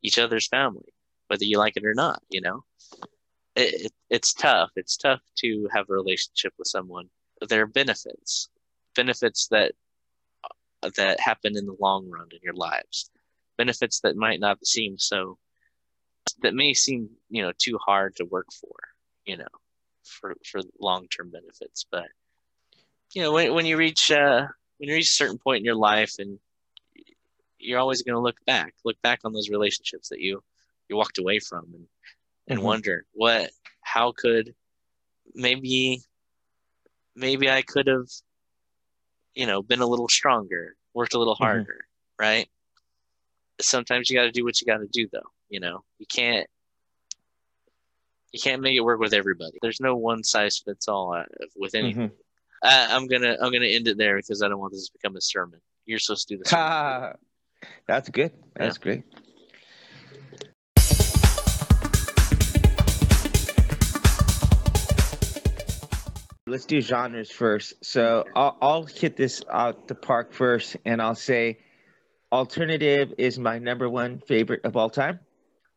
each 0.02 0.20
other's 0.20 0.48
family 0.48 0.94
whether 1.28 1.46
you 1.46 1.58
like 1.58 1.76
it 1.76 1.86
or 1.86 1.94
not 1.94 2.22
you 2.30 2.42
know? 2.42 2.64
It, 3.56 3.86
it, 3.86 3.94
it's 4.10 4.34
tough. 4.34 4.72
It's 4.76 4.98
tough 4.98 5.22
to 5.38 5.68
have 5.74 5.90
a 5.90 5.94
relationship 5.94 6.54
with 6.58 6.68
someone. 6.68 7.10
There 7.48 7.64
are 7.64 7.68
benefits, 7.68 8.50
benefits 8.96 9.48
that 9.48 9.74
that 10.98 11.20
happen 11.20 11.58
in 11.58 11.66
the 11.66 11.76
long 11.80 12.10
run 12.10 12.28
in 12.32 12.40
your 12.44 12.54
lives, 12.54 13.10
benefits 13.58 14.02
that 14.02 14.16
might 14.16 14.40
not 14.40 14.66
seem 14.66 14.98
so 14.98 15.38
that 16.42 16.54
may 16.54 16.74
seem 16.74 17.10
you 17.30 17.42
know 17.42 17.52
too 17.58 17.78
hard 17.84 18.16
to 18.18 18.26
work 18.26 18.48
for, 18.52 18.76
you 19.26 19.38
know, 19.38 19.46
for 20.04 20.36
for 20.46 20.62
long 20.80 21.08
term 21.08 21.32
benefits. 21.32 21.86
But 21.90 22.08
you 23.14 23.22
know 23.22 23.32
when 23.32 23.54
when 23.54 23.66
you 23.66 23.78
reach 23.78 24.12
uh, 24.12 24.48
when 24.78 24.90
you 24.90 24.96
reach 24.96 25.08
a 25.08 25.12
certain 25.12 25.38
point 25.38 25.60
in 25.60 25.66
your 25.66 25.76
life 25.76 26.16
and 26.20 26.40
you're 27.60 27.80
always 27.80 28.02
going 28.04 28.16
to 28.16 28.22
look 28.22 28.38
back, 28.46 28.74
look 28.84 29.02
back 29.02 29.20
on 29.24 29.34
those 29.34 29.50
relationships 29.50 30.10
that 30.10 30.20
you 30.20 30.42
you 30.90 30.96
walked 30.96 31.18
away 31.18 31.40
from 31.40 31.66
and 31.74 31.88
and 32.48 32.60
mm-hmm. 32.60 32.68
wonder 32.68 33.06
what 33.14 33.50
how 33.82 34.12
could 34.12 34.54
maybe 35.34 36.02
maybe 37.16 37.50
I 37.50 37.62
could 37.62 37.88
have, 37.88 38.08
you 39.34 39.48
know, 39.48 39.62
been 39.62 39.82
a 39.82 39.88
little 39.88 40.10
stronger, 40.10 40.76
worked 40.94 41.14
a 41.14 41.20
little 41.20 41.36
mm-hmm. 41.36 41.44
harder, 41.44 41.86
mm-hmm. 42.20 42.26
right? 42.26 42.50
Sometimes 43.62 44.10
you 44.10 44.18
got 44.18 44.24
to 44.24 44.32
do 44.32 44.44
what 44.44 44.60
you 44.60 44.68
got 44.68 44.80
to 44.80 44.88
do, 44.92 45.08
though. 45.12 45.30
You 45.50 45.60
know, 45.60 45.84
you 46.00 46.06
can't. 46.08 46.48
You 48.32 48.42
can't 48.42 48.62
make 48.62 48.76
it 48.76 48.82
work 48.82 49.00
with 49.00 49.14
everybody. 49.14 49.58
There's 49.62 49.80
no 49.80 49.96
one 49.96 50.22
size 50.22 50.58
fits 50.58 50.90
all 50.90 51.14
uh, 51.14 51.24
with 51.56 51.74
anything. 51.74 52.10
Mhm. 52.10 52.16
I, 52.64 52.88
I'm 52.94 53.08
gonna 53.08 53.38
I'm 53.42 53.54
gonna 53.54 53.68
end 53.68 53.88
it 53.88 53.98
there 53.98 54.18
because 54.18 54.42
I 54.42 54.50
don't 54.50 54.60
want 54.60 54.74
this 54.74 54.88
to 54.88 54.92
become 54.92 55.16
a 55.16 55.22
sermon. 55.22 55.62
You're 55.86 56.00
supposed 56.00 56.28
to 56.28 56.36
do 56.36 56.44
this. 56.44 56.52
That's 57.88 58.10
good. 58.10 58.32
That's 58.56 58.78
great. 58.78 59.04
Let's 66.48 66.66
do 66.66 66.80
genres 66.80 67.32
first. 67.32 67.74
So 67.84 68.24
I'll, 68.36 68.58
I'll 68.62 68.84
hit 68.86 69.18
this 69.18 69.42
out 69.52 69.88
the 69.88 69.96
park 69.96 70.32
first, 70.32 70.78
and 70.86 71.02
I'll 71.02 71.16
say 71.16 71.58
alternative 72.32 73.14
is 73.18 73.40
my 73.40 73.58
number 73.58 73.90
one 73.90 74.20
favorite 74.20 74.64
of 74.64 74.78
all 74.78 74.90
time. 74.90 75.20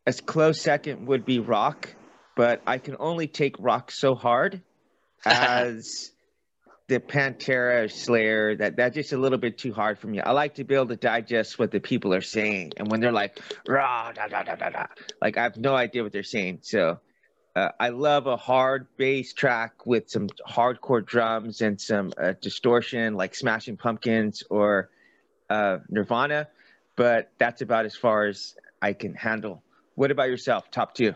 As 0.05 0.21
close 0.21 0.61
second 0.61 1.07
would 1.07 1.25
be 1.25 1.39
rock, 1.39 1.95
but 2.35 2.61
I 2.67 2.77
can 2.77 2.95
only 2.99 3.27
take 3.27 3.55
rock 3.59 3.91
so 3.91 4.13
hard 4.13 4.61
as 5.25 6.11
the 6.89 6.99
Pantera 6.99 7.89
Slayer. 7.89 8.55
That 8.55 8.75
that's 8.75 8.95
just 8.95 9.13
a 9.13 9.17
little 9.17 9.37
bit 9.37 9.57
too 9.57 9.71
hard 9.71 9.99
for 9.99 10.07
me. 10.07 10.19
I 10.19 10.31
like 10.31 10.55
to 10.55 10.63
be 10.63 10.75
able 10.75 10.87
to 10.87 10.95
digest 10.97 11.57
what 11.57 11.71
the 11.71 11.79
people 11.79 12.13
are 12.13 12.21
saying, 12.21 12.73
and 12.77 12.91
when 12.91 12.99
they're 12.99 13.11
like 13.13 13.39
rah 13.67 14.11
da 14.11 14.27
da 14.27 14.43
da 14.43 14.55
da 14.55 14.69
da, 14.69 14.85
like 15.21 15.37
I 15.37 15.43
have 15.43 15.55
no 15.55 15.75
idea 15.75 16.03
what 16.03 16.11
they're 16.11 16.23
saying. 16.23 16.59
So 16.63 16.99
uh, 17.55 17.69
I 17.79 17.89
love 17.89 18.27
a 18.27 18.37
hard 18.37 18.87
bass 18.97 19.33
track 19.33 19.85
with 19.85 20.09
some 20.09 20.27
hardcore 20.47 21.05
drums 21.05 21.61
and 21.61 21.79
some 21.79 22.11
uh, 22.17 22.33
distortion, 22.41 23.13
like 23.13 23.35
Smashing 23.35 23.77
Pumpkins 23.77 24.43
or 24.49 24.89
uh, 25.49 25.77
Nirvana. 25.89 26.47
But 26.95 27.31
that's 27.37 27.61
about 27.61 27.85
as 27.85 27.95
far 27.95 28.25
as 28.25 28.55
I 28.81 28.93
can 28.93 29.13
handle. 29.13 29.63
What 29.95 30.11
about 30.11 30.29
yourself? 30.29 30.69
Top 30.71 30.95
two. 30.95 31.13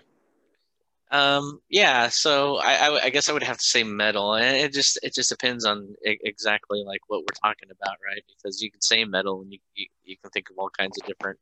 Um, 1.14 1.62
yeah, 1.70 2.10
so 2.10 2.58
I, 2.58 2.74
I, 2.90 3.04
I 3.06 3.12
guess 3.12 3.30
I 3.30 3.34
would 3.34 3.44
have 3.44 3.60
to 3.60 3.64
say 3.66 3.84
metal, 3.84 4.36
and 4.36 4.58
it 4.58 4.74
just 4.74 5.00
it 5.04 5.16
just 5.16 5.30
depends 5.30 5.66
on 5.66 5.96
e- 6.08 6.20
exactly 6.24 6.84
like 6.86 7.02
what 7.08 7.22
we're 7.24 7.34
talking 7.44 7.70
about, 7.72 7.98
right? 8.06 8.24
Because 8.28 8.62
you 8.64 8.72
can 8.72 8.82
say 8.82 9.06
metal, 9.06 9.42
and 9.44 9.54
you, 9.54 9.60
you 9.76 9.88
you 10.04 10.18
can 10.18 10.32
think 10.32 10.50
of 10.52 10.58
all 10.60 10.72
kinds 10.72 10.98
of 11.00 11.06
different 11.06 11.40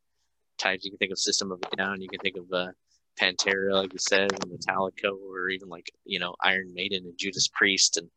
types. 0.59 0.85
You 0.85 0.91
can 0.91 0.99
think 0.99 1.11
of 1.13 1.19
System 1.19 1.51
of 1.51 1.61
a 1.61 1.77
Down, 1.77 2.01
you 2.01 2.09
can 2.09 2.19
think 2.21 2.37
of 2.37 2.51
uh, 2.53 2.71
Pantera, 3.21 3.73
like 3.75 3.93
you 3.93 3.99
said, 3.99 4.33
and 4.33 4.51
Metallica, 4.51 5.11
or 5.11 5.49
even 5.49 5.69
like 5.69 5.91
you 6.05 6.19
know 6.19 6.35
Iron 6.43 6.73
Maiden 6.73 7.05
and 7.05 7.17
Judas 7.17 7.49
Priest, 7.49 7.97
and 7.97 8.09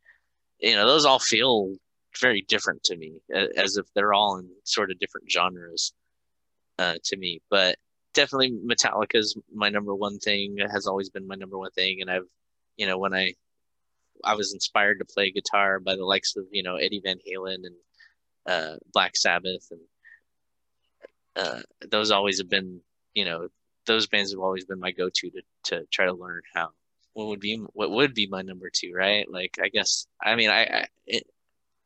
you 0.60 0.74
know 0.76 0.86
those 0.88 1.06
all 1.06 1.20
feel 1.20 1.76
very 2.20 2.42
different 2.48 2.84
to 2.84 2.96
me, 2.96 3.14
as 3.56 3.76
if 3.78 3.86
they're 3.94 4.14
all 4.14 4.38
in 4.38 4.48
sort 4.64 4.90
of 4.92 4.98
different 5.00 5.30
genres 5.30 5.94
uh, 6.78 6.96
to 7.04 7.16
me. 7.16 7.40
But 7.50 7.76
definitely 8.14 8.52
Metallica 8.52 9.16
is 9.16 9.36
my 9.52 9.68
number 9.68 9.94
one 9.94 10.18
thing. 10.18 10.56
It 10.58 10.70
has 10.70 10.86
always 10.86 11.10
been 11.10 11.26
my 11.26 11.34
number 11.34 11.58
one 11.58 11.72
thing, 11.72 12.00
and 12.00 12.10
I've, 12.10 12.28
you 12.76 12.86
know, 12.86 12.98
when 12.98 13.14
I, 13.14 13.34
I 14.24 14.34
was 14.34 14.54
inspired 14.54 15.00
to 15.00 15.04
play 15.04 15.30
guitar 15.30 15.80
by 15.80 15.96
the 15.96 16.04
likes 16.04 16.36
of 16.36 16.44
you 16.50 16.62
know 16.62 16.76
Eddie 16.76 17.02
Van 17.04 17.18
Halen 17.28 17.66
and 17.66 17.74
uh, 18.46 18.76
Black 18.92 19.16
Sabbath, 19.16 19.68
and 19.70 19.80
uh, 21.36 21.62
those 21.90 22.10
always 22.10 22.38
have 22.38 22.48
been, 22.48 22.80
you 23.14 23.24
know, 23.24 23.48
those 23.86 24.06
bands 24.06 24.32
have 24.32 24.40
always 24.40 24.64
been 24.64 24.80
my 24.80 24.92
go-to 24.92 25.30
to 25.30 25.42
to 25.64 25.86
try 25.90 26.06
to 26.06 26.12
learn 26.12 26.42
how 26.54 26.70
what 27.12 27.28
would 27.28 27.40
be 27.40 27.56
what 27.72 27.90
would 27.90 28.14
be 28.14 28.26
my 28.26 28.42
number 28.42 28.70
two, 28.72 28.92
right? 28.94 29.30
Like 29.30 29.58
I 29.62 29.68
guess 29.68 30.06
I 30.22 30.36
mean 30.36 30.50
I, 30.50 30.64
I 30.64 30.86
it, 31.06 31.26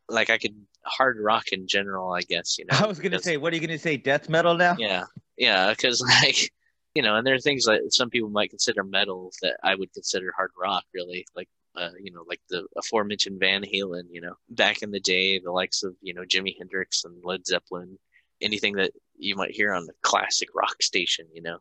like 0.09 0.31
I 0.31 0.39
could 0.39 0.55
hard 0.89 1.19
rock 1.21 1.49
in 1.53 1.67
general, 1.67 2.13
I 2.13 2.23
guess 2.23 2.59
you 2.59 2.67
know. 2.71 2.79
I 2.79 2.87
was 2.87 2.99
gonna 2.99 3.21
say, 3.21 3.37
what 3.37 3.53
are 3.53 3.57
you 3.57 3.67
gonna 3.67 3.79
say? 3.79 3.97
Death 3.97 4.29
metal 4.29 4.55
now? 4.55 4.77
yeah, 4.79 5.05
yeah, 5.37 5.71
because 5.71 6.01
like 6.23 6.53
you 6.95 7.03
know, 7.03 7.17
and 7.17 7.27
there 7.27 7.35
are 7.35 7.41
things 7.41 7.65
that 7.65 7.93
some 7.93 8.11
people 8.11 8.31
might 8.31 8.51
consider 8.51 8.83
metal 8.83 9.31
that 9.43 9.57
I 9.63 9.75
would 9.75 9.93
consider 9.93 10.33
hard 10.35 10.51
rock, 10.61 10.85
really. 10.95 11.27
Like 11.37 11.49
uh, 11.77 11.91
you 12.01 12.11
know, 12.11 12.25
like 12.29 12.41
the 12.51 12.67
aforementioned 12.77 13.39
Van 13.39 13.63
Halen. 13.63 14.05
You 14.11 14.21
know, 14.21 14.35
back 14.51 14.83
in 14.83 14.91
the 14.91 15.01
day, 15.01 15.39
the 15.39 15.53
likes 15.53 15.83
of 15.83 15.95
you 16.01 16.15
know 16.15 16.23
Jimi 16.23 16.57
Hendrix 16.59 17.05
and 17.05 17.15
Led 17.25 17.47
Zeppelin, 17.47 17.99
anything 18.41 18.75
that 18.77 18.93
you 19.17 19.37
might 19.37 19.55
hear 19.55 19.73
on 19.73 19.87
the 19.87 19.93
classic 20.03 20.49
rock 20.55 20.83
station. 20.83 21.27
You 21.33 21.43
know, 21.43 21.59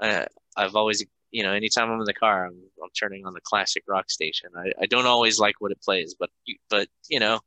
uh, 0.00 0.24
I've 0.56 0.74
always 0.74 1.04
you 1.30 1.42
know, 1.42 1.52
anytime 1.52 1.90
I'm 1.90 2.00
in 2.00 2.04
the 2.04 2.14
car, 2.14 2.46
I'm 2.46 2.60
I'm 2.82 2.90
turning 2.98 3.26
on 3.26 3.34
the 3.34 3.40
classic 3.40 3.84
rock 3.86 4.10
station. 4.10 4.50
I, 4.56 4.72
I 4.82 4.86
don't 4.86 5.06
always 5.06 5.38
like 5.38 5.60
what 5.60 5.72
it 5.72 5.82
plays, 5.82 6.14
but 6.18 6.30
you, 6.44 6.56
but 6.68 6.88
you 7.08 7.20
know, 7.20 7.40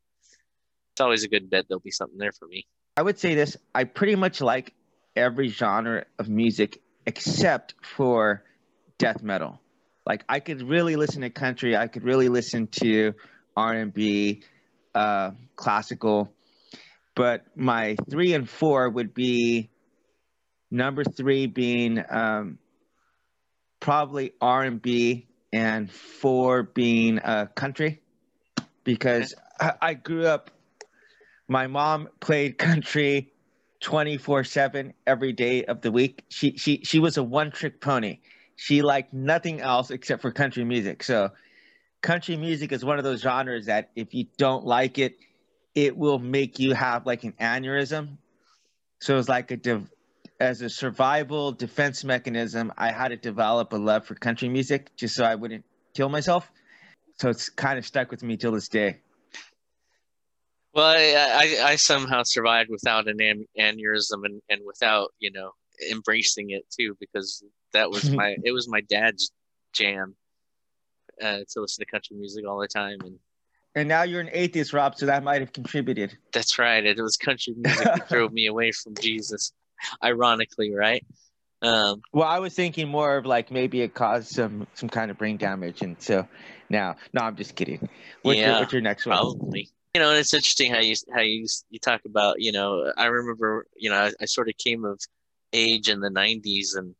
it's 0.94 1.02
always 1.02 1.24
a 1.24 1.28
good 1.28 1.50
bet 1.50 1.66
there'll 1.68 1.82
be 1.82 1.92
something 1.92 2.20
there 2.20 2.32
for 2.32 2.48
me. 2.48 2.68
I 2.96 3.02
would 3.02 3.18
say 3.18 3.34
this. 3.34 3.58
I 3.74 3.86
pretty 3.86 4.16
much 4.16 4.42
like 4.42 4.74
every 5.16 5.48
genre 5.48 6.06
of 6.20 6.30
music 6.30 6.80
except 7.06 7.74
for 7.82 8.44
death 9.00 9.24
metal. 9.24 9.60
Like 10.06 10.24
I 10.30 10.40
could 10.40 10.62
really 10.62 10.96
listen 10.96 11.22
to 11.22 11.32
country. 11.32 11.76
I 11.76 11.88
could 11.88 12.04
really 12.04 12.30
listen 12.30 12.68
to 12.82 13.14
R 13.58 13.74
and 13.74 13.92
B, 13.92 14.44
uh, 14.94 15.32
classical. 15.56 16.32
But 17.16 17.46
my 17.56 17.96
three 18.10 18.34
and 18.34 18.48
four 18.48 18.88
would 18.88 19.16
be 19.16 19.72
number 20.70 21.04
three 21.04 21.48
being 21.48 22.04
um, 22.08 22.60
probably 23.80 24.34
R 24.40 24.62
and 24.64 24.80
B, 24.80 25.28
and 25.52 25.92
four 25.92 26.64
being 26.64 27.20
uh, 27.20 27.48
country, 27.56 28.02
because 28.84 29.34
I, 29.60 29.74
I 29.82 29.94
grew 29.96 30.26
up 30.28 30.52
my 31.48 31.68
mom 31.68 32.10
played 32.20 32.58
country 32.58 33.32
24/7 33.82 34.94
every 35.06 35.34
day 35.34 35.66
of 35.66 35.82
the 35.82 35.92
week. 35.92 36.24
She 36.30 36.58
she 36.58 36.82
she 36.84 37.00
was 37.00 37.18
a 37.18 37.24
one-trick 37.24 37.82
pony. 37.82 38.20
She 38.56 38.82
liked 38.82 39.14
nothing 39.14 39.62
else 39.62 39.92
except 39.92 40.22
for 40.22 40.32
country 40.32 40.64
music. 40.64 41.04
So 41.04 41.32
country 42.02 42.38
music 42.38 42.72
is 42.72 42.86
one 42.86 42.98
of 42.98 43.04
those 43.04 43.22
genres 43.22 43.66
that 43.66 43.92
if 43.96 44.14
you 44.14 44.26
don't 44.38 44.66
like 44.66 45.00
it, 45.00 45.18
it 45.76 45.98
will 45.98 46.20
make 46.20 46.60
you 46.60 46.74
have 46.74 47.06
like 47.06 47.24
an 47.24 47.34
aneurysm. 47.34 48.18
So 49.02 49.18
it's 49.18 49.28
like 49.28 49.52
a 49.52 49.84
as 50.40 50.62
a 50.62 50.70
survival 50.70 51.52
defense 51.52 52.04
mechanism, 52.04 52.72
I 52.78 52.92
had 52.92 53.10
to 53.10 53.18
develop 53.18 53.74
a 53.74 53.78
love 53.78 54.06
for 54.06 54.16
country 54.16 54.50
music 54.50 54.92
just 54.96 55.16
so 55.16 55.24
I 55.24 55.36
wouldn't 55.36 55.66
kill 55.94 56.10
myself. 56.10 56.52
So 57.20 57.30
it's 57.30 57.50
kind 57.50 57.78
of 57.78 57.86
stuck 57.86 58.12
with 58.12 58.24
me 58.24 58.38
till 58.38 58.52
this 58.52 58.68
day. 58.68 59.03
Well, 60.74 60.86
I, 60.86 61.60
I, 61.64 61.72
I 61.72 61.76
somehow 61.76 62.24
survived 62.24 62.70
without 62.70 63.08
an 63.08 63.22
an- 63.22 63.46
aneurysm 63.60 64.26
and, 64.26 64.42
and 64.50 64.62
without, 64.66 65.12
you 65.20 65.32
know, 65.32 65.52
embracing 65.92 66.50
it 66.50 66.64
too, 66.70 66.98
because 67.00 67.44
that 67.74 67.92
was 67.92 68.10
my, 68.14 68.36
it 68.44 68.52
was 68.52 68.68
my 68.68 68.82
dad's 68.82 69.32
jam 69.74 70.16
uh, 71.22 71.40
to 71.50 71.62
listen 71.62 71.86
to 71.86 71.92
country 71.92 72.16
music 72.18 72.48
all 72.48 72.60
the 72.60 72.68
time. 72.68 72.98
And 73.04 73.20
And 73.76 73.88
now 73.88 74.04
you're 74.04 74.22
an 74.22 74.30
atheist, 74.32 74.74
Rob, 74.74 74.96
so 74.98 75.06
that 75.06 75.24
might 75.24 75.42
have 75.42 75.54
contributed. 75.54 76.18
that's 76.32 76.58
right. 76.58 76.84
It 76.84 76.98
was 77.00 77.18
country 77.18 77.54
music 77.56 77.86
that 77.86 78.10
drove 78.10 78.34
me 78.34 78.48
away 78.48 78.72
from 78.72 78.96
Jesus, 79.00 79.52
ironically, 80.04 80.74
right? 80.74 81.06
Um, 81.62 82.02
Well, 82.12 82.28
I 82.28 82.40
was 82.40 82.54
thinking 82.54 82.90
more 82.90 83.16
of 83.16 83.26
like 83.26 83.52
maybe 83.52 83.82
it 83.82 83.94
caused 83.94 84.30
some 84.30 84.68
some 84.74 84.90
kind 84.90 85.10
of 85.10 85.18
brain 85.18 85.38
damage, 85.38 85.82
and 85.82 85.96
so 86.02 86.28
now, 86.70 86.98
no, 87.14 87.22
I'm 87.22 87.36
just 87.36 87.56
kidding. 87.56 87.88
What's, 88.24 88.42
your, 88.42 88.60
what's 88.60 88.74
your 88.74 88.82
next 88.82 89.06
one? 89.06 89.16
probably. 89.16 89.70
You 89.96 90.02
know, 90.02 90.10
and 90.10 90.18
it's 90.18 90.34
interesting 90.34 90.72
how 90.72 90.80
you 90.80 90.96
how 91.14 91.22
you 91.22 91.48
you 91.70 91.80
talk 91.80 92.02
about. 92.06 92.42
You 92.42 92.52
know, 92.52 92.92
I 92.98 93.06
remember. 93.06 93.68
You 93.76 93.92
know, 93.92 93.98
I, 93.98 94.12
I 94.22 94.26
sort 94.26 94.50
of 94.50 94.58
came 94.58 94.86
of 94.86 95.00
age 95.54 95.88
in 95.90 96.00
the 96.00 96.10
'90s, 96.10 96.76
and 96.76 96.96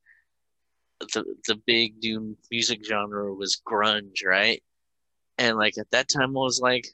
the 1.00 1.26
the 1.48 1.56
big 1.56 1.96
new 2.04 2.38
music 2.52 2.86
genre 2.86 3.34
was 3.34 3.62
grunge, 3.68 4.26
right? 4.26 4.62
And 5.38 5.58
like 5.58 5.78
at 5.80 5.90
that 5.92 6.08
time, 6.10 6.38
I 6.38 6.42
was 6.42 6.60
like, 6.62 6.88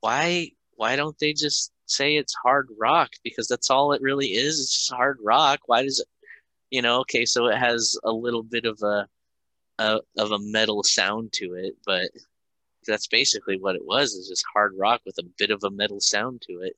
why 0.00 0.50
why 0.76 0.96
don't 0.96 1.18
they 1.18 1.32
just 1.32 1.72
say 1.86 2.16
it's 2.16 2.34
hard 2.42 2.68
rock? 2.78 3.10
Because 3.22 3.46
that's 3.48 3.70
all 3.70 3.92
it 3.92 4.02
really 4.02 4.28
is. 4.28 4.60
It's 4.60 4.74
just 4.74 4.92
hard 4.92 5.18
rock. 5.22 5.60
Why 5.66 5.82
does 5.84 6.00
it? 6.00 6.08
You 6.70 6.82
know, 6.82 7.00
okay, 7.00 7.24
so 7.24 7.46
it 7.46 7.58
has 7.58 7.96
a 8.04 8.12
little 8.12 8.42
bit 8.42 8.64
of 8.64 8.80
a, 8.82 9.06
a 9.78 10.00
of 10.18 10.32
a 10.32 10.38
metal 10.40 10.82
sound 10.82 11.32
to 11.34 11.54
it, 11.54 11.76
but 11.86 12.10
that's 12.86 13.06
basically 13.06 13.58
what 13.58 13.76
it 13.76 13.84
was 13.84 14.12
is 14.12 14.28
just 14.28 14.44
hard 14.52 14.74
rock 14.78 15.00
with 15.06 15.18
a 15.18 15.28
bit 15.38 15.50
of 15.50 15.62
a 15.64 15.70
metal 15.70 16.00
sound 16.00 16.42
to 16.42 16.60
it. 16.60 16.76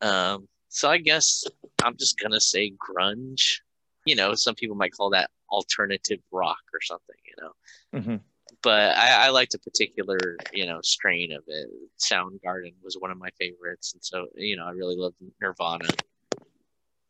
Um 0.00 0.48
so 0.68 0.88
i 0.88 0.98
guess 0.98 1.44
i'm 1.82 1.96
just 1.96 2.18
gonna 2.18 2.40
say 2.40 2.72
grunge. 2.72 3.58
You 4.06 4.16
know 4.16 4.34
some 4.34 4.54
people 4.54 4.76
might 4.76 4.92
call 4.92 5.10
that 5.10 5.30
alternative 5.50 6.20
rock 6.32 6.62
or 6.72 6.80
something 6.80 7.16
you 7.26 7.42
know? 7.42 8.00
Hmm 8.00 8.16
but 8.62 8.96
i, 8.96 9.26
I 9.26 9.30
liked 9.30 9.54
a 9.54 9.58
particular 9.58 10.18
you 10.52 10.66
know 10.66 10.80
strain 10.82 11.32
of 11.32 11.44
it. 11.46 11.68
Soundgarden 11.98 12.74
was 12.82 12.96
one 12.98 13.10
of 13.10 13.18
my 13.18 13.30
favorites 13.38 13.92
and 13.94 14.04
so 14.04 14.26
you 14.34 14.56
know 14.56 14.66
i 14.66 14.70
really 14.70 14.96
loved 14.96 15.16
nirvana. 15.40 15.88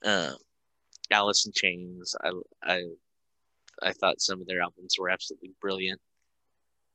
Um 0.04 0.36
alice 1.10 1.46
in 1.46 1.52
chains 1.52 2.14
i 2.22 2.30
i 2.62 2.82
i 3.82 3.92
thought 3.92 4.20
some 4.20 4.40
of 4.40 4.46
their 4.46 4.62
albums 4.62 4.96
were 4.98 5.10
absolutely 5.10 5.52
brilliant 5.60 6.00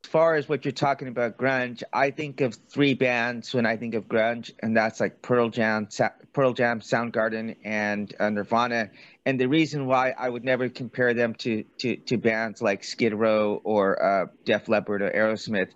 far 0.06 0.36
as 0.36 0.47
what 0.47 0.66
you're 0.66 0.72
talking 0.72 1.08
about 1.08 1.38
grunge, 1.38 1.84
I 1.91 2.12
think 2.12 2.41
of 2.41 2.56
three 2.70 2.93
bands 2.93 3.53
when 3.53 3.66
I 3.66 3.78
think 3.78 3.95
of 3.95 4.08
grunge, 4.08 4.51
and 4.62 4.76
that's 4.76 4.99
like 4.99 5.22
Pearl 5.22 5.49
Jam, 5.49 5.88
Sa- 5.89 6.10
Pearl 6.34 6.53
Jam, 6.53 6.80
Soundgarden, 6.80 7.56
and 7.64 8.14
uh, 8.20 8.30
Nirvana. 8.30 8.89
And 9.26 9.39
the 9.39 9.47
reason 9.47 9.86
why 9.88 10.14
I 10.18 10.30
would 10.30 10.43
never 10.43 10.70
compare 10.70 11.14
them 11.14 11.34
to 11.36 11.64
to, 11.80 11.97
to 11.97 12.18
bands 12.18 12.62
like 12.62 12.84
Skid 12.84 13.14
Row 13.14 13.62
or 13.64 14.01
uh, 14.03 14.26
Def 14.45 14.70
Leppard 14.70 15.01
or 15.01 15.12
Aerosmith 15.12 15.72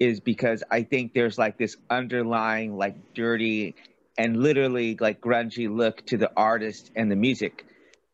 is 0.00 0.20
because 0.20 0.64
I 0.70 0.82
think 0.82 1.14
there's 1.14 1.38
like 1.38 1.58
this 1.58 1.76
underlying 1.90 2.76
like 2.76 3.14
dirty 3.14 3.76
and 4.18 4.36
literally 4.36 4.96
like 5.00 5.20
grungy 5.20 5.74
look 5.74 6.04
to 6.06 6.16
the 6.16 6.30
artist 6.36 6.90
and 6.96 7.10
the 7.10 7.16
music. 7.16 7.66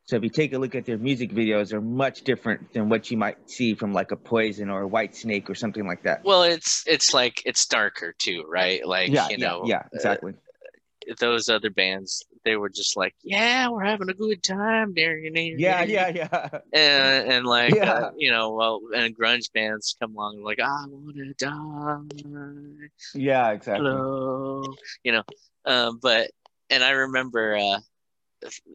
So 0.09 0.17
if 0.17 0.23
you 0.23 0.31
take 0.31 0.55
a 0.55 0.59
look 0.59 0.75
at 0.75 0.87
their 0.87 0.97
music 0.97 1.33
videos, 1.33 1.69
they're 1.69 1.83
much 1.83 2.23
different 2.23 2.73
than 2.73 2.89
what 2.89 3.11
you 3.11 3.19
might 3.19 3.37
see 3.51 3.75
from 3.75 3.93
like 3.93 4.11
a 4.11 4.17
Poison 4.17 4.71
or 4.71 4.85
a 4.85 4.89
Whitesnake 4.89 5.51
or 5.51 5.55
something 5.55 5.87
like 5.87 6.03
that. 6.05 6.25
Well, 6.25 6.45
it's 6.45 6.83
it's 6.87 7.13
like 7.13 7.43
it's 7.45 7.67
darker 7.67 8.15
too, 8.19 8.45
right? 8.49 8.87
Like 8.87 9.11
yeah, 9.11 9.29
you 9.29 9.37
yeah, 9.37 9.47
know, 9.47 9.65
yeah, 9.67 9.83
exactly. 9.93 10.33
uh, 10.33 11.15
those 11.21 11.51
other 11.51 11.69
bands, 11.69 12.25
they 12.45 12.57
were 12.57 12.71
just 12.71 12.97
like, 12.97 13.15
yeah, 13.23 13.69
we're 13.69 13.85
having 13.85 14.09
a 14.09 14.15
good 14.15 14.43
time 14.43 14.95
there, 14.95 15.19
you 15.19 15.31
know. 15.31 15.41
yeah, 15.41 15.83
yeah, 15.83 16.09
yeah. 16.09 16.49
And, 16.73 17.33
and 17.33 17.47
like 17.47 17.75
Yeah. 17.75 17.93
uh, 17.93 18.11
you 18.17 18.31
know, 18.31 18.53
well, 18.55 18.81
and 18.95 19.15
grunge 19.15 19.53
bands 19.53 19.95
come 20.01 20.15
along 20.15 20.37
and 20.37 20.45
like, 20.45 20.61
I 20.61 20.85
wanna 20.89 21.35
die. 21.35 22.89
Yeah, 23.15 23.51
exactly. 23.51 23.91
hello 23.91 24.75
you 25.03 25.13
know 25.13 25.23
um 25.65 25.99
but 26.03 26.31
and 26.71 26.83
i 26.83 26.91
remember 26.91 27.57
uh 27.57 27.79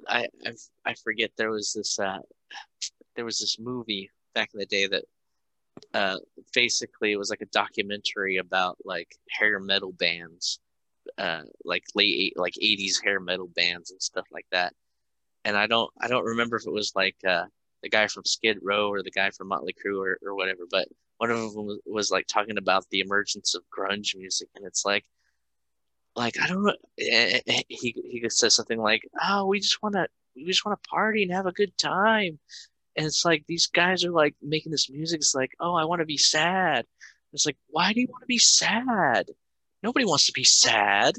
I, 0.08 0.28
I 0.86 0.94
forget 1.04 1.32
there 1.38 1.52
was 1.52 1.74
this 1.74 2.00
uh 2.00 2.20
there 3.16 3.26
was 3.26 3.40
this 3.40 3.58
movie 3.60 4.10
back 4.34 4.50
in 4.54 4.60
the 4.60 4.66
day 4.66 4.88
that 4.88 5.04
uh 5.94 6.18
basically 6.54 7.12
it 7.12 7.18
was 7.18 7.30
like 7.30 7.42
a 7.42 7.48
documentary 7.48 8.38
about 8.38 8.78
like 8.84 9.16
hair 9.30 9.60
metal 9.60 9.92
bands 9.94 10.60
uh 11.18 11.42
like 11.64 11.84
late 11.96 12.34
like 12.38 12.54
80s 12.54 13.04
hair 13.04 13.20
metal 13.20 13.50
bands 13.56 13.92
and 13.92 14.02
stuff 14.02 14.28
like 14.32 14.46
that. 14.52 14.74
And 15.46 15.58
i 15.58 15.68
don't 15.68 15.92
i 16.00 16.08
don't 16.08 16.26
remember 16.26 16.58
if 16.58 16.66
it 16.66 16.72
was 16.72 16.94
like 16.96 17.18
uh 17.28 17.46
the 17.82 17.90
guy 17.90 18.08
from 18.08 18.24
skid 18.26 18.58
row 18.62 18.90
or 18.90 19.04
the 19.04 19.12
guy 19.12 19.30
from 19.30 19.50
motley 19.50 19.74
crue 19.74 20.00
or, 20.02 20.18
or 20.26 20.36
whatever 20.36 20.64
but 20.72 20.88
one 21.18 21.30
of 21.32 21.54
them 21.54 21.66
was, 21.66 21.80
was 21.86 22.12
like 22.12 22.28
talking 22.28 22.58
about 22.58 22.86
the 22.90 23.02
emergence 23.02 23.56
of 23.56 23.64
grunge 23.70 24.16
music 24.16 24.48
and 24.56 24.66
it's 24.66 24.86
like 24.86 25.06
like 26.16 26.36
i 26.42 26.48
don't 26.48 26.64
know 26.64 26.74
eh, 27.00 27.40
eh, 27.48 27.62
he 27.68 27.96
he 28.10 28.30
says 28.30 28.56
something 28.56 28.80
like 28.80 29.02
oh 29.24 29.46
we 29.46 29.60
just 29.60 29.82
want 29.82 29.96
to 29.96 30.08
we 30.36 30.46
just 30.46 30.66
want 30.66 30.82
to 30.82 30.90
party 30.90 31.24
and 31.24 31.32
have 31.32 31.46
a 31.46 31.52
good 31.52 31.78
time. 31.78 32.40
And 32.96 33.06
it's 33.06 33.26
like 33.26 33.44
these 33.48 33.68
guys 33.68 34.04
are 34.06 34.12
like 34.12 34.36
making 34.42 34.72
this 34.72 34.90
music 34.90 35.18
it's 35.18 35.34
like 35.36 35.52
oh 35.60 35.74
i 35.76 35.86
want 35.86 36.00
to 36.00 36.06
be 36.06 36.18
sad. 36.18 36.86
It's 37.34 37.46
like 37.46 37.58
why 37.68 37.94
do 37.94 38.02
you 38.02 38.08
want 38.10 38.22
to 38.22 38.28
be 38.28 38.38
sad? 38.38 39.30
Nobody 39.82 40.06
wants 40.06 40.28
to 40.28 40.32
be 40.34 40.44
sad. 40.44 41.16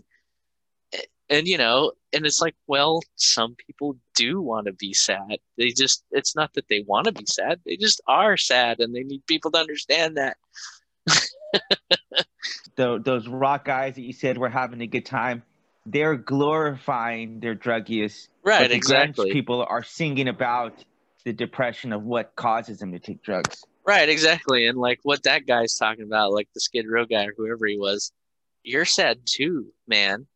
Eh, 0.93 1.03
and 1.31 1.49
you 1.49 1.59
know 1.59 1.93
and 2.13 2.25
it's 2.27 2.41
like 2.41 2.55
well 2.69 3.01
some 3.17 3.57
people 3.57 3.97
do 4.15 4.41
want 4.41 4.67
to 4.67 4.73
be 4.73 4.93
sad. 4.95 5.39
They 5.59 5.71
just 5.71 6.05
it's 6.13 6.37
not 6.37 6.53
that 6.55 6.69
they 6.69 6.85
want 6.87 7.07
to 7.07 7.13
be 7.13 7.27
sad 7.27 7.61
they 7.67 7.77
just 7.77 8.01
are 8.07 8.37
sad 8.37 8.81
and 8.81 8.95
they 8.95 9.03
need 9.03 9.27
people 9.27 9.51
to 9.53 9.59
understand 9.59 10.17
that 10.17 10.37
Tho- 12.77 12.99
those 12.99 13.29
rock 13.29 13.65
guys 13.65 13.95
that 13.95 14.03
you 14.03 14.13
said 14.13 14.39
were 14.39 14.49
having 14.49 14.81
a 14.81 14.87
good 14.87 15.07
time, 15.07 15.43
they're 15.87 16.17
glorifying 16.17 17.41
their 17.41 17.55
drug 17.55 17.89
use. 17.89 18.29
right 18.43 18.69
the 18.69 18.75
exactly 18.75 19.33
people 19.33 19.65
are 19.69 19.83
singing 19.83 20.29
about 20.29 20.85
the 21.25 21.33
depression 21.33 21.93
of 21.93 22.03
what 22.03 22.35
causes 22.37 22.79
them 22.79 22.93
to 22.93 22.99
take 22.99 23.23
drugs. 23.23 23.65
Right, 23.87 24.09
exactly. 24.09 24.67
And 24.67 24.79
like 24.79 25.01
what 25.03 25.23
that 25.25 25.47
guy's 25.47 25.75
talking 25.77 26.05
about, 26.05 26.33
like 26.33 26.49
the 26.55 26.61
Skid 26.61 26.87
Row 26.89 27.05
guy 27.05 27.27
or 27.27 27.35
whoever 27.37 27.67
he 27.67 27.79
was, 27.79 28.13
you're 28.63 28.87
sad 28.87 29.21
too, 29.27 29.67
man. 29.87 30.27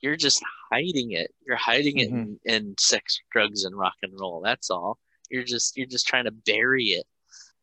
You're 0.00 0.16
just 0.16 0.42
hiding 0.70 1.12
it. 1.12 1.34
You're 1.46 1.56
hiding 1.56 1.98
it 1.98 2.10
mm-hmm. 2.10 2.34
in, 2.44 2.54
in 2.54 2.74
sex, 2.78 3.18
drugs, 3.32 3.64
and 3.64 3.76
rock 3.76 3.94
and 4.02 4.12
roll. 4.18 4.40
That's 4.40 4.70
all. 4.70 4.98
You're 5.30 5.42
just 5.44 5.76
you're 5.76 5.86
just 5.86 6.06
trying 6.06 6.24
to 6.24 6.30
bury 6.30 6.84
it. 6.86 7.06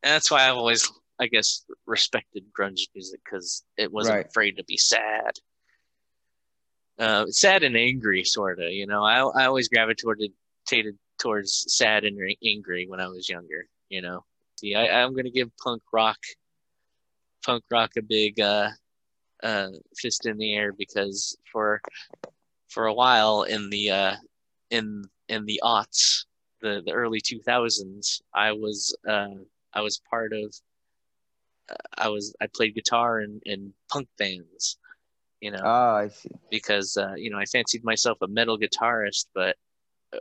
And 0.02 0.12
that's 0.12 0.30
why 0.30 0.46
I've 0.46 0.56
always, 0.56 0.90
I 1.20 1.26
guess, 1.26 1.64
respected 1.86 2.44
grunge 2.58 2.88
music 2.94 3.20
because 3.24 3.64
it 3.76 3.92
wasn't 3.92 4.16
Right. 4.16 4.26
afraid 4.26 4.56
to 4.56 4.64
be 4.64 4.76
sad. 4.76 5.32
Uh, 6.98 7.26
sad 7.28 7.62
and 7.62 7.76
angry, 7.76 8.24
sort 8.24 8.60
of. 8.60 8.70
You 8.70 8.86
know, 8.86 9.02
I 9.04 9.18
I 9.42 9.46
always 9.46 9.68
gravitated 9.68 10.98
towards 11.18 11.64
sad 11.68 12.04
and 12.04 12.18
angry 12.44 12.86
when 12.88 13.00
I 13.00 13.08
was 13.08 13.28
younger. 13.28 13.66
You 13.88 14.02
know. 14.02 14.24
See, 14.60 14.74
I, 14.74 15.02
I'm 15.02 15.14
gonna 15.14 15.30
give 15.30 15.50
punk 15.62 15.82
rock, 15.92 16.18
punk 17.44 17.64
rock 17.70 17.92
a 17.98 18.02
big 18.02 18.40
uh, 18.40 18.70
uh, 19.42 19.68
fist 19.96 20.26
in 20.26 20.38
the 20.38 20.54
air 20.54 20.72
because 20.72 21.36
for 21.50 21.80
for 22.68 22.86
a 22.86 22.94
while 22.94 23.42
in 23.42 23.70
the 23.70 23.90
uh, 23.90 24.16
in 24.70 25.04
in 25.28 25.44
the 25.46 25.60
aughts, 25.64 26.24
the 26.60 26.82
the 26.84 26.92
early 26.92 27.20
2000s, 27.20 28.22
I 28.34 28.52
was 28.52 28.96
uh, 29.08 29.28
I 29.72 29.80
was 29.80 30.00
part 30.10 30.32
of. 30.32 30.54
I 31.96 32.08
was 32.08 32.34
I 32.40 32.46
played 32.54 32.74
guitar 32.74 33.20
in, 33.20 33.40
in 33.44 33.74
punk 33.90 34.08
bands, 34.18 34.78
you 35.40 35.50
know, 35.50 35.64
Oh, 35.64 35.94
I 35.96 36.08
see. 36.08 36.30
because 36.50 36.96
uh, 36.96 37.14
you 37.16 37.30
know 37.30 37.38
I 37.38 37.46
fancied 37.46 37.84
myself 37.84 38.18
a 38.22 38.28
metal 38.28 38.58
guitarist, 38.58 39.26
but 39.34 39.56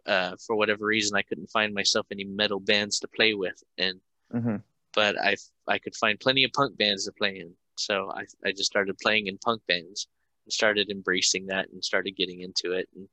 uh, 0.08 0.36
for 0.48 0.56
whatever 0.56 0.86
reason 0.86 1.18
I 1.18 1.24
couldn't 1.24 1.52
find 1.52 1.74
myself 1.74 2.08
any 2.12 2.26
metal 2.26 2.60
bands 2.60 3.00
to 3.02 3.08
play 3.08 3.34
with, 3.34 3.62
and 3.78 4.02
hmm 4.32 4.58
but 4.96 5.20
I 5.20 5.36
I 5.68 5.80
could 5.80 5.96
find 5.96 6.20
plenty 6.20 6.44
of 6.44 6.54
punk 6.54 6.78
bands 6.78 7.06
to 7.06 7.12
play 7.14 7.39
in. 7.39 7.54
So 7.78 8.12
I 8.12 8.26
I 8.46 8.52
just 8.52 8.66
started 8.66 8.98
playing 9.00 9.28
in 9.28 9.38
punk 9.39 9.64
bands 9.68 10.08
and 10.46 10.54
started 10.54 10.89
embracing 10.89 11.48
that 11.48 11.70
and 11.72 11.84
started 11.84 12.16
getting 12.18 12.41
into 12.41 12.74
it. 12.74 12.89
And 12.96 13.08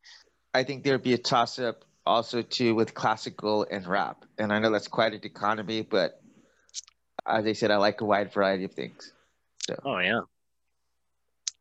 I 0.55 0.65
think 0.65 0.85
there'd 0.85 1.03
be 1.03 1.15
a 1.15 1.19
toss 1.19 1.59
up 1.59 1.85
also 2.07 2.43
too 2.43 2.75
with 2.75 2.95
classical 2.95 3.67
and 3.71 3.87
rap. 3.87 4.25
And 4.39 4.53
I 4.53 4.59
know 4.59 4.71
that's 4.71 4.89
quite 4.89 5.15
a 5.15 5.19
dichotomy, 5.19 5.83
but 5.83 6.20
as 7.27 7.47
I 7.47 7.53
said, 7.53 7.71
I 7.71 7.77
like 7.77 8.01
a 8.01 8.05
wide 8.05 8.33
variety 8.33 8.65
of 8.65 8.73
things. 8.73 9.13
oh 9.85 9.99
yeah, 9.99 10.21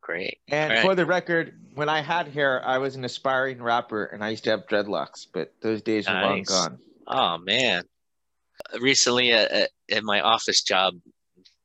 great. 0.01 0.39
And 0.47 0.73
Right. 0.73 0.81
for 0.81 0.95
the 0.95 1.05
record, 1.05 1.53
when 1.75 1.89
I 1.89 2.01
had 2.01 2.27
hair, 2.27 2.65
I 2.65 2.77
was 2.77 2.95
an 2.95 3.05
aspiring 3.05 3.61
rapper 3.61 4.05
and 4.05 4.23
I 4.23 4.29
used 4.29 4.43
to 4.45 4.51
have 4.51 4.67
dreadlocks, 4.67 5.27
but 5.31 5.53
those 5.61 5.81
days 5.81 6.07
are 6.07 6.21
long 6.21 6.43
gone. 6.43 6.79
Oh 7.07 7.37
man, 7.37 7.83
recently 8.79 9.31
at, 9.31 9.51
at, 9.51 9.69
at 9.91 10.03
my 10.03 10.21
office 10.21 10.63
job, 10.63 10.95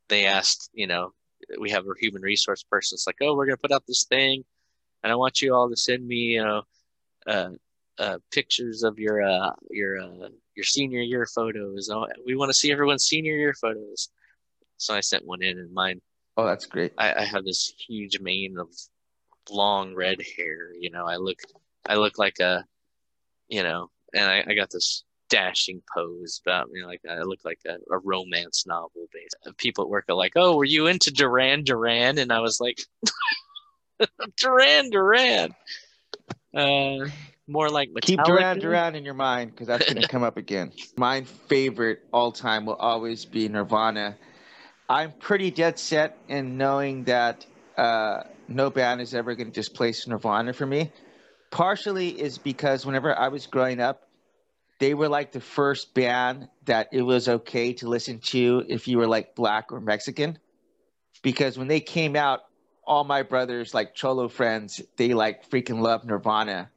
they 0.09 0.27
asked, 0.27 0.71
you 0.73 0.87
know, 0.87 1.13
we 1.59 1.71
have 1.71 1.87
a 1.87 1.99
human 1.99 2.23
resource 2.23 2.63
person. 2.63 2.97
It's 2.97 3.07
like, 3.07 3.17
oh, 3.21 3.35
we're 3.35 3.47
gonna 3.47 3.57
put 3.57 3.73
out 3.73 3.85
this 3.87 4.05
thing, 4.05 4.45
and 5.03 5.13
I 5.13 5.17
want 5.17 5.43
you 5.43 5.55
all 5.55 5.69
to 5.69 5.77
send 5.77 6.07
me, 6.07 6.17
you 6.17 6.45
know, 6.45 6.63
uh, 7.27 7.51
uh, 7.99 8.19
pictures 8.33 8.83
of 8.83 8.99
your 8.99 9.23
uh, 9.23 9.53
your 9.71 10.01
uh, 10.01 10.29
your 10.55 10.65
senior 10.65 11.01
year 11.01 11.27
photos. 11.27 11.91
Oh, 11.91 12.07
We 12.27 12.37
want 12.37 12.51
to 12.51 12.55
see 12.55 12.73
everyone's 12.73 13.05
senior 13.05 13.37
year 13.37 13.55
photos. 13.55 14.09
So 14.77 14.95
I 14.95 15.01
sent 15.01 15.27
one 15.27 15.43
in, 15.43 15.59
and 15.59 15.73
mine. 15.73 16.01
Oh, 16.37 16.45
that's 16.45 16.67
great. 16.67 16.93
I, 16.99 17.15
I 17.15 17.25
have 17.25 17.45
this 17.45 17.73
huge 17.87 18.21
mane 18.21 18.59
of 18.59 18.69
long 19.51 19.95
red 19.95 20.21
hair. 20.37 20.75
You 20.79 20.91
know, 20.91 21.07
I 21.07 21.17
look, 21.17 21.39
I 21.87 21.95
look 21.95 22.19
like 22.19 22.41
a, 22.41 22.65
you 23.49 23.63
know, 23.63 23.91
and 24.15 24.25
I, 24.25 24.45
I 24.47 24.55
got 24.55 24.71
this 24.71 25.05
dashing 25.31 25.83
pose 25.93 26.41
about 26.47 26.71
me, 26.71 26.85
like 26.85 27.01
I 27.09 27.23
look 27.23 27.41
like 27.45 27.61
a, 27.67 27.77
a 27.93 27.99
romance 27.99 28.67
novel. 28.67 29.07
Based. 29.13 29.37
People 29.59 29.85
at 29.85 29.91
work 29.91 30.05
are 30.09 30.15
like, 30.15 30.33
"Oh, 30.37 30.57
were 30.57 30.65
you 30.65 30.87
into 30.87 31.11
Duran 31.11 31.65
Duran?" 31.65 32.19
And 32.19 32.33
I 32.33 32.41
was 32.41 32.61
like, 32.61 32.79
"Duran 34.37 34.91
Duran." 34.91 35.55
Uh, 36.55 37.07
more 37.47 37.69
like 37.69 37.91
Metallica. 37.91 38.03
Keep 38.03 38.25
Duran 38.25 38.59
Duran 38.59 38.95
in 38.95 39.05
your 39.05 39.15
mind 39.15 39.51
because 39.51 39.67
that's 39.67 39.85
going 39.85 40.03
to 40.03 40.09
come 40.09 40.23
up 40.23 40.37
again. 40.37 40.73
My 40.97 41.23
favorite 41.23 42.01
all 42.13 42.33
time 42.33 42.67
will 42.67 42.75
always 42.75 43.25
be 43.25 43.49
Nirvana. 43.49 44.17
I'm 44.89 45.13
pretty 45.13 45.51
dead 45.51 45.79
set 45.79 46.19
in 46.29 46.59
knowing 46.59 47.05
that 47.05 47.47
uh, 47.77 48.25
no 48.49 48.71
band 48.71 49.01
is 49.01 49.15
ever 49.15 49.35
going 49.35 49.49
to 49.49 49.53
displace 49.53 50.07
Nirvana 50.07 50.53
for 50.53 50.67
me. 50.67 50.93
Partially 51.51 52.09
is 52.09 52.39
because 52.39 52.85
whenever 52.85 53.17
I 53.17 53.29
was 53.29 53.47
growing 53.47 53.81
up, 53.81 54.09
they 54.81 54.93
were 54.93 55.09
like 55.09 55.33
the 55.33 55.41
first 55.41 55.95
band 55.95 56.49
that 56.65 56.89
it 56.93 57.03
was 57.03 57.29
okay 57.29 57.73
to 57.75 57.89
listen 57.89 58.19
to 58.19 58.65
if 58.69 58.89
you 58.89 58.99
were 58.99 59.07
like 59.07 59.35
black 59.35 59.73
or 59.73 59.81
Mexican. 59.81 60.39
Because 61.23 61.57
when 61.57 61.69
they 61.69 61.81
came 61.81 62.17
out, 62.17 62.41
all 62.87 63.05
my 63.05 63.23
brothers, 63.23 63.73
like 63.73 63.95
Cholo 63.95 64.29
friends, 64.29 64.83
they 64.99 65.15
like 65.15 65.49
freaking 65.49 65.81
loved 65.81 66.05
Nirvana 66.05 66.71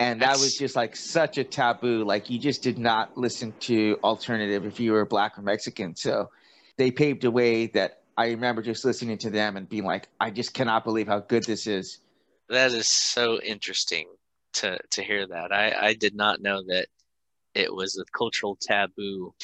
and 0.00 0.22
that 0.22 0.32
was 0.38 0.56
just 0.56 0.74
like 0.76 0.96
such 0.96 1.38
a 1.38 1.44
taboo 1.44 2.04
like 2.04 2.28
you 2.30 2.38
just 2.38 2.62
did 2.62 2.78
not 2.78 3.16
listen 3.16 3.52
to 3.60 3.98
alternative 4.02 4.66
if 4.66 4.80
you 4.80 4.92
were 4.92 5.04
black 5.04 5.38
or 5.38 5.42
mexican 5.42 5.94
so 5.94 6.30
they 6.76 6.90
paved 6.90 7.24
a 7.24 7.30
way 7.30 7.66
that 7.68 8.02
i 8.16 8.26
remember 8.26 8.60
just 8.62 8.84
listening 8.84 9.18
to 9.18 9.30
them 9.30 9.56
and 9.56 9.68
being 9.68 9.84
like 9.84 10.08
i 10.20 10.30
just 10.30 10.52
cannot 10.54 10.84
believe 10.84 11.06
how 11.06 11.20
good 11.20 11.44
this 11.44 11.66
is 11.66 12.00
That 12.48 12.72
is 12.72 12.88
so 12.88 13.40
interesting 13.40 14.06
to 14.54 14.78
to 14.90 15.02
hear 15.02 15.26
that. 15.26 15.52
I 15.52 15.88
I 15.88 15.94
did 15.94 16.14
not 16.14 16.40
know 16.40 16.62
that 16.68 16.86
it 17.54 17.74
was 17.74 17.98
a 17.98 18.04
cultural 18.16 18.56
taboo 18.60 19.34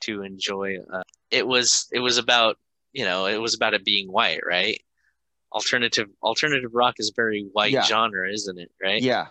to 0.00 0.22
enjoy 0.22 0.78
uh, 0.92 1.02
it 1.30 1.46
was 1.46 1.86
it 1.92 2.00
was 2.00 2.18
about 2.18 2.58
you 2.92 3.04
know 3.04 3.26
it 3.26 3.38
was 3.38 3.54
about 3.54 3.74
it 3.74 3.84
being 3.84 4.08
white, 4.12 4.40
right? 4.46 4.80
Alternative 5.52 6.08
alternative 6.22 6.70
rock 6.74 6.96
is 6.98 7.10
a 7.10 7.14
very 7.16 7.48
white 7.52 7.72
Yeah. 7.72 7.82
genre, 7.82 8.30
isn't 8.30 8.58
it? 8.58 8.70
Right? 8.82 9.00
Yeah. 9.02 9.28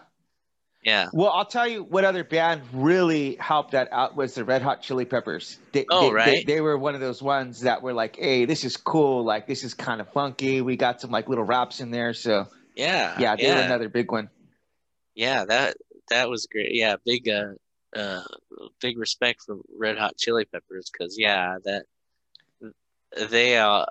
Yeah. 0.83 1.09
Well, 1.11 1.29
I'll 1.29 1.45
tell 1.45 1.67
you 1.67 1.83
what 1.83 2.05
other 2.05 2.23
band 2.23 2.61
really 2.71 3.35
helped 3.35 3.71
that 3.71 3.89
out 3.91 4.15
was 4.15 4.35
the 4.35 4.45
Red 4.45 4.61
Hot 4.61 4.81
Chili 4.81 5.03
Peppers. 5.05 5.57
They, 5.73 5.85
Oh, 5.89 6.01
they, 6.01 6.07
they- 6.07 6.13
right. 6.13 6.47
They, 6.47 6.61
were 6.61 6.77
one 6.77 6.95
of 6.95 7.01
those 7.01 7.21
ones 7.21 7.61
that 7.61 7.81
were 7.81 7.93
like, 7.93 8.15
"Hey, 8.15 8.45
this 8.45 8.63
is 8.63 8.77
cool. 8.77 9.23
Like, 9.25 9.45
this 9.45 9.63
is 9.63 9.73
kind 9.73 9.99
of 9.99 10.11
funky. 10.13 10.61
We 10.61 10.77
got 10.77 11.01
some 11.01 11.11
like 11.11 11.27
little 11.27 11.43
raps 11.43 11.81
in 11.81 11.91
there." 11.91 12.13
So 12.13 12.47
Yeah. 12.75 13.15
yeah, 13.19 13.35
they 13.35 13.49
were 13.51 13.61
another 13.61 13.89
big 13.89 14.11
one. 14.11 14.29
Yeah, 15.15 15.43
that 15.45 15.75
that 16.09 16.29
was 16.29 16.47
great. 16.47 16.73
Yeah, 16.73 16.95
big 17.05 17.27
uh 17.27 17.53
uh 17.93 18.23
big 18.79 18.97
respect 18.97 19.41
for 19.45 19.57
Red 19.77 19.97
Hot 19.97 20.15
Chili 20.17 20.45
Peppers 20.45 20.89
because 20.89 21.17
yeah, 21.19 21.57
that 21.65 21.85
they 23.29 23.57
uh 23.57 23.85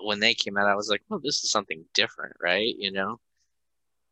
when 0.00 0.20
they 0.20 0.34
came 0.34 0.56
out, 0.56 0.68
I 0.68 0.76
was 0.76 0.88
like, 0.88 1.02
well, 1.08 1.18
this 1.18 1.42
is 1.42 1.50
something 1.50 1.84
different, 1.94 2.36
right? 2.40 2.74
You 2.78 2.92
know. 2.92 3.18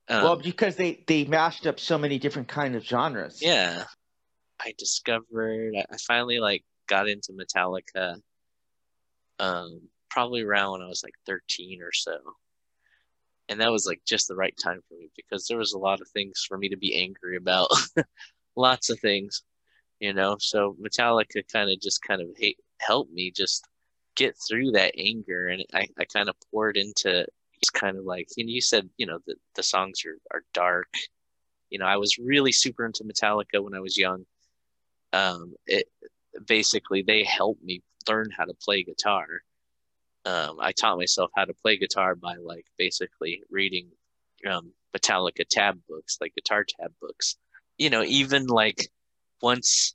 Um, 0.09 0.23
well, 0.23 0.37
because 0.37 0.77
they 0.77 1.03
they 1.07 1.25
mashed 1.25 1.67
up 1.67 1.81
so 1.81 1.99
many 1.99 2.19
different 2.19 2.49
kind 2.49 2.77
of 2.77 2.85
genres. 2.85 3.43
yeah, 3.43 3.85
I 4.61 4.73
discovered 4.79 5.75
I, 5.77 5.97
finally 6.07 6.39
like 6.39 6.65
got 6.87 7.09
into 7.09 7.33
Metallica. 7.33 8.21
Um, 9.39 9.83
probably 10.09 10.43
around 10.43 10.73
when 10.73 10.83
I 10.83 10.87
was 10.89 11.03
like 11.03 11.15
thirteen 11.27 11.83
or 11.83 11.93
so. 11.93 12.19
And 13.49 13.61
that 13.61 13.71
was 13.71 13.87
like 13.87 14.01
just 14.07 14.27
the 14.29 14.35
right 14.35 14.55
time 14.63 14.81
for 14.89 14.95
me 14.95 15.11
because 15.17 15.47
there 15.47 15.59
was 15.59 15.73
a 15.73 15.79
lot 15.79 16.01
of 16.01 16.09
things 16.09 16.45
for 16.49 16.59
me 16.59 16.69
to 16.69 16.77
be 16.77 17.01
angry 17.01 17.37
about. 17.37 17.69
Lots 18.57 18.91
of 18.91 18.99
things, 19.01 19.43
you 20.01 20.13
know. 20.13 20.37
So 20.41 20.77
Metallica 20.81 21.43
kind 21.53 21.71
of 21.71 21.81
just 21.81 22.03
kind 22.03 22.21
of 22.21 22.29
hate, 22.37 22.59
helped 22.81 23.13
me 23.13 23.31
just 23.31 23.65
get 24.17 24.35
through 24.49 24.73
that 24.73 24.95
anger. 24.99 25.47
And 25.49 25.65
I, 25.73 25.87
I 25.99 26.05
kind 26.07 26.29
of 26.29 26.35
poured 26.51 26.77
into 26.77 27.27
it's 27.67 27.81
kind 27.81 27.97
of 27.97 28.05
like, 28.05 28.29
you 28.37 28.45
know, 28.45 28.51
you 28.51 28.61
said, 28.61 28.89
you 28.97 29.07
know, 29.07 29.19
the, 29.27 29.35
the 29.55 29.63
songs 29.63 30.05
are, 30.05 30.19
are 30.37 30.43
dark. 30.55 30.89
You 31.71 31.79
know, 31.79 31.87
I 31.87 31.97
was 31.97 32.19
really 32.19 32.53
super 32.53 32.87
into 32.87 33.05
Metallica 33.05 33.63
when 33.63 33.75
I 33.75 33.81
was 33.81 33.97
young. 33.99 34.25
Um, 35.13 35.55
it 35.67 35.89
basically, 36.47 37.03
they 37.03 37.25
helped 37.25 37.63
me 37.63 37.83
learn 38.09 38.29
how 38.37 38.45
to 38.45 38.55
play 38.55 38.83
guitar 38.85 39.27
um, 40.27 40.57
I 40.61 40.73
taught 40.73 40.99
myself 40.99 41.31
how 41.37 41.45
to 41.45 41.55
play 41.55 41.77
guitar 41.77 42.17
by 42.17 42.35
like 42.35 42.67
basically 42.77 43.43
reading 43.49 43.89
um, 44.51 44.73
Metallica 44.95 45.45
tab 45.49 45.79
books, 45.89 46.19
like 46.21 46.35
guitar 46.35 46.65
tab 46.69 46.93
books. 47.01 47.37
You 47.79 47.91
know, 47.91 48.03
even 48.03 48.47
like 48.47 48.89
once, 49.41 49.95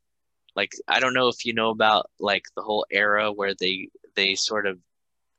like 0.56 0.72
I 0.88 1.02
don't 1.02 1.14
know 1.14 1.28
if 1.28 1.46
you 1.46 1.54
know 1.54 1.70
about 1.70 2.10
like 2.18 2.46
the 2.56 2.62
whole 2.62 2.86
era 2.90 3.32
where 3.32 3.54
they 3.60 3.90
they 4.16 4.36
sort 4.36 4.68
of 4.68 4.80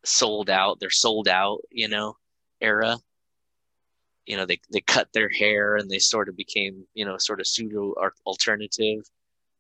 sold 0.05 0.51
out, 0.51 0.79
they're 0.79 0.91
sold 0.91 1.27
out, 1.27 1.61
you 1.71 1.89
know, 1.89 2.17
era. 2.63 2.99
You 4.27 4.37
know, 4.37 4.47
they 4.47 4.61
they 4.73 4.81
cut 4.81 5.09
their 5.13 5.29
hair 5.29 5.77
and 5.77 5.91
they 5.91 5.99
sort 5.99 6.29
of 6.29 6.37
became, 6.37 6.87
you 6.95 7.05
know, 7.05 7.19
sort 7.19 7.41
of 7.41 7.47
pseudo 7.47 7.95
alternative. 8.25 9.03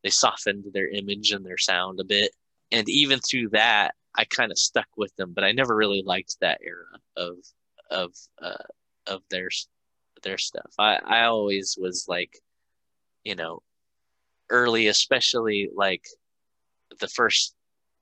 They 0.03 0.11
softened 0.11 0.65
their 0.73 0.89
image 0.89 1.33
and 1.33 1.45
their 1.45 1.59
sound 1.59 2.01
a 2.01 2.05
bit. 2.05 2.33
And 2.71 2.89
even 2.89 3.21
through 3.21 3.51
that, 3.51 3.95
I 4.15 4.25
kind 4.25 4.53
of 4.53 4.59
stuck 4.59 4.89
with 4.97 5.15
them, 5.17 5.33
but 5.35 5.45
I 5.45 5.53
never 5.53 5.75
really 5.75 6.03
liked 6.05 6.37
that 6.41 6.61
era 6.63 6.99
of 7.17 7.37
of 7.91 8.15
uh, 8.41 8.65
of 9.07 9.23
their 9.31 9.49
their 10.23 10.39
stuff. 10.39 10.73
I 10.79 10.97
I 11.05 11.25
always 11.25 11.77
was 11.81 12.07
like, 12.09 12.39
you 13.25 13.35
know, 13.35 13.63
early, 14.51 14.87
especially 14.89 15.71
like 15.75 16.07
the 17.01 17.09
first 17.09 17.55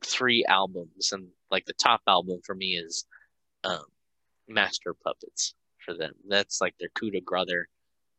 three 0.05 0.45
albums, 0.45 1.13
and 1.13 1.29
like 1.51 1.67
the 1.67 1.73
top 1.75 2.03
album 2.07 2.41
for 2.45 2.55
me 2.55 2.77
is 2.77 3.07
um, 3.65 3.85
Master 4.51 4.95
Puppets 4.95 5.55
for 5.85 5.95
them. 5.95 6.13
That's 6.29 6.61
like 6.61 6.75
their 6.79 6.91
coup 6.91 7.11
de 7.11 7.21
grace, 7.21 7.47
their 7.47 7.69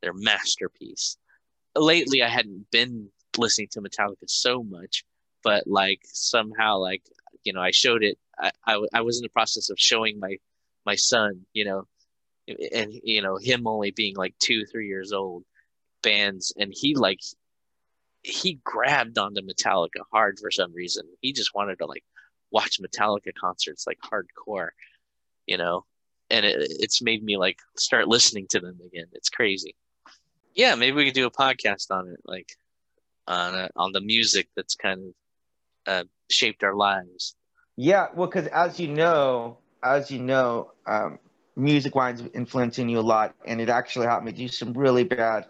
their 0.02 0.14
masterpiece. 0.14 1.18
Lately, 1.76 2.24
I 2.24 2.30
hadn't 2.30 2.70
been 2.72 3.10
listening 3.38 3.70
to 3.72 3.82
Metallica 3.82 4.28
so 4.28 4.64
much, 4.64 5.06
but 5.44 5.68
like 5.68 6.02
somehow 6.06 6.78
like 6.78 7.04
you 7.44 7.54
know, 7.54 7.62
I 7.62 7.72
showed 7.72 8.04
it. 8.04 8.18
I, 8.40 8.52
I, 8.66 8.86
I 8.94 9.02
was 9.02 9.18
in 9.18 9.24
the 9.24 9.30
process 9.30 9.70
of 9.70 9.80
showing 9.80 10.20
my 10.20 10.38
my 10.86 10.96
son, 10.96 11.46
you 11.54 11.66
know, 11.66 11.88
and 12.74 12.94
you 13.04 13.22
know 13.22 13.38
him 13.38 13.68
only 13.68 13.92
being 13.92 14.16
like 14.16 14.36
two, 14.40 14.66
three 14.66 14.88
years 14.88 15.12
old, 15.12 15.44
bands, 16.04 16.54
and 16.58 16.74
he 16.76 16.96
like 16.96 17.20
he 18.24 18.60
grabbed 18.64 19.18
onto 19.18 19.42
Metallica 19.42 20.04
hard 20.12 20.40
for 20.40 20.52
some 20.52 20.74
reason. 20.74 21.06
He 21.22 21.34
just 21.34 21.56
wanted 21.56 21.80
to 21.80 21.86
like 21.86 22.04
watch 22.52 22.80
Metallica 22.82 23.34
concerts 23.40 23.88
like 23.88 24.00
hardcore, 24.00 24.70
you 25.48 25.58
know, 25.58 25.86
and 26.32 26.46
it, 26.46 26.56
it's 26.80 27.02
made 27.02 27.24
me 27.24 27.38
like 27.38 27.60
start 27.78 28.08
listening 28.08 28.48
to 28.50 28.60
them 28.60 28.80
again. 28.86 29.08
It's 29.14 29.30
crazy. 29.30 29.76
Yeah, 30.56 30.76
maybe 30.76 30.96
we 30.98 31.06
could 31.06 31.14
do 31.14 31.28
a 31.28 31.32
podcast 31.32 31.92
on 31.92 32.08
it, 32.10 32.20
like 32.26 32.54
on 33.28 33.56
uh, 33.56 33.70
on 33.76 33.92
the 33.92 34.02
music 34.02 34.50
that's 34.56 34.76
kind 34.76 35.00
of 35.88 35.94
uh, 35.94 36.04
shaped 36.30 36.64
our 36.64 36.76
lives. 36.76 37.36
Yeah, 37.78 38.08
well, 38.16 38.28
because 38.28 38.48
as 38.48 38.80
you 38.80 38.88
know, 38.88 39.58
as 39.84 40.12
you 40.12 40.20
know, 40.20 40.72
um, 40.86 41.20
music 41.56 41.96
winds 41.96 42.24
influencing 42.34 42.90
you 42.90 43.00
a 43.00 43.02
lot, 43.02 43.36
and 43.46 43.62
it 43.62 43.70
actually 43.70 44.08
helped 44.08 44.26
me 44.26 44.32
do 44.32 44.48
some 44.48 44.74
really 44.74 45.04
bad, 45.04 45.46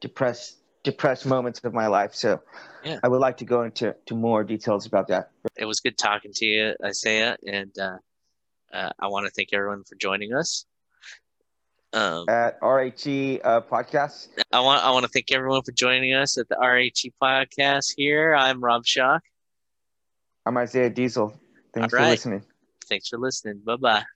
depressed, 0.00 0.56
depressed 0.82 1.26
moments 1.26 1.60
of 1.64 1.74
my 1.74 1.86
life. 1.86 2.14
So, 2.14 2.40
Yeah. 2.84 2.98
I 3.02 3.08
would 3.08 3.20
like 3.20 3.36
to 3.38 3.44
go 3.44 3.62
into 3.62 3.94
to 4.06 4.14
more 4.14 4.42
details 4.44 4.86
about 4.86 5.08
that. 5.08 5.30
It 5.56 5.66
was 5.66 5.80
good 5.80 5.98
talking 5.98 6.32
to 6.34 6.46
you, 6.46 6.74
Isaiah, 6.84 7.36
and 7.46 7.76
uh, 7.78 7.98
uh, 8.76 8.90
I 8.98 9.06
want 9.08 9.26
to 9.26 9.30
thank 9.30 9.52
everyone 9.52 9.84
for 9.84 9.94
joining 9.96 10.34
us. 10.34 10.66
Um, 11.92 12.28
At 12.28 12.60
RHE 12.60 13.40
uh, 13.42 13.60
podcast, 13.62 14.28
I 14.52 14.60
want 14.60 14.84
I 14.84 14.90
want 14.90 15.04
to 15.04 15.08
thank 15.08 15.32
everyone 15.32 15.62
for 15.62 15.72
joining 15.72 16.12
us 16.14 16.36
at 16.36 16.48
the 16.48 16.56
RHE 16.56 17.12
podcast. 17.22 17.94
Here, 17.96 18.34
I'm 18.34 18.62
Rob 18.62 18.84
Shock. 18.84 19.22
I'm 20.44 20.56
Isaiah 20.58 20.90
Diesel. 20.90 21.32
Thanks 21.72 21.92
for 21.92 22.00
listening. 22.00 22.42
Thanks 22.88 23.08
for 23.08 23.18
listening. 23.18 23.62
Bye 23.64 23.76
bye. 23.76 24.15